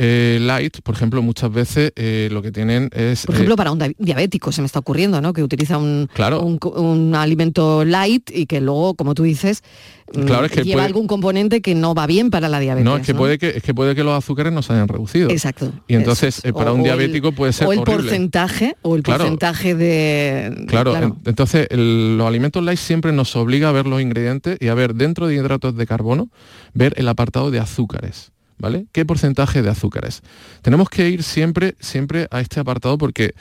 eh, 0.01 0.37
light, 0.39 0.79
por 0.81 0.95
ejemplo, 0.95 1.21
muchas 1.21 1.51
veces 1.51 1.91
eh, 1.97 2.29
lo 2.31 2.41
que 2.41 2.53
tienen 2.53 2.89
es... 2.93 3.25
Por 3.25 3.35
ejemplo, 3.35 3.55
eh, 3.55 3.57
para 3.57 3.71
un 3.73 3.95
diabético 3.97 4.53
se 4.53 4.61
me 4.61 4.65
está 4.65 4.79
ocurriendo, 4.79 5.19
¿no? 5.19 5.33
Que 5.33 5.43
utiliza 5.43 5.77
un, 5.77 6.09
un, 6.63 7.15
alimento 7.15 7.83
light 7.83 8.31
y 8.33 8.45
que 8.45 8.61
luego, 8.61 8.93
como 8.93 9.13
tú 9.13 9.23
dices, 9.23 9.61
mm, 10.13 10.21
claro, 10.21 10.45
es 10.45 10.53
que 10.53 10.63
lleva 10.63 10.85
algún 10.85 11.05
componente 11.05 11.59
que 11.59 11.75
no 11.75 11.93
va 11.95 12.07
bien 12.07 12.29
para 12.29 12.47
la 12.47 12.61
diabetes. 12.61 12.85
No, 12.85 12.95
es 12.95 13.05
que, 13.05 13.13
Puede, 13.13 13.37
que, 13.37 13.49
es 13.57 13.61
que 13.61 13.73
puede 13.73 13.93
que 13.93 14.05
los 14.05 14.17
azúcares 14.17 14.53
no 14.53 14.61
se 14.61 14.71
hayan 14.71 14.87
reducido. 14.87 15.29
Exacto. 15.31 15.69
Y 15.89 15.95
entonces, 15.95 16.43
para 16.53 16.71
un 16.71 16.81
diabético 16.81 17.33
puede 17.33 17.51
ser 17.51 17.67
O 17.67 17.73
el 17.73 17.81
porcentaje, 17.81 18.77
o 18.81 18.95
el 18.95 19.03
porcentaje 19.03 19.75
de... 19.75 20.65
Claro, 20.69 21.17
entonces 21.25 21.67
los 21.71 22.25
alimentos 22.25 22.63
light 22.63 22.79
siempre 22.79 23.11
nos 23.11 23.35
obliga 23.35 23.67
a 23.67 23.73
ver 23.73 23.85
los 23.85 24.01
ingredientes 24.09 24.57
y 24.59 24.67
a 24.67 24.73
ver 24.73 24.95
dentro 24.95 25.27
de 25.27 25.35
hidratos 25.35 25.75
de 25.75 25.87
carbono, 25.87 26.29
ver 26.73 26.93
el 26.97 27.07
apartado 27.07 27.51
de 27.51 27.59
azúcares. 27.59 28.31
¿vale? 28.59 28.87
¿Qué 28.91 29.05
porcentaje 29.05 29.61
de 29.61 29.69
azúcares? 29.69 30.21
Tenemos 30.61 30.89
que 30.89 31.09
ir 31.09 31.23
siempre, 31.23 31.75
siempre 31.79 32.27
a 32.29 32.41
este 32.41 32.59
apartado 32.59 32.97
porque 32.97 33.33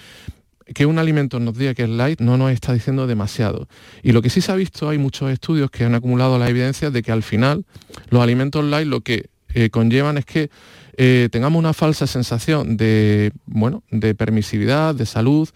que 0.74 0.86
un 0.86 0.98
alimento 0.98 1.40
nos 1.40 1.56
diga 1.56 1.74
que 1.74 1.84
es 1.84 1.88
light 1.88 2.20
no 2.20 2.36
nos 2.36 2.50
está 2.52 2.72
diciendo 2.72 3.06
demasiado. 3.06 3.68
Y 4.02 4.12
lo 4.12 4.22
que 4.22 4.30
sí 4.30 4.40
se 4.40 4.52
ha 4.52 4.54
visto, 4.54 4.88
hay 4.88 4.98
muchos 4.98 5.30
estudios 5.30 5.70
que 5.70 5.84
han 5.84 5.94
acumulado 5.94 6.38
la 6.38 6.48
evidencia 6.48 6.90
de 6.90 7.02
que 7.02 7.10
al 7.12 7.22
final 7.22 7.64
los 8.10 8.22
alimentos 8.22 8.64
light 8.64 8.86
lo 8.86 9.00
que 9.00 9.30
eh, 9.54 9.70
conllevan 9.70 10.18
es 10.18 10.26
que 10.26 10.50
eh, 10.96 11.28
tengamos 11.32 11.58
una 11.58 11.72
falsa 11.72 12.06
sensación 12.06 12.76
de, 12.76 13.32
bueno, 13.46 13.82
de 13.90 14.14
permisividad, 14.14 14.94
de 14.94 15.06
salud 15.06 15.48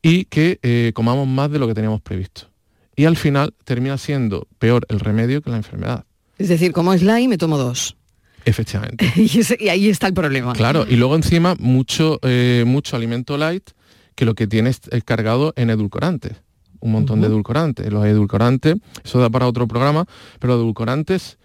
y 0.00 0.24
que 0.26 0.58
eh, 0.62 0.92
comamos 0.94 1.28
más 1.28 1.50
de 1.50 1.58
lo 1.58 1.66
que 1.66 1.74
teníamos 1.74 2.00
previsto. 2.00 2.53
Y 2.96 3.04
al 3.06 3.16
final 3.16 3.54
termina 3.64 3.98
siendo 3.98 4.46
peor 4.58 4.86
el 4.88 5.00
remedio 5.00 5.42
que 5.42 5.50
la 5.50 5.56
enfermedad. 5.56 6.04
Es 6.38 6.48
decir, 6.48 6.72
como 6.72 6.92
es 6.94 7.02
light, 7.02 7.28
me 7.28 7.38
tomo 7.38 7.58
dos. 7.58 7.96
Efectivamente. 8.44 9.10
y, 9.16 9.68
ahí 9.68 9.88
está 9.88 10.06
el 10.06 10.14
problema. 10.14 10.52
Claro, 10.52 10.86
y 10.88 10.96
luego 10.96 11.16
encima 11.16 11.54
mucho, 11.58 12.18
eh, 12.22 12.64
mucho 12.66 12.96
alimento 12.96 13.38
light 13.38 13.70
que 14.14 14.24
lo 14.24 14.34
que 14.34 14.46
tiene 14.46 14.70
es, 14.70 14.80
cargado 15.04 15.52
en 15.56 15.70
edulcorantes. 15.70 16.42
Un 16.80 16.92
montón 16.92 17.20
de 17.20 17.28
edulcorantes. 17.28 17.90
Los 17.90 18.04
edulcorantes, 18.04 18.76
eso 19.02 19.18
da 19.18 19.30
para 19.30 19.46
otro 19.46 19.66
programa, 19.66 20.04
pero 20.38 20.54
edulcorantes, 20.54 21.38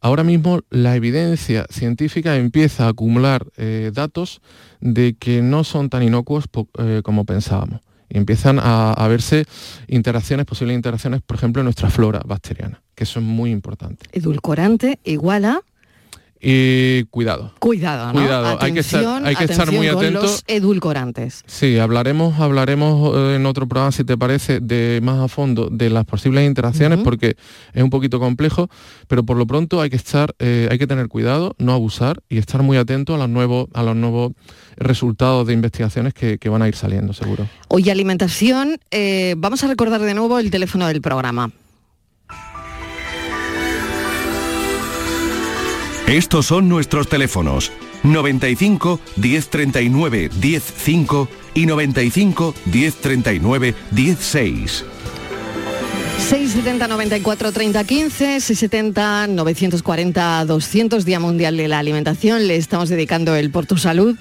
ahora 0.00 0.22
mismo 0.22 0.60
la 0.70 0.94
evidencia 0.94 1.66
científica 1.68 2.36
empieza 2.36 2.86
a 2.86 2.90
acumular 2.90 3.44
eh, 3.56 3.90
datos 3.92 4.40
de 4.80 5.16
que 5.18 5.42
no 5.42 5.64
son 5.64 5.90
tan 5.90 6.04
inocuos 6.04 6.44
eh, 6.78 7.00
como 7.02 7.24
pensábamos. 7.24 7.80
Y 8.08 8.18
empiezan 8.18 8.58
a, 8.60 9.06
verse 9.08 9.44
interacciones, 9.88 10.46
posibles 10.46 10.76
interacciones, 10.76 11.22
por 11.22 11.36
ejemplo, 11.36 11.60
en 11.60 11.64
nuestra 11.64 11.90
flora 11.90 12.20
bacteriana, 12.24 12.82
que 12.94 13.04
eso 13.04 13.20
es 13.20 13.24
muy 13.24 13.50
importante. 13.50 14.06
Edulcorante 14.12 14.98
igual 15.04 15.44
a 15.44 15.60
Y 16.46 17.04
cuidado. 17.04 17.52
Cuidado, 17.58 18.12
¿no? 18.12 18.20
Cuidado, 18.20 18.58
hay 18.60 18.72
que 18.72 18.80
estar, 18.80 19.24
hay 19.24 19.34
que 19.34 19.44
estar 19.44 19.72
muy 19.72 19.88
con 19.88 19.96
atento. 19.96 20.20
los 20.20 20.44
edulcorantes. 20.46 21.42
Sí, 21.46 21.78
hablaremos, 21.78 22.38
hablaremos 22.38 23.16
eh, 23.16 23.36
en 23.36 23.46
otro 23.46 23.66
programa, 23.66 23.92
si 23.92 24.04
te 24.04 24.18
parece, 24.18 24.60
de 24.60 25.00
más 25.02 25.20
a 25.20 25.28
fondo 25.28 25.70
de 25.70 25.88
las 25.88 26.04
posibles 26.04 26.46
interacciones, 26.46 26.98
porque 27.02 27.36
es 27.72 27.82
un 27.82 27.88
poquito 27.88 28.20
complejo, 28.20 28.68
pero 29.08 29.24
por 29.24 29.38
lo 29.38 29.46
pronto 29.46 29.80
hay 29.80 29.88
que 29.88 29.96
estar, 29.96 30.34
eh, 30.38 30.68
hay 30.70 30.78
que 30.78 30.86
tener 30.86 31.08
cuidado, 31.08 31.54
no 31.58 31.72
abusar 31.72 32.22
y 32.28 32.36
estar 32.36 32.62
muy 32.62 32.76
atento 32.76 33.14
a 33.14 33.18
los 33.18 33.30
nuevos, 33.30 33.68
a 33.72 33.82
los 33.82 33.96
nuevos 33.96 34.32
resultados 34.76 35.46
de 35.46 35.54
investigaciones 35.54 36.12
que, 36.12 36.36
que 36.36 36.50
van 36.50 36.60
a 36.60 36.68
ir 36.68 36.76
saliendo, 36.76 37.14
seguro. 37.14 37.48
Hoy 37.68 37.88
alimentación, 37.88 38.78
eh, 38.90 39.34
vamos 39.38 39.64
a 39.64 39.68
recordar 39.68 40.02
de 40.02 40.12
nuevo 40.12 40.38
el 40.38 40.50
teléfono 40.50 40.86
del 40.88 41.00
programa. 41.00 41.50
Estos 46.06 46.46
son 46.46 46.68
nuestros 46.68 47.08
teléfonos 47.08 47.72
95 48.02 49.00
1039 49.16 50.30
105 50.38 51.28
y 51.54 51.66
95 51.66 52.54
1039 52.66 53.74
16. 53.90 54.84
670 56.18 56.88
94 56.88 57.52
30 57.52 57.84
15, 57.84 58.40
670 58.40 59.26
940 59.28 60.44
200, 60.44 61.04
Día 61.06 61.20
Mundial 61.20 61.56
de 61.56 61.68
la 61.68 61.78
Alimentación. 61.78 62.48
Le 62.48 62.56
estamos 62.56 62.90
dedicando 62.90 63.34
el 63.34 63.50
Por 63.50 63.64
tu 63.64 63.78
Salud 63.78 64.16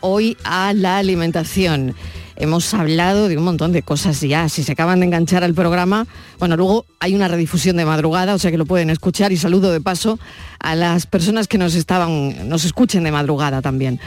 hoy 0.00 0.36
a 0.42 0.72
la 0.72 0.98
alimentación. 0.98 1.94
Hemos 2.40 2.72
hablado 2.72 3.26
de 3.26 3.36
un 3.36 3.42
montón 3.42 3.72
de 3.72 3.82
cosas 3.82 4.20
ya. 4.20 4.48
Si 4.48 4.62
se 4.62 4.70
acaban 4.70 5.00
de 5.00 5.06
enganchar 5.06 5.42
al 5.42 5.54
programa, 5.54 6.06
bueno, 6.38 6.56
luego 6.56 6.86
hay 7.00 7.16
una 7.16 7.26
redifusión 7.26 7.76
de 7.76 7.84
madrugada, 7.84 8.32
o 8.32 8.38
sea 8.38 8.52
que 8.52 8.58
lo 8.58 8.64
pueden 8.64 8.90
escuchar 8.90 9.32
y 9.32 9.36
saludo 9.36 9.72
de 9.72 9.80
paso 9.80 10.20
a 10.60 10.76
las 10.76 11.06
personas 11.06 11.48
que 11.48 11.58
nos 11.58 11.74
estaban, 11.74 12.48
nos 12.48 12.64
escuchen 12.64 13.02
de 13.02 13.10
madrugada 13.10 13.60
también. 13.60 13.98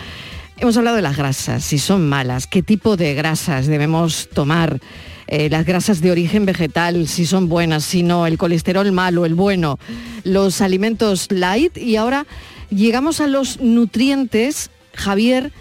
Hemos 0.56 0.78
hablado 0.78 0.96
de 0.96 1.02
las 1.02 1.18
grasas, 1.18 1.62
si 1.66 1.78
son 1.78 2.08
malas, 2.08 2.48
qué 2.48 2.64
tipo 2.64 2.96
de 2.96 3.16
grasas 3.16 3.68
debemos 3.68 4.30
tomar, 4.34 4.80
eh, 5.28 5.50
las 5.50 5.66
grasas 5.66 6.00
de 6.00 6.12
origen 6.12 6.46
vegetal, 6.46 7.10
si 7.10 7.26
son 7.26 7.50
buenas, 7.50 7.84
si 7.84 8.02
no, 8.02 8.28
el 8.28 8.38
colesterol 8.38 8.90
malo, 8.94 9.26
el 9.26 9.36
bueno, 9.36 9.78
los 10.24 10.62
alimentos 10.62 11.28
light 11.32 11.78
y 11.78 11.98
ahora 11.98 12.26
llegamos 12.70 13.20
a 13.20 13.28
los 13.28 13.60
nutrientes, 13.60 14.70
Javier, 14.94 15.52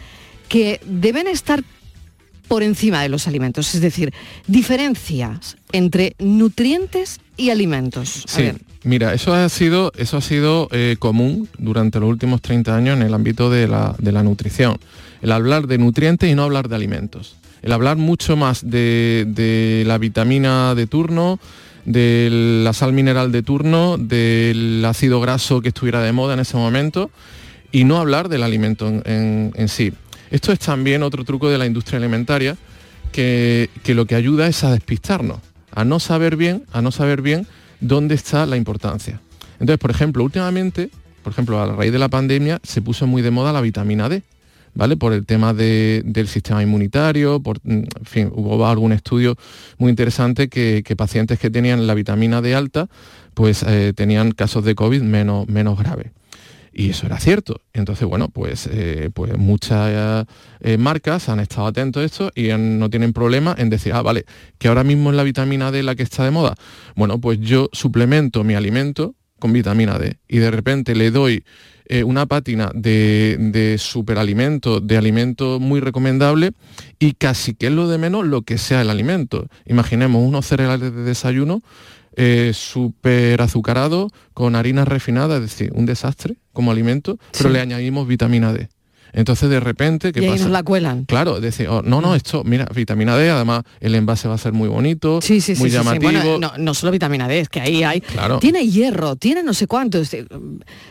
que 0.49 0.81
deben 0.85 1.27
estar 1.27 1.64
por 2.51 2.64
encima 2.64 3.01
de 3.01 3.09
los 3.09 3.28
alimentos, 3.28 3.76
es 3.76 3.80
decir, 3.80 4.12
diferencias 4.48 5.57
entre 5.70 6.14
nutrientes 6.18 7.20
y 7.36 7.51
alimentos. 7.51 8.24
A 8.26 8.28
Sí, 8.28 8.42
ver, 8.42 8.57
mira, 8.82 9.14
eso 9.14 9.32
ha 9.32 9.48
sido, 9.48 9.92
eso 9.96 10.16
ha 10.16 10.20
sido 10.20 10.68
eh, 10.72 10.96
común 10.98 11.48
durante 11.59 12.01
los 12.01 12.09
últimos 12.09 12.42
30 12.42 12.74
años 12.76 12.96
en 12.96 13.03
el 13.03 13.14
ámbito 13.14 13.51
de 13.51 13.68
la, 13.68 13.94
de 13.98 14.11
la 14.11 14.24
nutrición. 14.24 14.78
El 15.22 15.30
hablar 15.30 15.68
de 15.68 15.78
nutrientes 15.78 16.28
y 16.28 16.34
no 16.34 16.42
hablar 16.42 16.68
de 16.68 16.74
alimentos. 16.74 17.36
El 17.62 17.70
hablar 17.70 17.98
mucho 17.98 18.34
más 18.36 18.68
de, 18.68 19.26
de 19.28 19.84
la 19.86 19.98
vitamina 19.98 20.74
de 20.74 20.88
turno, 20.88 21.38
de 21.84 22.62
la 22.64 22.72
sal 22.72 22.92
mineral 22.92 23.30
de 23.30 23.44
turno, 23.44 23.96
del 23.96 24.84
ácido 24.84 25.20
graso 25.20 25.61
que 25.61 25.68
estuviera 25.68 26.03
de 26.03 26.11
moda 26.11 26.34
en 26.34 26.40
ese 26.40 26.57
momento 26.57 27.12
y 27.70 27.84
no 27.84 27.98
hablar 27.98 28.28
del 28.28 28.42
alimento 28.42 28.88
en, 28.88 29.03
en- 29.07 29.53
en 29.55 29.68
sí. 29.68 29.92
Esto 30.31 30.53
es 30.53 30.59
también 30.59 31.03
otro 31.03 31.24
truco 31.24 31.49
de 31.51 31.59
la 31.59 31.66
industria 31.66 31.99
alimentaria 31.99 32.57
que, 33.12 33.68
que 33.83 33.95
lo 33.95 34.07
que 34.07 34.14
ayuda 34.14 34.47
es 34.47 34.62
a 34.64 34.70
despistarnos, 34.72 35.39
a 35.72 35.85
no 35.85 35.99
saber 36.01 36.37
bien, 36.37 36.64
a 36.72 36.83
no 36.83 36.93
saber 36.93 37.22
bien 37.22 37.47
dónde 37.81 38.14
está 38.14 38.47
la 38.47 38.57
importancia. 38.57 39.20
Entonces, 39.55 39.78
por 39.78 39.91
ejemplo, 39.91 40.22
últimamente, 40.24 40.91
por 41.22 41.33
ejemplo, 41.33 41.61
a 41.61 41.66
raíz 41.74 41.93
de 41.93 41.99
la 41.99 42.09
pandemia, 42.09 42.61
se 42.62 42.81
puso 42.83 43.07
muy 43.07 43.22
de 43.22 43.31
moda 43.31 43.53
la 43.53 43.61
vitamina 43.61 44.09
D, 44.09 44.22
¿vale? 44.74 44.97
Por 44.97 45.12
el 45.12 45.26
tema 45.26 45.53
de- 45.53 46.03
del 46.05 46.28
sistema 46.28 46.62
inmunitario, 46.62 47.41
por, 47.41 47.59
mm, 47.64 47.70
en 47.72 47.89
fin, 48.05 48.31
hubo 48.33 48.64
algún 48.66 48.93
estudio 48.93 49.37
muy 49.78 49.91
interesante 49.91 50.49
que, 50.49 50.83
que 50.85 50.95
pacientes 50.97 51.39
que 51.39 51.51
tenían 51.51 51.87
la 51.87 51.95
vitamina 51.95 52.41
D 52.41 52.55
alta, 52.55 52.89
pues 53.35 53.64
eh, 53.66 53.93
tenían 53.95 54.31
casos 54.33 54.64
de 54.64 54.74
COVID 54.74 55.03
menos, 55.03 55.49
menos 55.49 55.78
graves. 55.78 56.12
Y 56.73 56.91
eso 56.91 57.07
era 57.07 57.18
cierto. 57.18 57.61
Entonces, 57.73 58.07
bueno, 58.07 58.29
pues, 58.29 58.68
eh, 58.71 59.11
pues 59.12 59.37
muchas 59.37 60.27
eh, 60.61 60.79
marcas 60.79 61.29
han 61.29 61.41
estado 61.41 61.66
atentos 61.66 62.03
a 62.03 62.07
esto 62.07 62.31
y 62.35 62.49
no 62.57 62.89
tienen 62.91 63.12
problema 63.12 63.55
en 63.59 63.71
decir, 63.71 63.93
ah, 63.93 64.03
vale, 64.03 64.25
que 64.59 64.68
ahora 64.68 64.85
mismo 64.85 65.11
es 65.11 65.16
la 65.16 65.25
vitamina 65.25 65.71
D 65.71 65.83
la 65.83 65.95
que 65.95 66.03
está 66.03 66.25
de 66.25 66.31
moda. 66.31 66.55
Bueno, 66.95 67.21
pues 67.21 67.41
yo 67.41 67.68
suplemento 67.73 68.45
mi 68.45 68.55
alimento 68.55 69.14
con 69.39 69.53
vitamina 69.53 69.99
D 69.99 70.18
y 70.29 70.39
de 70.39 70.51
repente 70.51 70.95
le 70.95 71.11
doy 71.11 71.45
eh, 71.87 72.05
una 72.05 72.27
pátina 72.27 72.71
de, 72.73 73.37
de 73.41 73.77
superalimento, 73.79 74.81
de 74.81 74.97
alimento 74.97 75.59
muy 75.59 75.81
recomendable 75.81 76.53
y 77.01 77.14
casi 77.14 77.55
que 77.55 77.66
es 77.66 77.73
lo 77.73 77.89
de 77.89 77.99
menos 77.99 78.27
lo 78.27 78.43
que 78.43 78.59
sea 78.59 78.83
el 78.83 78.91
alimento. 78.91 79.49
Imaginemos 79.66 80.23
unos 80.23 80.47
cereales 80.47 80.95
de 80.95 81.03
desayuno 81.03 81.62
eh, 82.16 82.52
súper 82.54 83.40
azucarado 83.42 84.11
con 84.34 84.56
harina 84.56 84.84
refinada, 84.84 85.36
es 85.36 85.42
decir, 85.42 85.70
un 85.74 85.86
desastre 85.86 86.36
como 86.52 86.70
alimento, 86.70 87.18
pero 87.36 87.50
le 87.50 87.61
añadimos 87.61 88.06
vitamina 88.08 88.52
D. 88.52 88.68
Entonces 89.12 89.50
de 89.50 89.58
repente, 89.58 90.12
¿qué 90.12 90.20
y 90.20 90.24
ahí 90.24 90.30
pasa? 90.30 90.44
nos 90.44 90.52
la 90.52 90.62
cuelan. 90.62 91.04
Claro, 91.04 91.40
decir, 91.40 91.66
oh, 91.68 91.82
no, 91.82 92.00
no, 92.00 92.14
esto, 92.14 92.44
mira, 92.44 92.66
vitamina 92.72 93.16
D, 93.16 93.28
además 93.30 93.62
el 93.80 93.96
envase 93.96 94.28
va 94.28 94.34
a 94.34 94.38
ser 94.38 94.52
muy 94.52 94.68
bonito, 94.68 95.20
Sí, 95.20 95.40
sí, 95.40 95.54
muy 95.56 95.68
sí, 95.68 95.76
llamativo. 95.76 96.12
Bueno, 96.12 96.38
no, 96.38 96.52
no 96.58 96.74
solo 96.74 96.92
vitamina 96.92 97.26
D, 97.26 97.40
es 97.40 97.48
que 97.48 97.61
ahí 97.61 97.82
hay... 97.82 98.00
Claro. 98.02 98.38
Tiene 98.38 98.68
hierro, 98.68 99.16
tiene 99.16 99.42
no 99.42 99.52
sé 99.52 99.66
cuántos. 99.66 100.11
Te, 100.11 100.26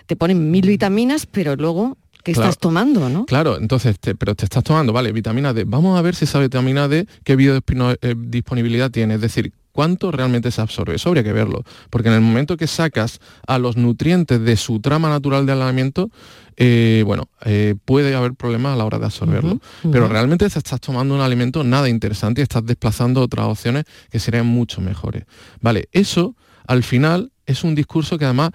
te 0.06 0.16
ponen 0.18 0.52
mil 0.52 0.68
vitaminas, 0.68 1.28
pero 1.28 1.56
luego, 1.56 1.98
¿qué 2.24 2.34
Claro. 2.34 2.50
estás 2.50 2.60
tomando, 2.60 3.08
no? 3.08 3.26
Claro, 3.26 3.56
entonces, 3.58 3.98
te- 3.98 4.16
pero 4.16 4.36
te 4.36 4.44
estás 4.44 4.66
tomando, 4.66 4.92
vale, 4.92 5.14
vitamina 5.14 5.54
D. 5.54 5.64
Vamos 5.66 5.98
a 5.98 6.02
ver 6.02 6.14
si 6.14 6.26
esa 6.26 6.40
vitamina 6.40 6.90
D 6.90 7.08
qué 7.24 7.38
biodisponibilidad 7.38 8.92
tiene, 8.92 9.16
es 9.16 9.22
decir, 9.22 9.54
cuánto 9.80 10.12
realmente 10.12 10.52
se 10.52 10.60
absorbe. 10.60 10.96
Eso 10.96 11.08
habría 11.08 11.24
que 11.24 11.32
verlo, 11.32 11.64
porque 11.90 12.10
en 12.10 12.16
el 12.16 12.20
momento 12.20 12.58
que 12.58 12.68
sacas 12.68 13.22
a 13.48 13.58
los 13.60 13.78
nutrientes 13.78 14.42
de 14.42 14.58
su 14.58 14.82
trama 14.82 15.08
natural 15.08 15.46
del 15.46 15.62
alimento, 15.62 16.12
eh, 16.58 17.02
bueno, 17.06 17.30
eh, 17.46 17.76
puede 17.86 18.14
haber 18.14 18.34
problemas 18.34 18.74
a 18.74 18.76
la 18.76 18.84
hora 18.84 19.00
de 19.00 19.06
absorberlo. 19.06 19.62
Pero 19.90 20.10
realmente 20.10 20.50
te 20.50 20.60
estás 20.60 20.82
tomando 20.82 21.16
un 21.16 21.22
alimento 21.22 21.64
nada 21.64 21.88
interesante 21.88 22.42
y 22.42 22.44
estás 22.44 22.66
desplazando 22.66 23.22
otras 23.22 23.46
opciones 23.46 23.86
que 24.12 24.20
serían 24.20 24.48
mucho 24.48 24.82
mejores. 24.82 25.24
Vale, 25.62 25.88
eso 25.94 26.36
al 26.68 26.84
final 26.84 27.32
es 27.46 27.64
un 27.64 27.74
discurso 27.74 28.18
que 28.18 28.26
además 28.26 28.50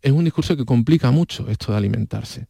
es 0.00 0.12
un 0.12 0.24
discurso 0.24 0.56
que 0.56 0.64
complica 0.64 1.10
mucho 1.10 1.46
esto 1.50 1.72
de 1.72 1.76
alimentarse 1.76 2.46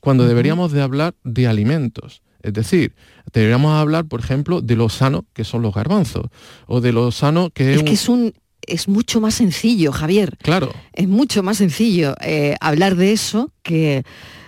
cuando 0.00 0.26
deberíamos 0.26 0.72
de 0.72 0.80
hablar 0.80 1.14
de 1.24 1.46
alimentos. 1.46 2.22
Es 2.42 2.52
decir, 2.52 2.94
deberíamos 3.32 3.72
hablar, 3.78 4.04
por 4.06 4.20
ejemplo, 4.20 4.60
de 4.60 4.76
lo 4.76 4.88
sano 4.88 5.24
que 5.32 5.44
son 5.44 5.62
los 5.62 5.74
garbanzos, 5.74 6.26
o 6.66 6.80
de 6.80 6.92
lo 6.92 7.10
sano 7.12 7.50
que 7.50 7.72
es, 7.74 7.76
Es 7.78 7.82
que 7.84 7.88
un- 7.90 7.94
es 7.94 8.08
un... 8.08 8.34
Es 8.66 8.88
mucho 8.88 9.20
más 9.22 9.34
sencillo, 9.34 9.90
Javier. 9.90 10.36
Claro, 10.42 10.70
Es 10.92 11.08
mucho 11.08 11.42
más 11.42 11.56
sencillo 11.56 12.14
eh, 12.20 12.56
hablar 12.60 12.94
de 12.94 13.12
eso 13.12 13.50
que 13.62 14.04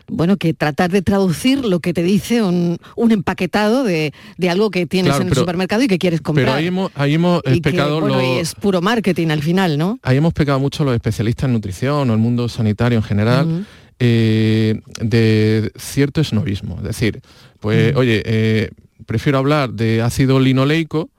bueno, 0.09 0.37
que 0.37 0.53
tratar 0.53 0.91
de 0.91 1.01
traducir 1.01 1.65
lo 1.65 1.81
que 1.81 1.95
te 1.95 2.03
dice 2.03 2.43
un, 2.43 2.77
un 2.97 3.13
empaquetado 3.13 3.83
de, 3.83 4.13
de 4.37 4.51
algo 4.51 4.71
que 4.71 4.85
tienes 4.85 5.13
Claro, 5.13 5.23
en 5.23 5.29
el 5.29 5.35
supermercado 5.35 5.83
y 5.83 5.89
que 5.89 5.99
quieres 5.99 6.21
comprar. 6.21 6.47
pero 6.49 6.57
ahí 6.59 6.67
hemos, 6.67 6.91
ahí 6.95 7.15
hemos 7.15 7.41
Y 7.47 7.63
que, 7.63 7.71
pecado 7.71 8.01
bueno, 8.01 8.17
los- 8.17 8.23
y 8.25 8.39
es 8.41 8.55
puro 8.55 8.83
marketing 8.83 9.29
al 9.29 9.43
final, 9.43 9.79
¿no? 9.79 9.99
ahí 10.03 10.19
hemos 10.19 10.35
pecado 10.35 10.61
mucho 10.61 10.85
los 10.85 10.95
especialistas 10.95 11.47
en 11.47 11.55
nutrición 11.55 12.11
o 12.11 12.13
el 12.13 12.19
mundo 12.19 12.49
sanitario 12.51 12.99
en 12.99 13.05
general. 13.05 13.67
Eh, 13.99 14.81
de 15.01 15.71
cierto 15.77 16.21
esnovismo. 16.21 16.77
Es 16.79 16.85
decir, 16.85 17.21
pues, 17.61 17.93
Ujú. 17.93 18.01
oye, 18.01 18.23
eh, 18.25 18.71
prefiero 19.07 19.39
hablar 19.39 19.71
de 19.73 20.03
ácido 20.03 20.41
linoleico 20.41 21.11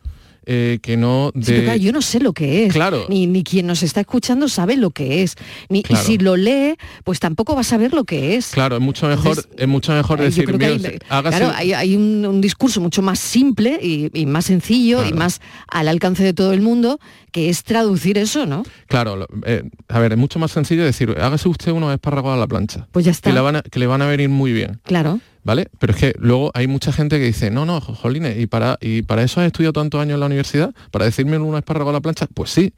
eh, 0.46 0.80
que 0.82 0.98
no 0.98 1.32
de... 1.34 1.44
Sí, 1.46 1.52
pero 1.54 1.64
claro, 1.64 1.78
yo 1.80 1.91
no 1.91 2.02
sé 2.02 2.20
lo 2.20 2.34
que 2.34 2.66
es. 2.66 2.74
Claro. 2.74 3.06
Ni, 3.10 3.28
ni 3.28 3.44
quien 3.44 3.68
nos 3.68 3.84
está 3.84 4.02
escuchando 4.02 4.48
sabe 4.48 4.78
lo 4.78 4.89
que 4.91 5.24
es. 5.24 5.36
Ni, 5.70 5.84
Claro. 5.84 6.04
Y 6.04 6.06
si 6.06 6.18
lo 6.18 6.36
lee, 6.38 6.76
pues 7.04 7.20
tampoco 7.20 7.56
va 7.56 7.62
a 7.62 7.64
saber 7.66 7.94
lo 7.94 8.04
que 8.06 8.36
es. 8.36 8.48
Claro, 8.52 8.76
es 8.76 8.82
mucho 8.82 9.08
mejor, 9.08 9.28
Entonces, 9.38 9.48
es 9.58 9.68
mucho 9.68 9.94
mejor 9.94 10.20
decir, 10.20 10.44
yo 10.44 10.48
creo 10.48 10.60
que 10.60 10.66
hay, 10.66 10.78
hágase- 11.10 11.30
claro, 11.38 11.52
hay, 11.56 11.74
hay 11.74 11.96
un, 11.96 12.26
un 12.26 12.41
discurso 12.41 12.82
mucho 12.82 13.02
más 13.02 13.20
simple 13.20 13.80
y, 13.82 14.10
y 14.14 14.26
más 14.26 14.46
sencillo 14.46 15.06
y 15.06 15.14
más 15.14 15.41
al 15.68 15.88
alcance 15.88 16.24
de 16.24 16.34
todo 16.34 16.54
el 16.54 16.62
mundo, 16.62 17.00
que 17.32 17.50
es 17.50 17.64
traducir 17.64 18.18
eso, 18.18 18.46
¿no? 18.46 18.64
Claro, 18.88 19.28
eh, 19.46 19.64
a 19.88 20.00
ver, 20.00 20.14
es 20.14 20.18
mucho 20.18 20.39
más 20.39 20.52
sencillo 20.52 20.84
decir, 20.84 21.16
hágase 21.20 21.50
usted 21.50 21.72
unos 21.72 21.91
espárragos 21.94 22.34
a 22.34 22.38
la 22.38 22.48
plancha. 22.48 22.88
Pues 22.91 23.06
ya 23.06 23.12
está. 23.12 23.30
Que 23.30 23.34
le 23.34 23.41
van 23.41 23.56
a, 23.58 23.62
que 23.62 23.80
le 23.80 23.88
van 23.88 24.02
a 24.02 24.08
venir 24.08 24.30
muy 24.30 24.54
bien. 24.54 24.80
Claro. 24.84 25.20
¿Vale? 25.44 25.68
Pero 25.80 25.94
es 25.94 26.00
que 26.00 26.14
luego 26.20 26.52
hay 26.54 26.68
mucha 26.68 26.94
gente 26.94 27.20
que 27.20 27.26
dice, 27.26 27.52
no, 27.52 27.66
no, 27.66 27.82
jo- 27.82 27.96
jolines, 27.96 28.39
¿y 28.39 28.48
para, 28.48 28.78
¿y 28.80 29.02
para 29.02 29.24
eso 29.24 29.41
has 29.41 29.48
estudiado 29.48 29.74
tantos 29.74 30.00
años 30.02 30.14
en 30.14 30.22
la 30.22 30.28
universidad? 30.28 30.74
¿Para 30.91 31.06
decirme 31.06 31.38
un 31.38 31.56
espárrago 31.58 31.89
a 31.89 31.94
la 31.94 32.00
plancha? 32.02 32.28
Pues 32.34 32.50
sí, 32.52 32.74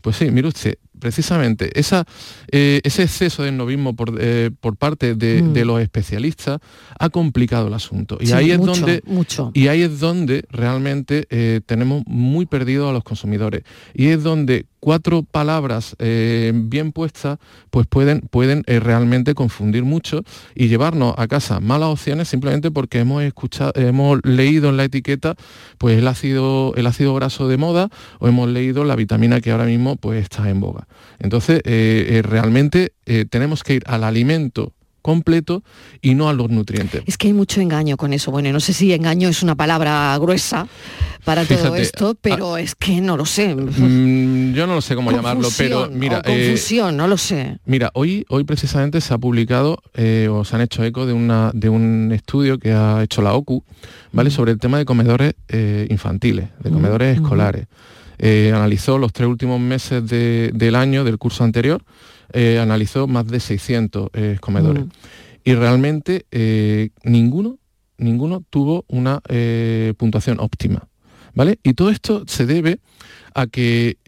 pues 0.00 0.16
sí, 0.16 0.30
mire 0.30 0.46
usted, 0.48 0.76
precisamente 0.98 1.78
esa, 1.78 2.04
eh, 2.50 2.80
ese 2.84 3.02
exceso 3.02 3.42
de 3.42 3.52
novismo 3.52 3.94
por, 3.94 4.14
eh, 4.18 4.50
por 4.60 4.76
parte 4.76 5.14
de, 5.14 5.42
Mm. 5.42 5.52
de 5.52 5.64
los 5.64 5.80
especialistas 5.80 6.60
ha 6.98 7.08
complicado 7.10 7.68
el 7.68 7.74
asunto. 7.74 8.18
Y 8.20 8.26
Sí, 8.28 8.32
ahí 8.32 8.50
es 8.50 8.58
mucho, 8.58 8.72
donde 8.80 9.02
mucho. 9.06 9.50
y 9.54 9.68
ahí 9.68 9.82
es 9.82 10.00
donde 10.00 10.44
realmente 10.50 11.26
eh, 11.30 11.60
tenemos 11.66 12.02
muy 12.06 12.46
perdido 12.46 12.88
a 12.88 12.92
los 12.92 13.04
consumidores. 13.04 13.62
Y 13.94 14.06
es 14.08 14.22
donde 14.22 14.66
cuatro 14.80 15.22
palabras 15.22 15.96
bien 15.98 16.92
puestas 16.92 17.38
pues 17.70 17.86
pueden, 17.86 18.20
pueden 18.20 18.62
realmente 18.66 19.32
confundir 19.34 19.82
mucho 19.82 20.22
y 20.54 20.68
llevarnos 20.68 21.14
a 21.16 21.26
casa 21.26 21.58
malas 21.58 21.88
opciones 21.88 22.28
simplemente 22.28 22.70
porque 22.70 22.98
hemos 23.00 23.22
escuchado, 23.22 23.72
hemos 23.76 24.20
leído 24.24 24.68
en 24.68 24.76
la 24.76 24.84
etiqueta 24.84 25.36
pues 25.78 25.96
el 25.98 26.06
ácido, 26.06 26.74
el 26.76 26.86
ácido 26.86 27.14
graso 27.14 27.48
de 27.48 27.56
moda 27.56 27.88
o 28.18 28.28
hemos 28.28 28.46
leído 28.50 28.84
la 28.84 28.94
vitamina 28.94 29.40
que 29.40 29.52
ahora 29.52 29.64
mismo 29.64 29.96
pues 29.96 30.22
está 30.22 30.50
en 30.50 30.60
boga. 30.60 30.83
Entonces, 31.18 31.60
eh, 31.64 32.06
eh, 32.10 32.22
realmente 32.22 32.92
eh, 33.06 33.24
tenemos 33.28 33.62
que 33.62 33.74
ir 33.74 33.82
al 33.86 34.04
alimento 34.04 34.72
completo 35.04 35.62
y 36.00 36.14
no 36.14 36.30
a 36.30 36.32
los 36.32 36.48
nutrientes. 36.48 37.02
Es 37.04 37.18
que 37.18 37.26
hay 37.26 37.34
mucho 37.34 37.60
engaño 37.60 37.98
con 37.98 38.14
eso. 38.14 38.30
Bueno, 38.30 38.50
no 38.52 38.58
sé 38.58 38.72
si 38.72 38.90
engaño 38.90 39.28
es 39.28 39.42
una 39.42 39.54
palabra 39.54 40.16
gruesa 40.18 40.66
para 41.24 41.44
todo 41.44 41.76
esto, 41.76 42.16
pero 42.18 42.56
es 42.56 42.74
que 42.74 43.02
no 43.02 43.18
lo 43.18 43.26
sé. 43.26 43.54
Mm, 43.54 44.54
yo 44.54 44.66
no 44.66 44.74
lo 44.74 44.80
sé 44.80 44.94
cómo 44.94 45.12
llamarlo, 45.12 45.50
pero 45.58 45.90
mira, 45.90 46.22
o 46.24 46.30
eh, 46.30 46.46
confusión, 46.46 46.96
no 46.96 47.06
lo 47.06 47.18
sé. 47.18 47.58
mira, 47.66 47.90
hoy, 47.92 48.24
hoy 48.30 48.44
precisamente 48.44 49.02
se 49.02 49.12
ha 49.12 49.18
publicado 49.18 49.82
eh, 49.92 50.28
o 50.30 50.42
se 50.46 50.56
han 50.56 50.62
hecho 50.62 50.82
eco 50.82 51.04
de, 51.04 51.12
una, 51.12 51.50
de 51.52 51.68
un 51.68 52.10
estudio 52.10 52.58
que 52.58 52.72
ha 52.72 53.02
hecho 53.02 53.20
la 53.20 53.34
OCU, 53.34 53.62
¿vale? 54.12 54.30
Sobre 54.30 54.52
el 54.52 54.58
tema 54.58 54.78
de 54.78 54.86
comedores 54.86 55.34
eh, 55.48 55.86
infantiles, 55.90 56.48
de 56.60 56.70
comedores 56.70 57.18
ujú. 57.18 57.26
escolares. 57.26 57.66
Eh, 58.18 58.52
analizó 58.54 58.98
los 58.98 59.12
tres 59.12 59.28
últimos 59.28 59.60
meses 59.60 60.06
de- 60.08 60.50
del 60.54 60.74
año, 60.76 61.04
del 61.04 61.18
curso 61.18 61.44
anterior, 61.44 61.82
eh, 62.32 62.58
analizó 62.60 63.06
más 63.06 63.26
de 63.26 63.40
600 63.40 64.08
eh, 64.12 64.36
comedores. 64.40 64.84
Mm. 64.84 64.90
Y 65.44 65.54
realmente 65.54 66.24
ninguno, 67.04 67.58
ninguno 67.98 68.42
tuvo 68.48 68.84
una 68.88 69.20
puntuación 69.98 70.40
óptima. 70.40 70.88
¿Vale? 71.34 71.58
Y 71.64 71.74
todo 71.74 71.90
esto 71.90 72.22
se 72.26 72.46
debe 72.46 72.78
a 73.34 73.46
que 73.46 73.98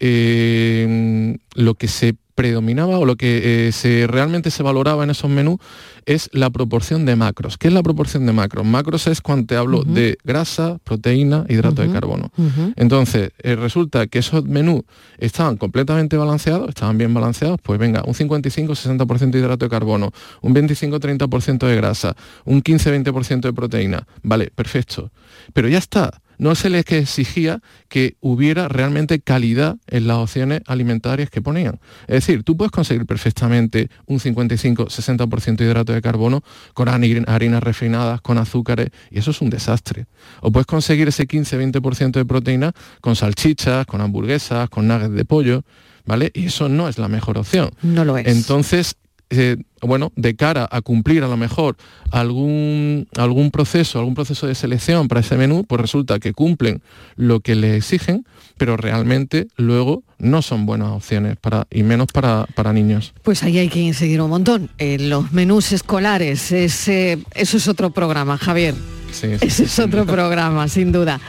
lo 1.55 1.75
que 1.75 1.89
se 1.89 2.15
predominaba 2.37 2.99
o 2.99 3.07
lo 3.07 3.17
que 3.17 3.67
eh, 3.67 3.73
se 3.73 4.07
realmente 4.07 4.51
se 4.53 4.63
valoraba 4.63 5.03
en 5.03 5.11
esos 5.11 5.29
menús 5.29 5.59
es 6.05 6.29
la 6.33 6.51
proporción 6.51 7.07
de 7.07 7.17
macros. 7.17 7.57
¿Qué 7.59 7.67
es 7.69 7.75
la 7.75 7.83
proporción 7.83 8.27
de 8.27 8.33
macros? 8.33 8.65
Macros 8.65 9.09
es 9.09 9.21
cuando 9.21 9.47
te 9.47 9.57
hablo 9.57 9.83
de 9.83 10.19
grasa, 10.23 10.79
proteína, 10.85 11.47
hidrato 11.49 11.83
de 11.83 11.91
carbono. 11.91 12.31
Entonces, 12.77 13.31
eh, 13.43 13.57
resulta 13.57 14.07
que 14.07 14.21
esos 14.21 14.45
menús 14.45 14.83
estaban 15.19 15.57
completamente 15.57 16.17
balanceados, 16.17 16.69
estaban 16.69 16.99
bien 16.99 17.13
balanceados, 17.13 17.59
pues 17.63 17.81
venga, 17.81 18.03
un 18.07 18.15
55-60% 18.15 19.31
de 19.31 19.39
hidrato 19.39 19.65
de 19.65 19.71
carbono, 19.71 20.13
un 20.43 20.55
25-30% 20.55 21.67
de 21.67 21.75
grasa, 21.75 22.15
un 22.45 22.63
15-20% 22.63 23.41
de 23.41 23.53
proteína. 23.55 24.07
Vale, 24.23 24.53
perfecto. 24.55 25.11
Pero 25.55 25.69
ya 25.69 25.79
está. 25.79 26.21
No 26.39 26.55
se 26.55 26.71
les 26.71 26.85
exigía 26.91 27.61
que 27.89 28.17
hubiera 28.21 28.69
realmente 28.69 29.21
calidad 29.21 29.77
en 29.87 30.07
las 30.07 30.19
opciones 30.19 30.61
alimentarias 30.67 31.31
que 31.31 31.41
ponían. 31.43 31.79
Es 32.09 32.27
decir, 32.27 32.43
tú 32.43 32.57
puedes 32.57 32.71
conseguir 32.73 33.07
perfectamente 33.07 33.89
un 34.07 34.19
55-60% 34.21 35.57
de 35.57 35.65
hidrato 35.65 35.93
de 35.93 36.03
carbono 36.03 36.43
con 36.75 36.89
hari- 36.89 37.25
harinas 37.27 37.63
refinadas, 37.63 38.21
con 38.21 38.39
azúcares, 38.39 38.91
y 39.11 39.19
eso 39.19 39.31
es 39.31 39.41
un 39.41 39.51
desastre. 39.51 40.07
O 40.41 40.51
puedes 40.53 40.67
conseguir 40.67 41.09
ese 41.09 41.27
15-20% 41.27 42.13
de 42.13 42.25
proteína 42.25 42.73
con 43.01 43.17
salchichas, 43.17 43.87
con 43.87 44.01
hamburguesas, 44.01 44.69
con 44.69 44.87
nuggets 44.89 45.15
de 45.15 45.25
pollo, 45.25 45.63
¿vale? 46.05 46.31
Y 46.35 46.47
eso 46.47 46.69
no 46.69 46.89
es 46.89 46.99
la 46.99 47.09
mejor 47.09 47.39
opción. 47.39 47.71
No 47.83 48.05
lo 48.05 48.17
es. 48.19 48.27
Entonces, 48.27 48.97
eh, 49.31 49.57
bueno, 49.83 50.13
de 50.17 50.37
cara 50.37 50.69
a 50.71 50.81
cumplir 50.83 51.23
a 51.25 51.29
lo 51.29 51.37
mejor 51.37 51.77
algún, 52.11 53.09
algún 53.17 53.51
proceso, 53.51 53.99
algún 53.99 54.15
proceso 54.15 54.47
de 54.47 54.55
selección 54.55 55.09
para 55.09 55.21
ese 55.21 55.37
menú, 55.37 55.65
pues 55.65 55.81
resulta 55.81 56.19
que 56.19 56.33
cumplen 56.33 56.83
lo 57.17 57.41
que 57.41 57.55
le 57.55 57.77
exigen, 57.77 58.25
pero 58.57 58.77
realmente 58.77 59.49
luego 59.57 60.03
no 60.19 60.43
son 60.43 60.67
buenas 60.67 60.89
opciones 60.89 61.37
para, 61.37 61.67
y 61.71 61.83
menos 61.83 62.09
para, 62.13 62.47
para 62.55 62.73
niños. 62.73 63.13
Pues 63.23 63.43
ahí 63.43 63.59
hay 63.59 63.69
que 63.69 63.81
incidir 63.81 64.21
un 64.21 64.31
montón. 64.31 64.71
En 64.79 65.09
los 65.11 65.33
menús 65.33 65.73
escolares, 65.73 66.53
ese- 66.53 67.19
eso 67.35 67.57
es 67.57 67.69
otro 67.69 67.91
programa, 67.91 68.39
Javier. 68.39 68.75
Sí, 69.13 69.29
sí, 69.39 69.47
Ese 69.47 69.65
es 69.65 69.79
otro 69.79 70.05
programa, 70.07 70.69
sin 70.69 70.91
duda. 70.93 71.21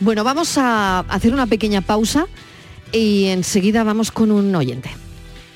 Bueno, 0.00 0.24
vamos 0.24 0.56
a 0.56 1.00
hacer 1.00 1.32
una 1.32 1.46
pequeña 1.46 1.80
pausa 1.80 2.26
y 2.92 3.26
enseguida 3.26 3.82
vamos 3.84 4.10
con 4.12 4.30
un 4.30 4.54
oyente. 4.54 4.90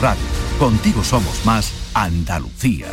Radio. 0.00 0.22
Contigo 0.58 1.02
somos 1.04 1.44
más 1.44 1.72
Andalucía. 1.94 2.86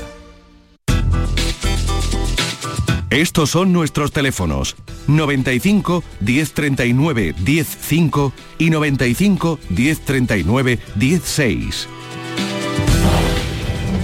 Estos 3.10 3.50
son 3.50 3.74
nuestros 3.74 4.12
teléfonos 4.12 4.76
95 5.08 6.04
1039 6.22 7.34
105 7.44 8.34
y 8.60 8.70
95 8.70 9.60
1039 9.70 10.80
16. 10.96 11.88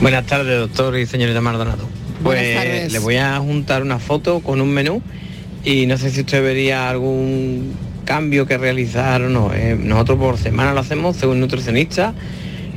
Buenas 0.02 0.26
tardes, 0.26 0.60
doctor 0.60 0.98
y 0.98 1.06
señorita 1.06 1.40
Maldonado. 1.42 1.88
Buenas 2.24 2.44
Pues 2.44 2.56
tardes. 2.56 2.92
le 2.94 3.00
voy 3.00 3.16
a 3.18 3.38
juntar 3.40 3.84
una 3.84 4.00
foto 4.00 4.40
con 4.40 4.60
un 4.60 4.72
menú 4.74 5.02
y 5.64 5.86
no 5.86 5.98
sé 5.98 6.10
si 6.10 6.22
usted 6.22 6.42
vería 6.44 6.90
algún 6.90 7.74
cambio 8.06 8.48
que 8.48 8.58
realizar 8.58 9.22
o 9.22 9.30
no. 9.30 9.52
Eh, 9.54 9.78
nosotros 9.80 10.18
por 10.18 10.38
semana 10.38 10.74
lo 10.74 10.80
hacemos 10.80 11.16
según 11.16 11.40
nutricionista 11.40 12.14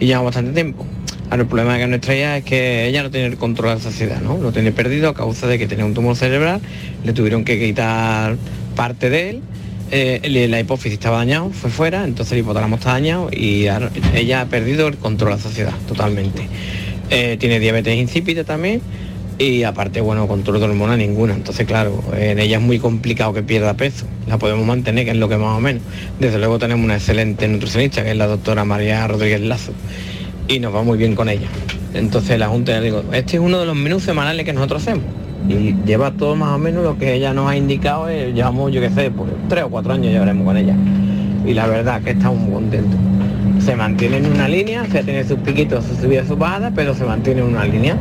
y 0.01 0.07
llevamos 0.07 0.27
bastante 0.27 0.53
tiempo. 0.53 0.87
Ahora 1.31 1.43
el 1.43 1.49
problema 1.49 1.77
que 1.79 1.87
nuestra 1.87 2.17
hija 2.17 2.37
es 2.39 2.45
que 2.45 2.87
ella 2.87 3.03
no 3.03 3.11
tiene 3.11 3.27
el 3.27 3.37
control 3.37 3.71
de 3.71 3.75
la 3.77 3.81
saciedad, 3.81 4.21
¿no? 4.21 4.39
Lo 4.39 4.51
tiene 4.53 4.73
perdido 4.73 5.11
a 5.11 5.15
causa 5.15 5.47
de 5.47 5.59
que 5.59 5.67
tenía 5.67 5.85
un 5.85 5.95
tumor 5.95 6.17
cerebral, 6.17 6.61
le 7.05 7.13
tuvieron 7.13 7.45
que 7.45 7.59
quitar 7.59 8.37
parte 8.75 9.11
de 9.11 9.31
él, 9.31 9.43
eh, 9.91 10.47
la 10.49 10.61
hipófisis 10.61 10.95
estaba 10.95 11.19
dañado, 11.19 11.51
fue 11.51 11.71
fuera, 11.71 12.05
entonces 12.05 12.33
el 12.33 12.39
hipotálamo 12.39 12.77
está 12.77 12.93
dañado 12.93 13.29
y 13.31 13.67
ella 14.15 14.41
ha 14.41 14.47
perdido 14.47 14.89
el 14.89 14.97
control 14.97 15.33
de 15.33 15.37
la 15.37 15.43
saciedad 15.43 15.75
totalmente. 15.87 16.49
Eh, 17.11 17.37
tiene 17.39 17.59
diabetes 17.59 17.97
insípida 17.99 18.45
también 18.45 18.81
y 19.39 19.63
aparte, 19.63 20.01
bueno, 20.01 20.27
control 20.27 20.59
de 20.59 20.67
hormona 20.67 20.97
ninguna. 20.97 21.35
Entonces, 21.35 21.67
claro, 21.67 22.03
en 22.17 22.41
ella 22.41 22.57
es 22.57 22.63
muy 22.63 22.81
complicado 22.81 23.33
que 23.33 23.43
pierda 23.43 23.75
peso. 23.75 24.05
La 24.27 24.37
podemos 24.37 24.67
mantener, 24.67 25.05
que 25.05 25.13
es 25.13 25.17
lo 25.17 25.29
que 25.29 25.37
más 25.37 25.57
o 25.57 25.61
menos. 25.61 25.83
Desde 26.19 26.39
luego 26.39 26.59
tenemos 26.59 26.85
una 26.85 26.97
excelente 26.97 27.47
nutricionista, 27.47 28.03
que 28.03 28.11
es 28.11 28.17
la 28.17 28.27
doctora 28.27 28.65
María 28.65 29.07
Rodríguez 29.07 29.41
Lazo. 29.43 29.73
Y 30.49 30.59
nos 30.59 30.75
va 30.75 30.83
muy 30.83 30.99
bien 30.99 31.15
con 31.15 31.29
ella. 31.29 31.47
Entonces 31.95 32.39
la 32.39 32.49
Junta 32.49 32.73
le 32.73 32.87
digo, 32.87 33.05
este 33.13 33.37
es 33.37 33.43
uno 33.43 33.61
de 33.61 33.67
los 33.67 33.77
menús 33.77 34.03
semanales 34.03 34.45
que 34.45 34.53
nosotros 34.53 34.83
hacemos. 34.83 35.05
Y 35.49 35.75
lleva 35.87 36.11
todo 36.11 36.35
más 36.35 36.55
o 36.55 36.59
menos 36.59 36.83
lo 36.83 36.99
que 36.99 37.15
ella 37.15 37.33
nos 37.33 37.49
ha 37.49 37.57
indicado, 37.57 38.09
eh, 38.09 38.33
llevamos, 38.35 38.73
yo 38.73 38.81
qué 38.81 38.91
sé, 38.91 39.11
pues 39.11 39.31
tres 39.49 39.65
o 39.65 39.69
cuatro 39.69 39.93
años 39.93 40.13
llevaremos 40.13 40.45
con 40.45 40.57
ella. 40.57 40.75
Y 41.47 41.55
la 41.55 41.67
verdad 41.67 42.03
que 42.03 42.11
estamos 42.11 42.41
muy 42.41 42.53
contentos. 42.53 42.99
Se 43.65 43.77
mantiene 43.77 44.19
en 44.19 44.27
una 44.27 44.49
línea, 44.49 44.83
o 44.83 44.91
sea, 44.91 45.03
tiene 45.03 45.25
sus 45.25 45.39
piquitos, 45.39 45.85
sus 45.85 45.99
subidas, 45.99 46.27
sus 46.27 46.39
bajadas, 46.39 46.73
pero 46.75 46.95
se 46.95 47.05
mantiene 47.05 47.41
en 47.41 47.47
una 47.47 47.65
línea. 47.65 47.97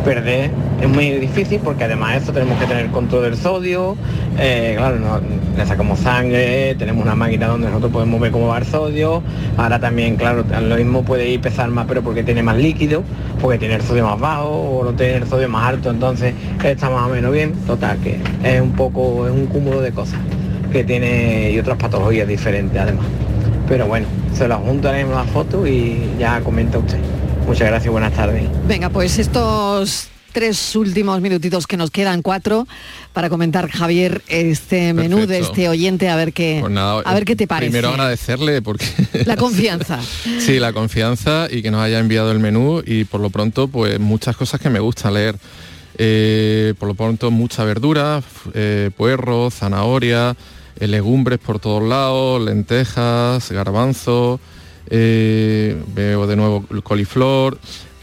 Perder 0.00 0.50
es 0.80 0.88
muy 0.88 1.10
difícil 1.10 1.60
porque 1.62 1.84
además 1.84 2.12
de 2.12 2.18
eso 2.18 2.32
tenemos 2.32 2.58
que 2.58 2.66
tener 2.66 2.86
control 2.88 3.22
del 3.24 3.36
sodio, 3.36 3.96
eh, 4.38 4.74
claro, 4.76 4.96
no- 4.98 5.20
le 5.56 5.66
sacamos 5.66 5.98
sangre, 5.98 6.74
tenemos 6.76 7.04
una 7.04 7.14
máquina 7.14 7.48
donde 7.48 7.66
nosotros 7.68 7.92
podemos 7.92 8.20
ver 8.20 8.30
cómo 8.32 8.48
va 8.48 8.58
el 8.58 8.64
sodio, 8.64 9.22
ahora 9.58 9.78
también, 9.78 10.16
claro, 10.16 10.44
lo 10.62 10.76
mismo 10.76 11.02
puede 11.02 11.28
ir 11.28 11.40
pesar 11.40 11.68
más 11.70 11.86
pero 11.86 12.02
porque 12.02 12.22
tiene 12.22 12.42
más 12.42 12.56
líquido, 12.56 13.02
porque 13.42 13.58
tiene 13.58 13.74
el 13.74 13.82
sodio 13.82 14.06
más 14.06 14.18
bajo 14.18 14.48
o 14.48 14.84
no 14.84 14.92
tiene 14.92 15.16
el 15.16 15.26
sodio 15.28 15.48
más 15.48 15.66
alto, 15.68 15.90
entonces 15.90 16.34
está 16.64 16.88
más 16.88 17.06
o 17.06 17.10
menos 17.10 17.32
bien, 17.32 17.52
total, 17.66 17.98
que 17.98 18.18
es 18.42 18.60
un 18.60 18.72
poco, 18.72 19.26
es 19.26 19.32
un 19.32 19.46
cúmulo 19.46 19.80
de 19.82 19.92
cosas 19.92 20.18
que 20.72 20.84
tiene 20.84 21.50
y 21.50 21.58
otras 21.58 21.76
patologías 21.76 22.26
diferentes 22.28 22.80
además. 22.80 23.04
Pero 23.68 23.86
bueno, 23.86 24.06
se 24.32 24.48
lo 24.48 24.56
juntaremos 24.58 25.14
la 25.14 25.24
foto 25.24 25.66
y 25.66 26.00
ya 26.18 26.40
comenta 26.40 26.78
usted. 26.78 26.98
Muchas 27.46 27.68
gracias, 27.68 27.90
buenas 27.90 28.12
tardes. 28.12 28.44
Venga, 28.66 28.88
pues 28.90 29.18
estos 29.18 30.08
tres 30.32 30.76
últimos 30.76 31.20
minutitos 31.20 31.66
que 31.66 31.76
nos 31.76 31.90
quedan, 31.90 32.22
cuatro, 32.22 32.66
para 33.12 33.28
comentar, 33.28 33.68
Javier, 33.68 34.22
este 34.28 34.92
menú 34.94 35.26
de 35.26 35.40
este 35.40 35.68
oyente, 35.68 36.08
a 36.08 36.16
ver 36.16 36.32
qué, 36.32 36.58
Pues 36.60 36.72
nada, 36.72 37.02
a 37.04 37.14
ver 37.14 37.24
qué 37.24 37.36
te 37.36 37.46
parece. 37.46 37.70
Primero 37.70 37.90
agradecerle 37.90 38.62
porque 38.62 38.86
La 39.26 39.36
confianza. 39.36 40.00
sí, 40.38 40.58
la 40.58 40.72
confianza 40.72 41.48
y 41.50 41.62
que 41.62 41.70
nos 41.70 41.82
haya 41.82 41.98
enviado 41.98 42.30
el 42.32 42.38
menú 42.38 42.82
y 42.84 43.04
por 43.04 43.20
lo 43.20 43.30
pronto 43.30 43.68
pues 43.68 43.98
muchas 43.98 44.36
cosas 44.36 44.60
que 44.60 44.70
me 44.70 44.80
gusta 44.80 45.10
leer. 45.10 45.36
Eh, 46.02 46.74
por 46.78 46.88
lo 46.88 46.94
pronto 46.94 47.30
mucha 47.30 47.64
verdura, 47.64 48.22
eh, 48.54 48.90
puerro, 48.96 49.50
zanahoria, 49.50 50.34
eh, 50.78 50.86
legumbres 50.86 51.38
por 51.38 51.58
todos 51.58 51.82
lados, 51.82 52.40
lentejas, 52.40 53.50
garbanzo, 53.50 54.40
eh, 54.90 55.80
veo 55.94 56.26
de 56.26 56.36
nuevo 56.36 56.64
el 56.70 56.82
coliflor. 56.82 57.58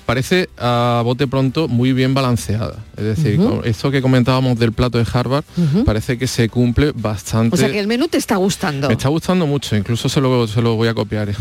Parece 0.05 0.47
a 0.57 1.01
bote 1.03 1.27
pronto 1.27 1.67
muy 1.67 1.91
bien 1.91 2.13
balanceada. 2.13 2.77
Es 2.95 3.03
decir, 3.03 3.35
con 3.35 3.59
esto 3.65 3.91
que 3.91 4.01
comentábamos 4.01 4.57
del 4.57 4.71
plato 4.71 4.97
de 4.97 5.05
Harvard, 5.11 5.43
parece 5.85 6.17
que 6.17 6.27
se 6.27 6.47
cumple 6.47 6.93
bastante. 6.95 7.53
O 7.53 7.57
sea 7.57 7.69
que 7.69 7.77
el 7.77 7.87
menú 7.87 8.07
te 8.07 8.17
está 8.17 8.37
gustando. 8.37 8.87
Me 8.87 8.93
está 8.93 9.09
gustando 9.09 9.45
mucho, 9.45 9.75
incluso 9.75 10.07
se 10.07 10.21
lo, 10.21 10.47
se 10.47 10.61
lo 10.61 10.75
voy 10.77 10.87
a 10.87 10.93
copiar. 10.93 11.35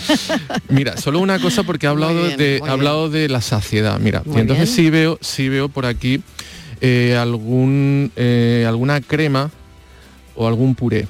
Mira, 0.68 0.98
solo 0.98 1.20
una 1.20 1.38
cosa 1.38 1.62
porque 1.62 1.86
ha 1.86 1.90
hablado, 1.90 2.22
bien, 2.26 2.36
de, 2.36 2.60
ha 2.62 2.72
hablado 2.72 3.08
de 3.08 3.30
la 3.30 3.40
saciedad. 3.40 3.98
Mira, 3.98 4.22
Muy 4.26 4.36
y 4.36 4.40
entonces 4.40 4.66
bien. 4.66 4.76
sí 4.76 4.90
veo, 4.90 5.18
sí 5.22 5.48
veo 5.48 5.70
por 5.70 5.86
aquí 5.86 6.22
eh, 6.82 7.16
algún, 7.16 8.12
eh, 8.16 8.66
alguna 8.68 9.00
crema 9.00 9.50
o 10.34 10.46
algún 10.46 10.74
puré. 10.74 11.06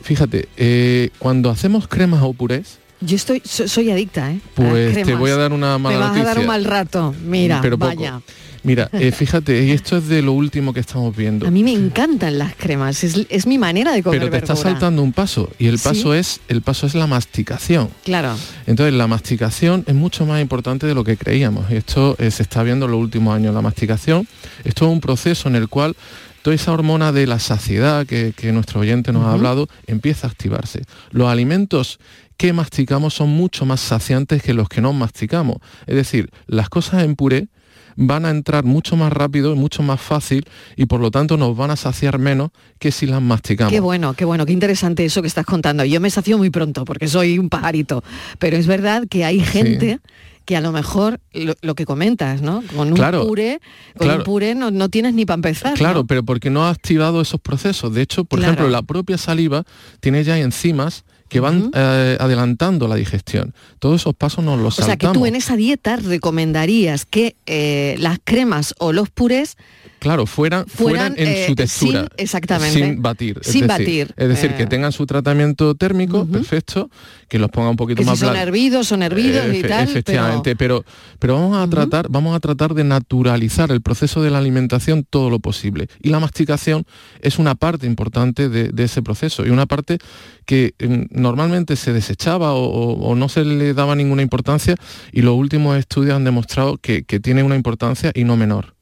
Fíjate, 0.00 0.48
eh, 0.56 1.10
cuando 1.18 1.50
hacemos 1.50 1.86
cremas 1.86 2.22
o 2.22 2.32
purés, 2.32 2.78
Yo 3.00 3.16
estoy, 3.16 3.42
so- 3.44 3.68
soy 3.68 3.90
adicta, 3.90 4.30
¿eh? 4.32 4.40
pues 4.54 4.94
te 5.04 5.14
voy 5.14 5.30
a 5.30 5.36
dar 5.36 5.52
una 5.52 5.76
mala 5.78 5.94
Me 5.96 6.00
vas 6.00 6.08
noticia. 6.10 6.22
a 6.30 6.34
dar 6.34 6.38
un 6.38 6.46
mal 6.46 6.64
rato. 6.64 7.14
Mira, 7.24 7.60
Pero 7.60 7.76
vaya. 7.76 8.20
Mira, 8.62 8.88
eh, 8.94 9.12
fíjate, 9.12 9.62
y 9.66 9.72
esto 9.72 9.98
es 9.98 10.08
de 10.08 10.22
lo 10.22 10.32
último 10.32 10.72
que 10.72 10.80
estamos 10.80 11.14
viendo. 11.14 11.46
A 11.46 11.50
mí 11.50 11.62
me 11.62 11.72
encantan 11.72 12.38
las 12.38 12.54
cremas, 12.56 13.04
es, 13.04 13.26
es 13.28 13.46
mi 13.46 13.58
manera 13.58 13.92
de 13.92 14.02
comer 14.02 14.20
Pero 14.20 14.30
te 14.30 14.38
estás 14.38 14.56
verdura. 14.58 14.70
saltando 14.72 15.02
un 15.02 15.12
paso 15.12 15.50
y 15.58 15.66
el 15.66 15.78
Sí. 15.78 15.88
paso 15.88 16.14
es 16.14 16.40
el 16.48 16.62
paso 16.62 16.86
es 16.86 16.94
la 16.94 17.06
masticación. 17.06 17.90
Claro. 18.04 18.34
Entonces 18.66 18.94
la 18.94 19.06
masticación 19.06 19.84
es 19.86 19.94
mucho 19.94 20.24
más 20.24 20.40
importante 20.40 20.86
de 20.86 20.94
lo 20.94 21.04
que 21.04 21.18
creíamos. 21.18 21.70
Y 21.70 21.74
esto 21.76 22.16
eh, 22.18 22.30
se 22.30 22.42
está 22.42 22.62
viendo 22.62 22.86
en 22.86 22.92
los 22.92 23.00
últimos 23.00 23.34
años. 23.36 23.52
La 23.54 23.60
masticación 23.60 24.26
es 24.64 24.74
todo 24.74 24.88
un 24.88 25.00
proceso 25.00 25.46
en 25.48 25.56
el 25.56 25.68
cual 25.68 25.94
toda 26.40 26.54
esa 26.56 26.72
hormona 26.72 27.10
de 27.12 27.26
la 27.26 27.38
saciedad 27.38 28.06
que, 28.06 28.32
que 28.36 28.52
nuestro 28.52 28.80
oyente 28.80 29.12
nos 29.12 29.24
ha 29.26 29.32
hablado 29.32 29.66
empieza 29.86 30.26
a 30.26 30.30
activarse. 30.30 30.82
Los 31.10 31.28
alimentos 31.28 31.98
que 32.36 32.52
masticamos 32.52 33.14
son 33.14 33.30
mucho 33.30 33.64
más 33.64 33.80
saciantes 33.80 34.42
que 34.42 34.54
los 34.54 34.68
que 34.68 34.80
no 34.80 34.92
masticamos. 34.92 35.58
Es 35.86 35.94
decir, 35.96 36.30
las 36.46 36.68
cosas 36.68 37.04
en 37.04 37.14
puré 37.16 37.48
van 37.96 38.26
a 38.26 38.30
entrar 38.30 38.64
mucho 38.64 38.96
más 38.96 39.12
rápido 39.12 39.52
y 39.52 39.56
mucho 39.56 39.82
más 39.84 40.00
fácil 40.00 40.44
y 40.76 40.86
por 40.86 41.00
lo 41.00 41.12
tanto 41.12 41.36
nos 41.36 41.56
van 41.56 41.70
a 41.70 41.76
saciar 41.76 42.18
menos 42.18 42.50
que 42.80 42.90
si 42.90 43.06
las 43.06 43.22
masticamos. 43.22 43.72
Qué 43.72 43.78
bueno, 43.80 44.14
qué 44.14 44.24
bueno, 44.24 44.46
qué 44.46 44.52
interesante 44.52 45.04
eso 45.04 45.22
que 45.22 45.28
estás 45.28 45.46
contando. 45.46 45.84
Yo 45.84 46.00
me 46.00 46.10
sacio 46.10 46.36
muy 46.36 46.50
pronto 46.50 46.84
porque 46.84 47.06
soy 47.06 47.38
un 47.38 47.48
pajarito, 47.48 48.02
pero 48.40 48.56
es 48.56 48.66
verdad 48.66 49.04
que 49.08 49.24
hay 49.24 49.38
gente 49.40 50.00
que 50.44 50.56
a 50.56 50.60
lo 50.60 50.72
mejor 50.72 51.20
lo, 51.32 51.54
lo 51.62 51.74
que 51.76 51.86
comentas, 51.86 52.42
¿no? 52.42 52.62
Con 52.74 52.88
un 52.88 52.94
Claro, 52.94 53.26
puré, 53.26 53.60
con 53.96 54.08
claro. 54.08 54.18
un 54.20 54.24
puré 54.24 54.54
no, 54.54 54.70
no 54.72 54.88
tienes 54.90 55.14
ni 55.14 55.24
para 55.24 55.36
empezar. 55.36 55.74
Claro, 55.74 56.00
¿no? 56.00 56.06
pero 56.06 56.22
porque 56.24 56.50
no 56.50 56.64
ha 56.66 56.70
activado 56.70 57.20
esos 57.22 57.40
procesos. 57.40 57.94
De 57.94 58.02
hecho, 58.02 58.24
por 58.24 58.40
Claro. 58.40 58.52
ejemplo, 58.54 58.70
la 58.70 58.82
propia 58.82 59.16
saliva 59.18 59.64
tiene 60.00 60.22
ya 60.24 60.36
enzimas 60.38 61.04
que 61.34 61.40
van 61.40 61.72
eh, 61.74 62.16
adelantando 62.20 62.86
la 62.86 62.94
digestión. 62.94 63.54
Todos 63.80 64.00
esos 64.02 64.14
pasos 64.14 64.44
nos 64.44 64.56
los 64.60 64.78
O 64.78 64.82
sea 64.84 64.96
que 64.96 65.06
saltamos. 65.06 65.14
tú 65.18 65.26
en 65.26 65.34
esa 65.34 65.56
dieta 65.56 65.96
recomendarías 65.96 67.06
que 67.06 67.34
eh, 67.46 67.96
las 67.98 68.18
cremas 68.22 68.72
o 68.78 68.92
los 68.92 69.10
purés 69.10 69.56
Claro, 69.98 70.26
fueran, 70.26 70.66
fueran, 70.66 71.14
fueran 71.14 71.14
en 71.16 71.28
eh, 71.28 71.46
su 71.48 71.54
textura. 71.54 72.00
sin- 72.02 72.08
exactamente. 72.18 72.78
Sin 72.78 73.00
batir. 73.00 73.38
es 73.40 73.46
Sin 73.46 73.62
decir- 73.66 73.68
batir, 73.68 74.14
Es 74.18 74.28
decir, 74.28 74.50
eh. 74.50 74.54
que 74.58 74.66
tengan 74.66 74.92
su 74.92 75.06
tratamiento 75.06 75.74
térmico, 75.76 76.26
perfecto, 76.26 76.90
que 77.26 77.38
los 77.38 77.48
ponga 77.50 77.70
un 77.70 77.76
poquito 77.76 77.98
que 77.98 78.04
si 78.04 78.10
más 78.10 78.18
son 78.18 78.34
blan- 78.34 78.42
hervidos, 78.42 78.86
son 78.86 79.02
hervidos 79.02 79.46
y 79.54 79.62
tal, 79.62 79.84
efectivamente, 79.88 80.56
pero, 80.56 80.84
pero 81.18 81.34
vamos 81.40 81.56
a 81.56 81.66
tratar, 81.70 82.06
vamos 82.10 82.36
a 82.36 82.40
tratar 82.40 82.74
de 82.74 82.84
naturalizar 82.84 83.72
el 83.72 83.80
proceso 83.80 84.22
de 84.22 84.30
la 84.30 84.38
alimentación 84.38 85.06
todo 85.08 85.30
lo 85.30 85.38
posible. 85.38 85.88
Y 86.02 86.10
la 86.10 86.20
masticación 86.20 86.84
es 87.22 87.38
una 87.38 87.54
parte 87.54 87.86
importante 87.86 88.50
de, 88.50 88.68
de 88.68 88.84
ese 88.84 89.00
proceso 89.00 89.46
y 89.46 89.48
una 89.50 89.64
parte 89.64 89.96
que 90.44 90.74
mm, 90.86 91.18
normalmente 91.24 91.74
se 91.74 91.92
desechaba 91.92 92.52
o, 92.52 93.14
no 93.16 93.28
se 93.28 93.44
le 93.44 93.74
daba 93.74 93.96
ninguna 93.96 94.22
importancia 94.22 94.76
y 95.10 95.22
los 95.22 95.34
últimos 95.34 95.76
estudios 95.76 96.14
han 96.14 96.24
demostrado 96.24 96.76
que, 96.76 97.02
que 97.02 97.18
tiene 97.18 97.42
una 97.42 97.56
importancia 97.56 98.12
y 98.14 98.22
no 98.22 98.36
menor. 98.36 98.74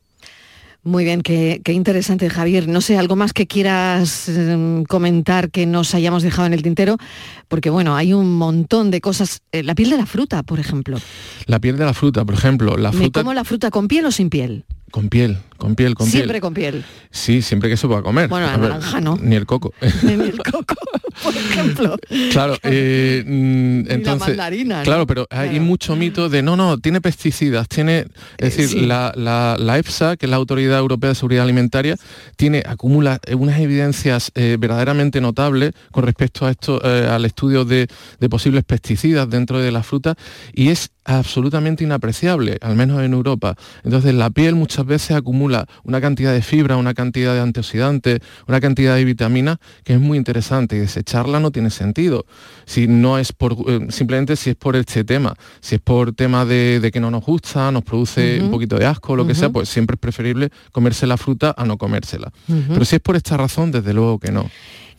Muy 0.85 1.05
bien, 1.05 1.23
qué, 1.23 1.61
qué 1.65 1.73
interesante, 1.73 2.29
Javier. 2.29 2.67
No 2.67 2.81
sé, 2.81 2.99
algo 2.99 3.15
más 3.15 3.33
que 3.33 3.47
quieras 3.47 4.29
em, 4.29 4.83
comentar 4.85 5.51
que 5.53 5.65
nos 5.65 5.95
hayamos 5.95 6.25
dejado 6.25 6.47
en 6.47 6.55
el 6.55 6.63
tintero, 6.63 6.97
porque 7.47 7.71
bueno, 7.71 7.95
hay 7.95 8.13
un 8.13 8.37
montón 8.37 8.91
de 8.91 9.01
cosas. 9.01 9.43
Eh, 9.53 9.63
la 9.63 9.77
piel 9.77 9.91
de 9.91 9.97
la 9.97 10.07
fruta, 10.07 10.43
por 10.43 10.59
ejemplo. 10.59 10.99
La 11.47 11.61
piel 11.61 11.77
de 11.77 11.85
la 11.85 11.95
fruta, 11.95 12.25
por 12.25 12.35
ejemplo, 12.35 12.77
la 12.77 12.91
¿Me 12.91 12.99
fruta 12.99 13.21
como 13.21 13.33
la 13.33 13.45
fruta 13.45 13.71
con 13.71 13.87
piel 13.87 14.07
o 14.07 14.11
sin 14.11 14.29
piel? 14.29 14.65
con 14.93 15.09
piel, 15.09 15.39
con 15.63 15.77
piel, 15.77 15.95
con 15.95 16.09
Siempre 16.09 16.33
piel. 16.35 16.41
con 16.41 16.55
piel. 16.55 16.85
Sí, 17.13 17.41
siempre 17.41 17.71
que 17.71 17.77
se 17.77 17.87
pueda 17.87 18.03
comer. 18.03 18.29
Bueno, 18.29 18.47
la 18.47 18.57
naranja 18.57 19.01
no. 19.01 19.17
Ni 19.23 19.37
el 19.37 19.47
coco. 19.47 19.73
Ni 20.03 20.13
el 20.15 20.37
coco, 20.43 20.75
por 21.23 21.37
ejemplo. 21.37 21.97
Claro, 22.33 22.57
eh, 22.65 23.23
mm, 23.25 23.91
entonces, 23.91 24.29
mandarina, 24.29 24.79
¿no? 24.79 24.85
claro, 24.85 25.07
pero 25.07 25.29
hay 25.31 25.61
mucho 25.61 25.95
mito 25.95 26.29
de 26.29 26.43
no, 26.43 26.57
no, 26.57 26.79
tiene 26.79 27.01
pesticidas, 27.01 27.69
tiene, 27.69 28.07
es 28.39 28.57
decir, 28.57 28.69
sí. 28.69 28.87
la, 28.87 29.13
la- 29.15 29.57
la 29.59 29.79
EFSA, 29.79 30.17
que 30.17 30.27
es 30.27 30.31
la 30.31 30.37
Autoridad 30.37 30.79
Europea 30.81 31.11
de 31.11 31.15
Seguridad 31.15 31.45
Alimentaria, 31.45 31.97
tiene, 32.37 32.63
acumula 32.67 33.21
eh, 33.27 33.37
unas 33.37 33.61
evidencias 33.61 34.33
eh, 34.35 34.57
verdaderamente 34.59 35.21
notables 35.21 35.73
con 35.93 36.03
respecto 36.05 36.45
a 36.45 36.51
esto, 36.51 36.81
eh, 36.85 37.07
al 37.09 37.25
estudio 37.25 37.65
de, 37.65 37.87
de 38.19 38.29
posibles 38.29 38.65
pesticidas 38.65 39.31
dentro 39.31 39.61
de 39.61 39.71
la 39.71 39.85
fruta 39.85 40.17
y 40.53 40.71
es 40.71 40.91
absolutamente 41.05 41.83
inapreciable, 41.85 42.59
al 42.61 42.77
menos 42.77 43.03
en 43.03 43.13
Europa. 43.13 43.57
Entonces 43.85 44.15
la 44.15 44.31
piel 44.31 44.55
muchas 44.55 44.87
veces 44.87 45.13
acumula 45.17 45.52
una 45.85 46.01
cantidad 46.01 46.33
de 46.33 46.43
fibra, 46.43 46.77
una 46.77 46.95
cantidad 46.95 47.35
de 47.35 47.41
antioxidantes, 47.41 48.21
una 48.47 48.61
cantidad 48.61 48.97
de 48.97 49.05
vitaminas 49.05 49.59
que 49.85 49.95
es 49.95 50.01
muy 50.01 50.19
interesante 50.19 50.77
y 50.77 50.81
desecharla 50.81 51.41
no 51.41 51.51
tiene 51.51 51.71
sentido. 51.71 52.27
Si 52.65 52.87
no 52.87 53.19
es 53.19 53.33
por, 53.33 53.57
eh, 53.67 53.87
simplemente 53.91 54.37
si 54.37 54.51
es 54.51 54.57
por 54.57 54.77
este 54.77 55.05
tema, 55.05 55.35
si 55.61 55.77
es 55.77 55.81
por 55.81 56.13
tema 56.15 56.45
de, 56.45 56.81
de 56.81 56.91
que 56.91 57.01
no 57.01 57.11
nos 57.11 57.25
gusta, 57.25 57.71
nos 57.71 57.83
produce 57.83 58.41
un 58.41 58.51
poquito 58.51 58.77
de 58.79 58.87
asco, 58.87 59.17
lo 59.17 59.27
que 59.27 59.35
sea, 59.35 59.51
pues 59.51 59.69
siempre 59.69 59.95
es 59.95 60.01
preferible 60.01 60.51
comerse 60.73 61.07
la 61.07 61.17
fruta 61.17 61.55
a 61.57 61.65
no 61.65 61.77
comérsela. 61.79 62.33
Pero 62.47 62.85
si 62.85 62.97
es 62.97 63.03
por 63.03 63.17
esta 63.17 63.37
razón, 63.37 63.71
desde 63.71 63.93
luego 63.93 64.19
que 64.19 64.33
no. 64.33 64.51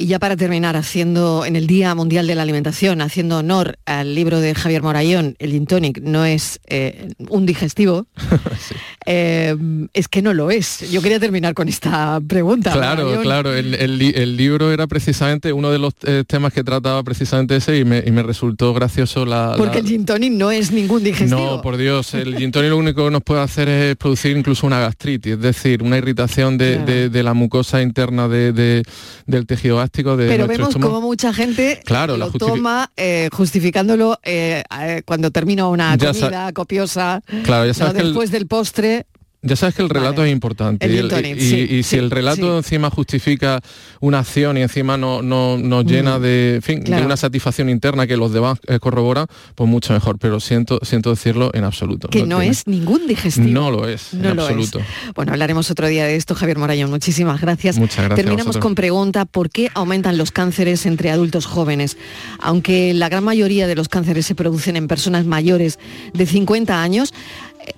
Y 0.04 0.08
ya 0.08 0.20
para 0.20 0.36
terminar, 0.36 0.76
haciendo 0.76 1.46
en 1.46 1.56
el 1.56 1.66
Día 1.66 1.96
Mundial 1.96 2.28
de 2.28 2.36
la 2.36 2.42
Alimentación, 2.42 3.00
haciendo 3.02 3.38
honor 3.38 3.78
al 3.86 4.16
libro 4.16 4.42
de 4.42 4.54
Javier 4.54 4.82
Morayón, 4.84 5.38
el 5.40 5.52
gin 5.52 5.66
tonic 5.66 6.02
no 6.02 6.26
es 6.26 6.60
eh, 6.68 7.08
un 7.30 7.46
digestivo, 7.46 8.06
eh, 9.06 9.56
es 9.94 10.10
que 10.10 10.22
no 10.22 10.34
lo 10.34 10.52
es. 10.52 10.92
Yo 10.92 11.02
quería 11.02 11.22
terminar 11.22 11.54
con 11.54 11.70
esta 11.70 12.20
pregunta. 12.28 12.74
Claro, 12.74 13.04
Morayón. 13.04 13.24
claro. 13.24 13.54
El, 13.56 13.76
el 13.76 13.98
li- 13.98 14.12
el 14.14 14.36
libro 14.36 14.74
era 14.74 14.88
precisamente 14.88 15.54
uno 15.54 15.72
de 15.72 15.80
los 15.80 15.94
eh, 16.04 16.26
temas 16.28 16.52
que 16.52 16.66
trataba 16.66 17.02
precisamente 17.04 17.56
ese 17.56 17.78
y 17.78 17.86
me, 17.86 18.04
y 18.06 18.12
me 18.12 18.24
resultó 18.24 18.74
gracioso 18.74 19.26
la... 19.26 19.54
Porque 19.58 19.76
la- 19.76 19.84
el 19.84 19.88
gin 19.88 20.06
tonic 20.06 20.34
no 20.34 20.52
es 20.52 20.70
ningún 20.74 21.02
digestivo. 21.02 21.40
No, 21.40 21.62
por 21.62 21.78
Dios, 21.78 22.14
el 22.14 22.36
gin 22.36 22.52
tonic 22.52 22.72
lo 22.72 22.78
único 22.78 23.06
que 23.06 23.12
nos 23.12 23.24
puede 23.24 23.40
hacer 23.40 23.70
es 23.70 23.96
producir 23.96 24.36
incluso 24.36 24.68
una 24.68 24.82
gastritis, 24.82 25.32
es 25.36 25.40
decir, 25.40 25.82
una 25.82 25.98
irritación 25.98 26.58
de, 26.58 26.74
Claro. 26.74 26.86
de- 26.92 27.10
de 27.10 27.24
la 27.24 27.34
mucosa 27.34 27.82
interna 27.82 28.28
de- 28.28 28.52
de- 28.52 28.84
del 29.28 29.46
tejido 29.46 29.78
gástrico 29.78 29.93
de 29.94 30.28
Pero 30.28 30.48
vemos 30.48 30.74
como 30.76 31.02
mucha 31.02 31.32
gente 31.34 31.80
Claro, 31.86 32.18
lo 32.18 32.32
toma 32.32 32.92
eh, 32.98 33.30
justificándolo 33.32 34.20
eh, 34.24 34.64
eh, 34.82 35.04
cuando 35.06 35.30
termina 35.30 35.68
una 35.68 35.96
Ya 35.96 36.08
comida 36.12 36.52
copiosa, 36.52 37.22
Claro, 37.44 37.66
ya 37.66 37.70
¿no? 37.70 37.74
sabes 37.76 37.94
que 37.94 38.00
el- 38.00 38.08
después 38.08 38.32
del 38.32 38.48
postre. 38.48 39.06
Ya 39.44 39.56
sabes 39.56 39.76
que 39.76 39.82
el 39.82 39.90
relato 39.90 40.24
es 40.24 40.32
importante. 40.32 40.86
El 40.86 40.92
y, 40.94 40.96
gin 40.96 41.04
el- 41.04 41.10
tonic, 41.12 41.38
y- 41.38 41.42
sí, 41.42 41.56
y 41.70 41.84
si 41.84 41.84
sí, 41.84 41.96
el 41.98 42.10
relato 42.10 42.52
sí. 42.54 42.58
encima 42.58 42.90
justifica 42.90 43.60
una 44.00 44.20
acción 44.20 44.58
y 44.58 44.62
encima 44.62 44.98
no, 44.98 45.22
no- 45.22 45.58
nos 45.58 45.86
llena 45.86 46.18
Mm, 46.18 46.22
de, 46.22 46.56
en 46.56 46.62
fin, 46.62 46.84
de 46.84 47.06
una 47.06 47.18
satisfacción 47.18 47.70
interna 47.70 48.08
que 48.08 48.16
los 48.18 48.32
demás 48.34 48.60
eh, 48.68 48.80
corroboran, 48.80 49.28
pues 49.56 49.70
mucho 49.70 49.94
mejor. 49.94 50.18
Pero 50.18 50.40
siento, 50.40 50.80
siento 50.84 51.10
decirlo 51.10 51.52
en 51.54 51.66
absoluto. 51.66 52.08
Que 52.08 52.26
no, 52.26 52.42
es 52.42 52.68
ningún 52.68 53.06
digestivo. 53.06 53.48
No 53.50 53.70
lo 53.70 53.88
es, 53.88 54.14
No 54.14 54.30
en 54.30 54.36
lo 54.38 54.44
es. 54.44 54.50
absoluto. 54.50 54.80
Bueno, 55.14 55.34
hablaremos 55.34 55.70
otro 55.70 55.88
día 55.88 56.06
de 56.06 56.16
esto, 56.16 56.36
Javier 56.36 56.58
Morayón. 56.58 56.90
Muchísimas 56.90 57.42
gracias. 57.42 57.78
Muchas 57.78 57.98
gracias 58.06 58.16
Terminamos 58.16 58.58
con 58.58 58.76
pregunta, 58.76 59.26
¿por 59.26 59.50
qué 59.50 59.70
aumentan 59.74 60.18
los 60.18 60.32
cánceres 60.32 60.86
entre 60.86 61.12
adultos 61.12 61.46
jóvenes? 61.46 61.98
Aunque 62.40 62.94
la 62.94 63.10
gran 63.10 63.24
mayoría 63.24 63.68
de 63.68 63.76
los 63.76 63.90
cánceres 63.90 64.26
se 64.26 64.36
producen 64.36 64.78
en 64.78 64.88
personas 64.88 65.26
mayores 65.26 65.80
de 66.14 66.26
50 66.26 66.82
años, 66.82 67.14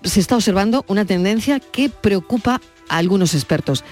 se 0.03 0.19
está 0.19 0.35
observando 0.35 0.85
una 0.87 1.05
tendencia 1.05 1.59
que 1.59 1.89
preocupa 1.89 2.61
a 2.89 2.97
algunos 2.97 3.33
expertos. 3.33 3.83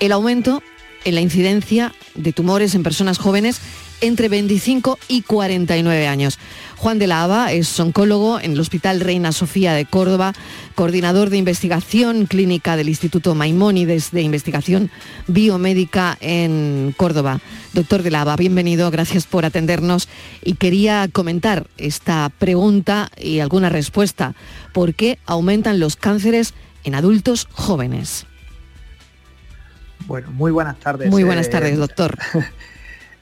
El 0.00 0.12
aumento 0.12 0.62
en 1.04 1.14
la 1.14 1.20
incidencia 1.20 1.92
de 2.14 2.32
tumores 2.32 2.74
en 2.74 2.82
personas 2.82 3.18
jóvenes 3.18 3.60
entre 4.00 4.28
25 4.28 4.98
y 5.08 5.22
49 5.22 6.06
años. 6.08 6.38
Juan 6.80 6.98
de 6.98 7.06
la 7.06 7.22
Haba 7.22 7.52
es 7.52 7.78
oncólogo 7.78 8.40
en 8.40 8.52
el 8.52 8.60
Hospital 8.60 9.00
Reina 9.00 9.32
Sofía 9.32 9.74
de 9.74 9.84
Córdoba, 9.84 10.32
coordinador 10.74 11.28
de 11.28 11.36
investigación 11.36 12.24
clínica 12.24 12.74
del 12.74 12.88
Instituto 12.88 13.34
Maimónides 13.34 14.12
de 14.12 14.22
Investigación 14.22 14.90
Biomédica 15.26 16.16
en 16.22 16.94
Córdoba. 16.96 17.40
Doctor 17.74 18.02
de 18.02 18.10
la 18.10 18.22
Haba, 18.22 18.36
bienvenido, 18.36 18.90
gracias 18.90 19.26
por 19.26 19.44
atendernos 19.44 20.08
y 20.42 20.54
quería 20.54 21.06
comentar 21.12 21.66
esta 21.76 22.30
pregunta 22.38 23.10
y 23.18 23.40
alguna 23.40 23.68
respuesta. 23.68 24.34
¿Por 24.72 24.94
qué 24.94 25.18
aumentan 25.26 25.80
los 25.80 25.96
cánceres 25.96 26.54
en 26.84 26.94
adultos 26.94 27.46
jóvenes? 27.52 28.24
Bueno, 30.06 30.30
muy 30.30 30.50
buenas 30.50 30.78
tardes. 30.78 31.10
Muy 31.10 31.24
buenas 31.24 31.48
Eh, 31.48 31.50
tardes, 31.50 31.76
doctor. 31.76 32.16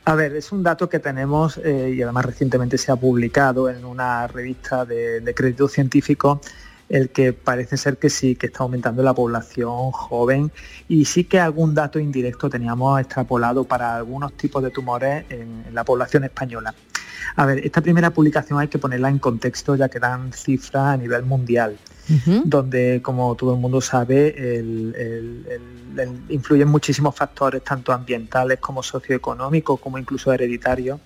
A 0.08 0.14
ver, 0.14 0.34
es 0.36 0.52
un 0.52 0.62
dato 0.62 0.88
que 0.88 1.00
tenemos 1.00 1.58
eh, 1.58 1.92
y 1.94 2.00
además 2.00 2.24
recientemente 2.24 2.78
se 2.78 2.90
ha 2.90 2.96
publicado 2.96 3.68
en 3.68 3.84
una 3.84 4.26
revista 4.26 4.86
de, 4.86 5.34
crédito 5.36 5.68
científico 5.68 6.40
el 6.88 7.10
que 7.10 7.34
parece 7.34 7.76
ser 7.76 7.98
que 7.98 8.08
sí, 8.08 8.34
que 8.34 8.46
está 8.46 8.62
aumentando 8.62 9.02
la 9.02 9.12
población 9.12 9.90
joven 9.90 10.50
y 10.88 11.04
sí 11.04 11.24
que 11.24 11.38
algún 11.38 11.74
dato 11.74 11.98
indirecto 11.98 12.48
teníamos 12.48 12.98
extrapolado 12.98 13.64
para 13.64 13.96
algunos 13.96 14.32
tipos 14.32 14.62
de 14.62 14.70
tumores 14.70 15.26
en, 15.28 15.64
en 15.68 15.74
la 15.74 15.84
población 15.84 16.24
española. 16.24 16.74
A 17.36 17.44
ver, 17.44 17.58
esta 17.58 17.82
primera 17.82 18.08
publicación 18.08 18.58
hay 18.58 18.68
que 18.68 18.78
ponerla 18.78 19.10
en 19.10 19.18
contexto 19.18 19.76
ya 19.76 19.90
que 19.90 19.98
dan 19.98 20.32
cifras 20.32 20.94
a 20.94 20.96
nivel 20.96 21.24
mundial 21.24 21.76
donde, 22.44 23.00
como 23.02 23.34
todo 23.34 23.54
el 23.54 23.60
mundo 23.60 23.80
sabe, 23.80 24.58
el- 24.58 25.44
influyen 26.28 26.68
muchísimos 26.68 27.14
factores, 27.14 27.62
tanto 27.62 27.92
ambientales 27.92 28.58
como 28.60 28.82
socioeconómicos, 28.82 29.80
como 29.80 29.98
incluso 29.98 30.32
hereditarios, 30.32 31.00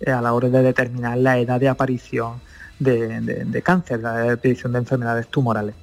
eh, 0.00 0.10
a 0.10 0.20
la 0.20 0.32
hora 0.32 0.48
de 0.48 0.62
determinar 0.62 1.18
la 1.18 1.38
edad 1.38 1.60
de 1.60 1.68
aparición 1.68 2.40
de, 2.78 3.62
cáncer, 3.64 4.00
la 4.00 4.16
edad 4.16 4.26
de 4.26 4.32
aparición 4.32 4.72
de 4.72 4.78
enfermedades 4.78 5.28
tumorales. 5.28 5.74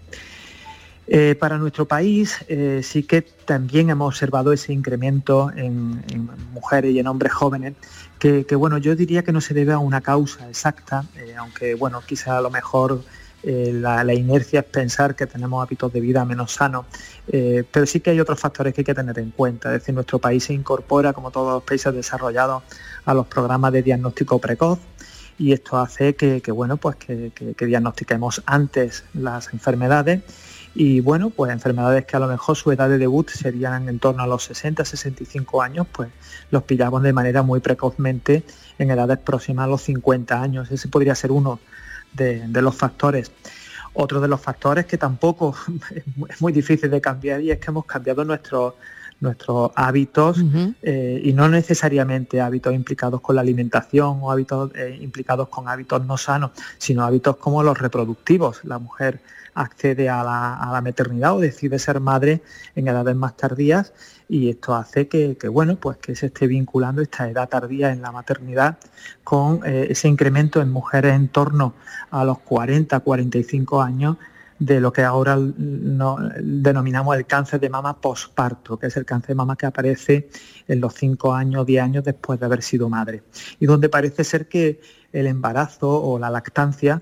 Eh, 1.08 1.36
para 1.36 1.58
nuestro 1.58 1.86
país 1.86 2.38
eh, 2.48 2.82
sí 2.84 3.04
que 3.04 3.22
también 3.22 3.90
hemos 3.90 4.08
observado 4.08 4.54
ese 4.54 4.72
incremento 4.72 5.52
en, 5.56 6.02
mujeres 6.54 6.94
y 6.94 7.00
en 7.00 7.08
hombres 7.08 7.34
jóvenes, 7.34 7.74
que, 8.20 8.44
bueno, 8.56 8.78
yo 8.78 8.96
diría 8.96 9.24
que 9.24 9.32
no 9.32 9.42
se 9.42 9.54
debe 9.54 9.74
a 9.74 9.80
una 9.80 10.02
causa 10.02 10.48
exacta, 10.48 11.06
aunque 11.40 11.74
bueno, 11.74 12.04
quizá 12.06 12.38
a 12.38 12.42
lo 12.42 12.52
mejor 12.52 13.04
eh, 13.44 13.72
la, 13.74 14.14
inercia 14.14 14.60
es 14.62 14.66
pensar 14.66 15.16
que 15.16 15.26
tenemos 15.28 15.64
hábitos 15.64 15.92
de 15.92 16.00
vida 16.00 16.24
menos 16.26 16.54
sanos, 16.54 16.86
eh, 17.28 17.64
pero 17.72 17.86
sí 17.86 18.00
que 18.00 18.12
hay 18.12 18.20
otros 18.20 18.40
factores 18.40 18.74
que 18.74 18.82
hay 18.82 18.86
que 18.86 18.94
tener 18.94 19.18
en 19.20 19.32
cuenta. 19.32 19.70
Es 19.74 19.82
decir, 19.82 19.96
nuestro 19.96 20.20
país 20.20 20.44
se 20.44 20.54
incorpora, 20.54 21.14
como 21.14 21.32
todos 21.32 21.54
los 21.54 21.64
países 21.64 21.94
desarrollados, 21.94 22.64
a 23.06 23.14
los 23.14 23.28
programas 23.28 23.72
de 23.74 23.82
diagnóstico 23.82 24.40
precoz 24.40 24.80
y 25.40 25.54
esto 25.54 25.78
hace 25.80 26.16
que, 26.16 26.40
bueno, 26.52 26.78
pues 26.78 26.98
que, 26.98 27.32
que- 27.34 27.56
que 27.56 27.66
diagnostiquemos 27.66 28.44
antes 28.46 29.04
las 29.14 29.52
enfermedades 29.54 30.22
y 30.74 31.02
bueno, 31.02 31.32
pues 31.32 31.52
enfermedades 31.52 32.06
que 32.06 32.16
a 32.16 32.20
lo 32.20 32.28
mejor 32.28 32.56
su 32.56 32.72
edad 32.72 32.88
de 32.88 32.98
debut 32.98 33.30
serían 33.30 33.90
en 33.90 34.00
torno 34.00 34.24
a 34.24 34.28
los 34.28 34.44
60, 34.46 34.86
65 34.86 35.62
años, 35.62 35.88
pues 35.92 36.10
los 36.50 36.64
pillamos 36.64 37.04
de 37.04 37.12
manera 37.12 37.42
muy 37.42 37.60
precozmente 37.60 38.44
en 38.80 38.92
edades 38.92 39.18
próximas 39.20 39.66
a 39.66 39.68
los 39.68 39.82
50 39.82 40.42
años. 40.42 40.72
Ese 40.72 40.88
podría 40.88 41.16
ser 41.16 41.32
uno 41.32 41.60
de, 42.14 42.48
de 42.48 42.62
los 42.62 42.76
factores. 42.76 43.32
Otro 43.94 44.22
de 44.22 44.28
los 44.28 44.40
factores 44.40 44.86
que 44.86 44.98
tampoco 44.98 45.56
es 46.30 46.42
muy- 46.42 46.54
difícil 46.54 46.90
de 46.90 47.02
cambiar 47.02 47.42
y 47.42 47.52
es 47.52 47.60
que 47.60 47.72
hemos 47.72 47.86
cambiado 47.86 48.24
nuestros 48.26 48.74
nuestros 49.20 49.70
hábitos 49.76 50.38
eh, 50.82 51.22
y 51.24 51.32
no 51.34 51.48
necesariamente 51.48 52.42
hábitos 52.42 52.74
implicados 52.74 53.22
con 53.22 53.36
la 53.36 53.42
alimentación 53.42 54.18
o 54.20 54.32
hábitos 54.32 54.72
eh, 54.74 54.98
implicados 55.00 55.48
con 55.48 55.68
hábitos 55.68 56.04
no 56.08 56.18
sanos, 56.18 56.50
sino 56.80 57.04
hábitos 57.04 57.38
como 57.38 57.62
los 57.62 57.78
reproductivos. 57.78 58.62
La 58.64 58.80
mujer 58.80 59.20
accede 59.54 60.10
a 60.10 60.24
la, 60.24 60.56
a 60.56 60.72
la 60.72 60.82
maternidad 60.82 61.36
o 61.36 61.40
decide 61.40 61.80
ser 61.80 62.00
madre 62.00 62.42
en 62.76 62.88
edades 62.88 63.16
más 63.16 63.36
tardías 63.36 63.94
y 64.30 64.50
esto 64.50 64.74
hace 64.76 65.08
que, 65.08 65.36
bueno 65.50 65.76
pues 65.76 65.98
que 65.98 66.16
se 66.16 66.28
esté 66.28 66.48
vinculando 66.48 67.02
esta 67.02 67.30
edad 67.30 67.50
tardía 67.50 67.92
en 67.92 68.02
la 68.02 68.12
maternidad 68.12 68.78
con 69.24 69.62
eh, 69.66 69.88
ese 69.90 70.08
incremento 70.08 70.62
en 70.62 70.72
mujeres 70.72 71.14
en 71.16 71.28
torno 71.28 71.74
a 72.12 72.24
los 72.24 72.40
40 72.40 73.00
45 73.02 73.82
años 73.82 74.18
de 74.58 74.80
lo 74.80 74.94
que 74.94 75.02
ahora 75.04 75.38
no- 75.58 76.18
denominamos 76.40 77.18
el 77.18 77.26
cáncer 77.26 77.60
de 77.60 77.68
mama 77.68 78.00
posparto, 78.00 78.78
que 78.78 78.88
es 78.88 78.96
el 78.96 79.06
cáncer 79.06 79.30
de 79.30 79.36
mama 79.36 79.56
que 79.56 79.66
aparece 79.66 80.30
en 80.68 80.80
los 80.80 80.94
5 80.94 81.34
años, 81.34 81.66
10 81.66 81.82
años 81.84 82.04
después 82.04 82.40
de 82.40 82.46
haber 82.46 82.62
sido 82.62 82.88
madre. 82.88 83.24
Y 83.60 83.66
donde 83.66 83.90
parece 83.90 84.24
ser 84.24 84.48
que 84.48 84.80
el 85.12 85.26
embarazo 85.26 85.90
o 86.04 86.20
la 86.20 86.30
lactancia, 86.30 87.02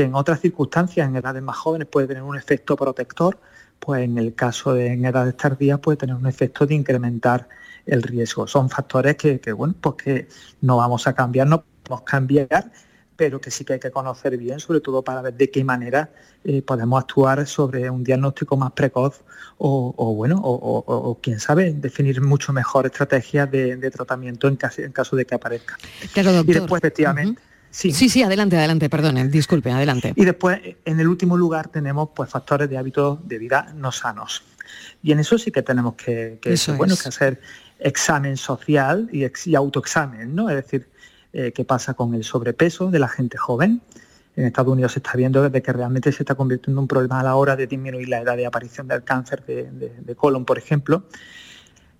que 0.00 0.06
en 0.06 0.14
otras 0.14 0.40
circunstancias, 0.40 1.06
en 1.06 1.16
edades 1.16 1.42
más 1.42 1.58
jóvenes, 1.58 1.86
puede 1.86 2.06
tener 2.06 2.22
un 2.22 2.34
efecto 2.36 2.74
protector, 2.74 3.38
pues 3.78 4.02
en 4.02 4.16
el 4.16 4.34
caso 4.34 4.72
de 4.72 4.94
en 4.94 5.04
edades 5.04 5.36
tardías 5.36 5.78
puede 5.78 5.98
tener 5.98 6.14
un 6.16 6.26
efecto 6.26 6.64
de 6.66 6.74
incrementar 6.74 7.46
el 7.84 8.02
riesgo. 8.02 8.46
Son 8.46 8.70
factores 8.70 9.16
que, 9.16 9.40
que, 9.40 9.52
bueno, 9.52 9.74
pues 9.78 9.96
que 9.96 10.28
no 10.62 10.78
vamos 10.78 11.06
a 11.06 11.12
cambiar, 11.12 11.46
no 11.46 11.62
podemos 11.82 12.04
cambiar, 12.04 12.70
pero 13.14 13.42
que 13.42 13.50
sí 13.50 13.62
que 13.66 13.74
hay 13.74 13.80
que 13.80 13.90
conocer 13.90 14.38
bien, 14.38 14.58
sobre 14.58 14.80
todo 14.80 15.02
para 15.02 15.20
ver 15.20 15.34
de 15.34 15.50
qué 15.50 15.62
manera 15.64 16.08
eh, 16.44 16.62
podemos 16.62 17.02
actuar 17.02 17.46
sobre 17.46 17.90
un 17.90 18.02
diagnóstico 18.02 18.56
más 18.56 18.72
precoz 18.72 19.20
o, 19.58 19.92
o, 19.98 20.14
bueno, 20.14 20.40
o, 20.42 20.54
o- 20.54 21.10
o, 21.10 21.14
quién 21.20 21.38
sabe, 21.40 21.74
definir 21.74 22.22
mucho 22.22 22.54
mejor 22.54 22.86
estrategias 22.86 23.50
de, 23.50 23.76
de 23.76 23.90
tratamiento 23.90 24.48
en 24.48 24.56
caso, 24.56 24.80
en 24.80 24.92
caso 24.92 25.14
de 25.16 25.26
que 25.26 25.34
aparezca. 25.34 25.76
Claro, 26.14 26.32
doctor. 26.32 26.56
Y 26.56 26.58
después, 26.58 26.80
efectivamente, 26.82 27.42
sí. 27.70 27.92
Sí, 27.92 28.08
sí, 28.08 28.22
adelante, 28.22 28.56
adelante, 28.56 28.88
perdone, 28.90 29.28
disculpe, 29.28 29.70
adelante. 29.70 30.12
Y 30.16 30.24
después, 30.24 30.60
en 30.84 31.00
el 31.00 31.08
último 31.08 31.36
lugar, 31.36 31.68
tenemos 31.68 32.10
pues 32.14 32.30
factores 32.30 32.68
de 32.68 32.78
hábitos 32.78 33.26
de 33.26 33.38
vida 33.38 33.72
no 33.76 33.92
sanos. 33.92 34.42
Y 35.02 35.12
en 35.12 35.18
eso 35.20 35.38
sí 35.38 35.50
que 35.50 35.62
tenemos 35.62 35.94
que, 35.94 36.38
que- 36.40 36.52
Eso 36.52 36.74
bueno, 36.76 36.94
es. 36.94 37.02
que 37.02 37.08
hacer 37.08 37.40
examen 37.78 38.36
social 38.36 39.08
y, 39.12 39.24
ex- 39.24 39.46
y 39.46 39.54
autoexamen, 39.54 40.34
¿no? 40.34 40.48
Es 40.50 40.56
decir, 40.56 40.88
eh, 41.32 41.52
qué 41.54 41.64
pasa 41.64 41.94
con 41.94 42.14
el 42.14 42.24
sobrepeso 42.24 42.90
de 42.90 42.98
la 42.98 43.08
gente 43.08 43.36
joven. 43.38 43.80
En 44.36 44.46
Estados 44.46 44.72
Unidos 44.72 44.92
se 44.92 44.98
está 45.00 45.12
viendo 45.16 45.42
desde 45.42 45.60
que 45.62 45.72
realmente 45.72 46.12
se 46.12 46.22
está 46.22 46.34
convirtiendo 46.34 46.78
en 46.80 46.82
un 46.84 46.88
problema 46.88 47.20
a 47.20 47.22
la 47.24 47.34
hora 47.36 47.56
de 47.56 47.66
disminuir 47.66 48.08
la 48.08 48.20
edad 48.20 48.36
de 48.36 48.46
aparición 48.46 48.86
del 48.86 49.02
cáncer 49.02 49.44
de, 49.44 49.70
de- 49.70 49.94
de 50.00 50.14
colon, 50.14 50.44
por 50.44 50.58
ejemplo. 50.58 51.04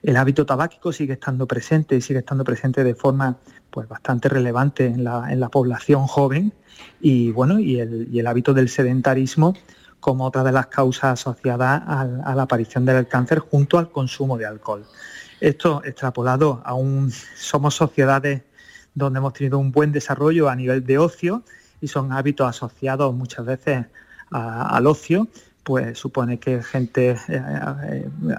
El 0.03 0.17
hábito 0.17 0.47
tabáquico 0.47 0.93
sigue 0.93 1.15
estando 1.15 1.47
presente 1.47 1.97
y 1.97 2.01
sigue 2.01 2.21
estando 2.21 2.43
presente 2.45 2.85
de 2.85 2.95
forma 2.95 3.37
pues, 3.71 3.87
bastante 3.89 4.29
relevante 4.29 4.87
en 4.87 5.05
la, 5.05 5.31
en 5.31 5.41
la 5.41 5.49
población 5.49 6.07
joven 6.07 6.53
y 7.01 7.31
bueno, 7.33 7.59
y 7.59 7.81
el, 7.81 8.09
y 8.11 8.19
el 8.19 8.27
hábito 8.27 8.55
del 8.55 8.69
sedentarismo 8.69 9.55
como 10.01 10.25
otra 10.25 10.43
de 10.43 10.53
las 10.53 10.69
causas 10.69 11.21
asociadas 11.21 11.83
al- 11.87 12.23
a 12.25 12.35
la 12.35 12.43
aparición 12.43 12.87
del 12.87 13.07
cáncer 13.07 13.41
junto 13.41 13.79
al 13.79 13.91
consumo 13.91 14.39
de 14.39 14.47
alcohol. 14.47 14.87
Esto 15.41 15.83
extrapolado 15.85 16.63
a 16.65 16.73
un 16.75 17.11
somos 17.37 17.75
sociedades 17.75 18.43
donde 18.95 19.19
hemos 19.19 19.35
tenido 19.35 19.59
un 19.59 19.71
buen 19.71 19.93
desarrollo 19.93 20.49
a 20.49 20.57
nivel 20.57 20.85
de 20.85 20.99
ocio 20.99 21.43
y 21.83 21.89
son 21.89 22.13
hábitos 22.13 22.49
asociados 22.49 23.15
muchas 23.15 23.45
veces 23.45 23.87
al 24.31 24.87
ocio, 24.87 25.29
pues 25.71 25.97
supone 25.97 26.41
que 26.41 26.64
gente 26.64 27.16
eh, 27.29 27.43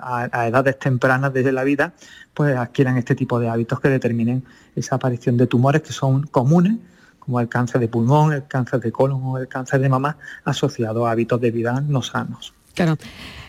a, 0.01 0.27
a 0.33 0.47
edades 0.47 0.77
tempranas 0.77 1.31
desde 1.31 1.53
la 1.53 1.63
vida 1.63 1.93
pues 2.33 2.57
adquieran 2.57 2.97
este 2.97 3.15
tipo 3.15 3.39
de 3.39 3.47
hábitos 3.47 3.79
que 3.79 3.87
determinen 3.87 4.43
esa 4.75 4.95
aparición 4.95 5.37
de 5.37 5.47
tumores 5.47 5.81
que 5.81 5.93
son 5.93 6.23
comunes, 6.23 6.73
como 7.19 7.39
el 7.39 7.47
cáncer 7.47 7.79
de 7.79 7.87
pulmón, 7.87 8.33
el 8.33 8.47
cáncer 8.47 8.81
de 8.81 8.91
colon 8.91 9.21
o 9.23 9.37
el 9.37 9.47
cáncer 9.47 9.79
de 9.79 9.87
mama, 9.87 10.17
asociado 10.43 11.07
a 11.07 11.11
hábitos 11.11 11.39
de 11.39 11.51
vida 11.51 11.79
no 11.79 12.01
sanos. 12.01 12.53
Claro. 12.75 12.97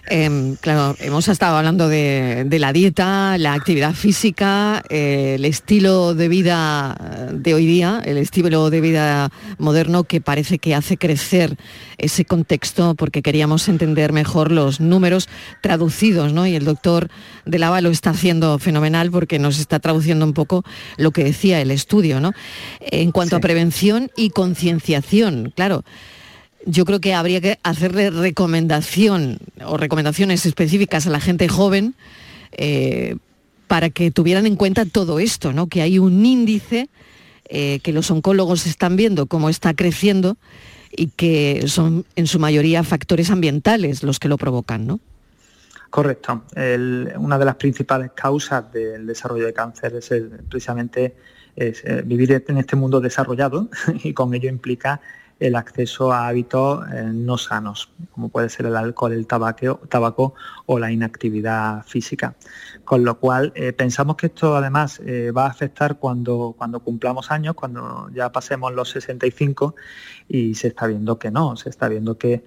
Em, 0.08 0.56
claro, 0.56 0.96
hemos 0.98 1.28
estado 1.28 1.56
hablando 1.56 1.88
de, 1.88 2.44
la 2.58 2.72
dieta, 2.72 3.38
la 3.38 3.54
actividad 3.54 3.94
física, 3.94 4.82
eh, 4.88 5.36
el 5.36 5.44
estilo 5.44 6.14
de 6.14 6.26
vida 6.26 7.30
de 7.32 7.54
hoy 7.54 7.66
día, 7.66 8.02
el 8.04 8.18
estilo 8.18 8.68
de 8.70 8.80
vida 8.80 9.30
moderno 9.58 10.02
que 10.02 10.20
parece 10.20 10.58
que 10.58 10.74
hace 10.74 10.96
crecer 10.96 11.56
ese 11.98 12.24
contexto 12.24 12.96
porque 12.96 13.22
queríamos 13.22 13.68
entender 13.68 14.12
mejor 14.12 14.50
los 14.50 14.80
números 14.80 15.28
traducidos, 15.60 16.32
¿no? 16.32 16.48
Y 16.48 16.56
el 16.56 16.64
doctor 16.64 17.08
de 17.46 17.60
Lava 17.60 17.80
lo 17.80 17.90
está 17.90 18.10
haciendo 18.10 18.58
fenomenal 18.58 19.12
porque 19.12 19.38
nos 19.38 19.60
está 19.60 19.78
traduciendo 19.78 20.24
un 20.24 20.32
poco 20.32 20.64
lo 20.96 21.12
que 21.12 21.22
decía 21.22 21.60
el 21.60 21.70
estudio, 21.70 22.18
¿no? 22.18 22.32
En 22.80 23.12
cuanto 23.12 23.36
a 23.36 23.40
prevención 23.40 24.10
y 24.16 24.30
concienciación, 24.30 25.52
claro 25.54 25.84
yo 26.66 26.84
creo 26.84 27.00
que 27.00 27.14
habría 27.14 27.40
que 27.40 27.58
hacerle 27.62 28.10
recomendación 28.10 29.38
o 29.64 29.76
recomendaciones 29.76 30.46
específicas 30.46 31.06
a 31.06 31.10
la 31.10 31.20
gente 31.20 31.48
joven 31.48 31.94
eh, 32.52 33.16
para 33.66 33.90
que 33.90 34.10
tuvieran 34.10 34.46
en 34.46 34.56
cuenta 34.56 34.84
todo 34.84 35.18
esto, 35.18 35.52
¿no? 35.52 35.66
que 35.66 35.82
hay 35.82 35.98
un 35.98 36.24
índice 36.24 36.88
eh, 37.48 37.80
que 37.82 37.92
los 37.92 38.10
oncólogos 38.10 38.66
están 38.66 38.96
viendo 38.96 39.26
cómo 39.26 39.48
está 39.48 39.74
creciendo 39.74 40.36
y 40.90 41.08
que 41.08 41.64
son 41.66 42.04
en 42.16 42.26
su 42.26 42.38
mayoría 42.38 42.84
factores 42.84 43.30
ambientales 43.30 44.02
los 44.02 44.18
que 44.18 44.28
lo 44.28 44.36
provocan, 44.36 44.86
¿no? 44.86 45.00
Correcto. 45.90 46.44
una 47.18 47.38
de 47.38 47.44
las 47.44 47.56
principales 47.56 48.12
causas 48.14 48.72
del 48.72 49.06
desarrollo 49.06 49.44
de 49.44 49.52
cáncer 49.52 49.94
es 49.96 50.10
precisamente 50.48 51.14
eh, 51.54 52.02
vivir 52.06 52.42
en 52.48 52.56
este 52.56 52.76
mundo 52.76 52.98
desarrollado 52.98 53.68
y 54.02 54.14
con 54.14 54.32
ello 54.32 54.48
implica 54.48 55.02
el 55.42 55.56
acceso 55.56 56.12
a 56.12 56.28
hábitos 56.28 56.86
eh, 56.92 57.10
no 57.12 57.36
sanos, 57.36 57.90
como 58.12 58.28
puede 58.28 58.48
ser 58.48 58.66
el 58.66 58.76
alcohol, 58.76 59.12
el 59.12 59.26
tabaco, 59.26 60.34
o 60.66 60.78
la 60.78 60.92
inactividad 60.92 61.84
física. 61.84 62.36
Con 62.84 63.04
lo 63.04 63.18
cual, 63.18 63.52
eh, 63.56 63.72
pensamos 63.72 64.16
que 64.16 64.26
esto 64.26 64.56
además 64.56 65.00
eh, 65.04 65.32
va 65.32 65.46
a 65.46 65.48
afectar 65.48 65.98
cuando, 65.98 66.54
cuando 66.56 66.80
cumplamos 66.80 67.32
años, 67.32 67.54
cuando 67.54 68.08
ya 68.14 68.30
pasemos 68.30 68.72
los 68.72 68.90
65 68.90 69.74
y 70.28 70.54
se 70.54 70.68
está 70.68 70.86
viendo 70.86 71.18
que 71.18 71.32
no, 71.32 71.56
se 71.56 71.70
está 71.70 71.88
viendo 71.88 72.16
que 72.16 72.44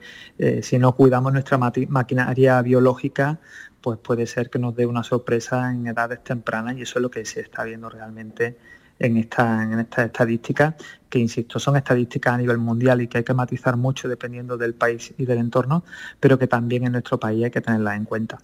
si 0.62 0.80
no 0.80 0.96
cuidamos 0.96 1.34
nuestra 1.34 1.58
maquinaria 1.58 2.62
biológica, 2.62 3.40
pues 3.82 4.00
puede 4.00 4.26
ser 4.26 4.50
que 4.50 4.58
nos 4.58 4.76
dé 4.76 4.86
una 4.86 5.04
sorpresa 5.04 5.72
en 5.72 5.88
edades 5.88 6.24
tempranas 6.24 6.78
y 6.78 6.84
eso 6.84 7.00
es 7.00 7.04
lo 7.04 7.12
que 7.12 7.26
se 7.26 7.42
está 7.42 7.64
viendo 7.64 7.90
realmente 7.90 8.58
en 9.00 9.18
estas 9.18 9.64
en 9.64 9.80
esta 9.80 10.06
estadísticas, 10.06 10.76
que 11.16 11.20
insisto, 11.20 11.60
son 11.60 11.78
estadísticas 11.78 12.34
a 12.34 12.38
nivel 12.38 12.58
mundial 12.58 13.02
y 13.02 13.08
que 13.08 13.20
hay 13.20 13.24
que 13.24 13.34
matizar 13.34 13.78
mucho 13.78 14.10
dependiendo 14.10 14.58
del 14.58 14.74
país 14.74 15.14
y 15.18 15.26
del 15.26 15.38
entorno, 15.38 15.86
pero 16.20 16.38
que 16.38 16.46
también 16.46 16.86
en 16.86 16.92
nuestro 16.92 17.18
país 17.18 17.46
hay 17.46 17.52
que 17.52 17.62
tenerlas 17.62 17.96
en 17.96 18.04
cuenta. 18.04 18.38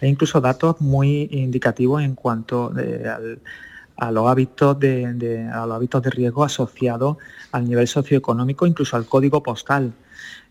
Hay 0.00 0.08
incluso 0.08 0.40
datos 0.40 0.80
muy 0.80 1.28
indicativos 1.30 2.02
en 2.02 2.16
cuanto 2.16 2.72
eh, 2.76 3.38
a 3.96 4.10
los 4.10 4.26
hábitos 4.26 4.80
de, 4.80 5.48
a 5.48 5.64
los 5.64 5.76
hábitos 5.76 6.02
de 6.02 6.10
riesgo 6.10 6.42
asociados 6.42 7.18
al 7.52 7.68
nivel 7.68 7.86
socioeconómico, 7.86 8.66
incluso 8.66 8.96
al 8.96 9.06
código 9.06 9.40
postal. 9.40 9.92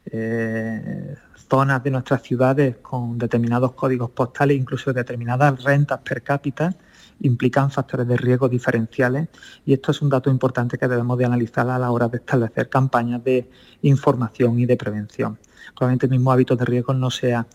Eh, 0.10 1.16
zonas 1.50 1.84
de 1.84 1.92
nuestras 1.92 2.22
ciudades 2.22 2.78
con 2.82 3.18
determinados 3.18 3.74
códigos 3.74 4.10
postales, 4.12 4.58
incluso 4.58 4.94
determinadas 4.94 5.64
rentas 5.64 6.00
per 6.00 6.22
cápita, 6.22 6.76
implican 7.22 7.72
factores 7.72 8.08
de 8.08 8.18
riesgo 8.18 8.48
diferenciales 8.48 9.30
y 9.66 9.74
esto 9.74 9.92
es 9.92 10.02
un 10.02 10.10
dato 10.10 10.30
importante 10.30 10.78
que 10.78 10.88
debemos 10.88 11.18
de 11.18 11.26
analizar 11.26 11.70
a 11.70 11.80
la 11.80 11.92
hora 11.92 12.08
de 12.08 12.18
establecer 12.18 12.70
campañas 12.70 13.24
de 13.24 13.50
información 13.82 14.60
y 14.60 14.66
de 14.66 14.78
prevención. 14.78 15.40
Probablemente 15.76 16.06
el 16.06 16.12
mismo 16.12 16.32
hábito 16.32 16.56
de 16.56 16.66
riesgo 16.66 16.94
no 16.94 17.10
sea 17.10 17.48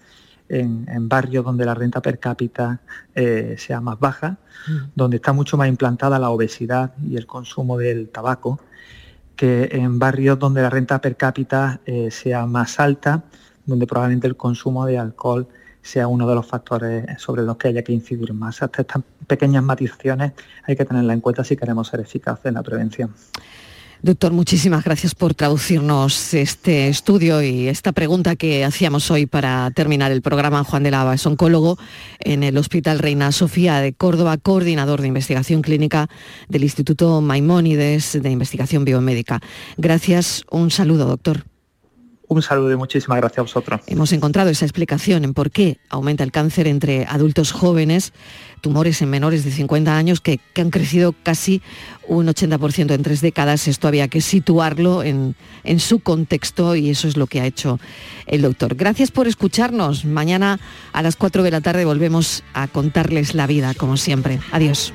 en, 0.48 1.08
barrios 1.08 1.44
donde 1.44 1.64
la 1.64 1.74
renta 1.74 2.02
per 2.02 2.18
cápita 2.18 2.80
eh, 3.14 3.56
sea 3.58 3.80
más 3.80 3.98
baja, 3.98 4.38
mm. 4.68 4.76
donde 4.94 5.16
está 5.16 5.32
mucho 5.32 5.56
más 5.56 5.68
implantada 5.68 6.18
la 6.18 6.30
obesidad 6.30 6.92
y 7.02 7.16
el 7.16 7.26
consumo 7.26 7.78
del 7.78 8.08
tabaco, 8.10 8.60
que 9.36 9.68
en 9.72 9.98
barrios 9.98 10.38
donde 10.38 10.62
la 10.62 10.70
renta 10.70 11.00
per 11.00 11.16
cápita 11.16 11.80
eh, 11.86 12.10
sea 12.10 12.46
más 12.46 12.78
alta, 12.78 13.24
donde 13.66 13.86
probablemente 13.86 14.26
el 14.26 14.36
consumo 14.36 14.86
de 14.86 14.98
alcohol 14.98 15.46
sea 15.82 16.06
uno 16.06 16.28
de 16.28 16.34
los 16.34 16.46
factores 16.46 17.04
sobre 17.20 17.42
los 17.42 17.56
que 17.56 17.68
haya 17.68 17.82
que 17.82 17.92
incidir 17.92 18.32
más. 18.32 18.62
Hasta 18.62 18.82
estas 18.82 19.02
pequeñas 19.26 19.64
matizaciones 19.64 20.32
hay 20.64 20.76
que 20.76 20.84
tenerla 20.84 21.12
en 21.12 21.20
cuenta 21.20 21.44
si 21.44 21.56
queremos 21.56 21.88
ser 21.88 22.00
eficaces 22.00 22.46
en 22.46 22.54
la 22.54 22.62
prevención. 22.62 23.12
Doctor, 24.04 24.32
muchísimas 24.32 24.82
gracias 24.82 25.14
por 25.14 25.32
traducirnos 25.32 26.34
este 26.34 26.88
estudio 26.88 27.40
y 27.40 27.68
esta 27.68 27.92
pregunta 27.92 28.34
que 28.34 28.64
hacíamos 28.64 29.08
hoy 29.12 29.26
para 29.26 29.70
terminar 29.70 30.10
el 30.10 30.22
programa. 30.22 30.64
Juan 30.64 30.82
de 30.82 30.90
Lava 30.90 31.14
es 31.14 31.24
oncólogo 31.24 31.78
en 32.18 32.42
el 32.42 32.58
Hospital 32.58 32.98
Reina 32.98 33.30
Sofía 33.30 33.78
de 33.78 33.92
Córdoba, 33.92 34.38
coordinador 34.38 35.02
de 35.02 35.06
investigación 35.06 35.62
clínica 35.62 36.08
del 36.48 36.64
Instituto 36.64 37.20
Maimónides 37.20 38.20
de 38.20 38.28
Investigación 38.28 38.84
Biomédica. 38.84 39.40
Gracias, 39.76 40.42
un 40.50 40.72
saludo, 40.72 41.06
doctor. 41.06 41.51
Un 42.32 42.40
saludo 42.40 42.72
y 42.72 42.76
muchísimas 42.76 43.18
gracias 43.18 43.40
a 43.40 43.42
vosotros. 43.42 43.80
Hemos 43.86 44.10
encontrado 44.14 44.48
esa 44.48 44.64
explicación 44.64 45.22
en 45.24 45.34
por 45.34 45.50
qué 45.50 45.76
aumenta 45.90 46.24
el 46.24 46.32
cáncer 46.32 46.66
entre 46.66 47.04
adultos 47.04 47.52
jóvenes, 47.52 48.14
tumores 48.62 49.02
en 49.02 49.10
menores 49.10 49.44
de 49.44 49.50
50 49.50 49.94
años 49.94 50.22
que, 50.22 50.40
han 50.56 50.70
crecido 50.70 51.14
casi 51.22 51.60
un 52.08 52.26
80% 52.26 52.94
en 52.94 53.02
tres 53.02 53.20
décadas. 53.20 53.68
Esto 53.68 53.86
había 53.86 54.08
que 54.08 54.22
situarlo 54.22 55.02
en, 55.02 55.36
en 55.62 55.78
su 55.78 55.98
contexto 55.98 56.74
y 56.74 56.88
eso 56.88 57.06
es 57.06 57.18
lo 57.18 57.26
que 57.26 57.42
ha 57.42 57.46
hecho 57.46 57.78
el 58.26 58.40
doctor. 58.40 58.76
Gracias 58.76 59.10
por 59.10 59.28
escucharnos. 59.28 60.06
Mañana 60.06 60.58
a 60.94 61.02
las 61.02 61.16
4 61.16 61.42
de 61.42 61.50
la 61.50 61.60
tarde 61.60 61.84
volvemos 61.84 62.44
a 62.54 62.66
contarles 62.66 63.34
la 63.34 63.46
vida, 63.46 63.74
como 63.74 63.98
siempre. 63.98 64.40
Adiós. 64.52 64.94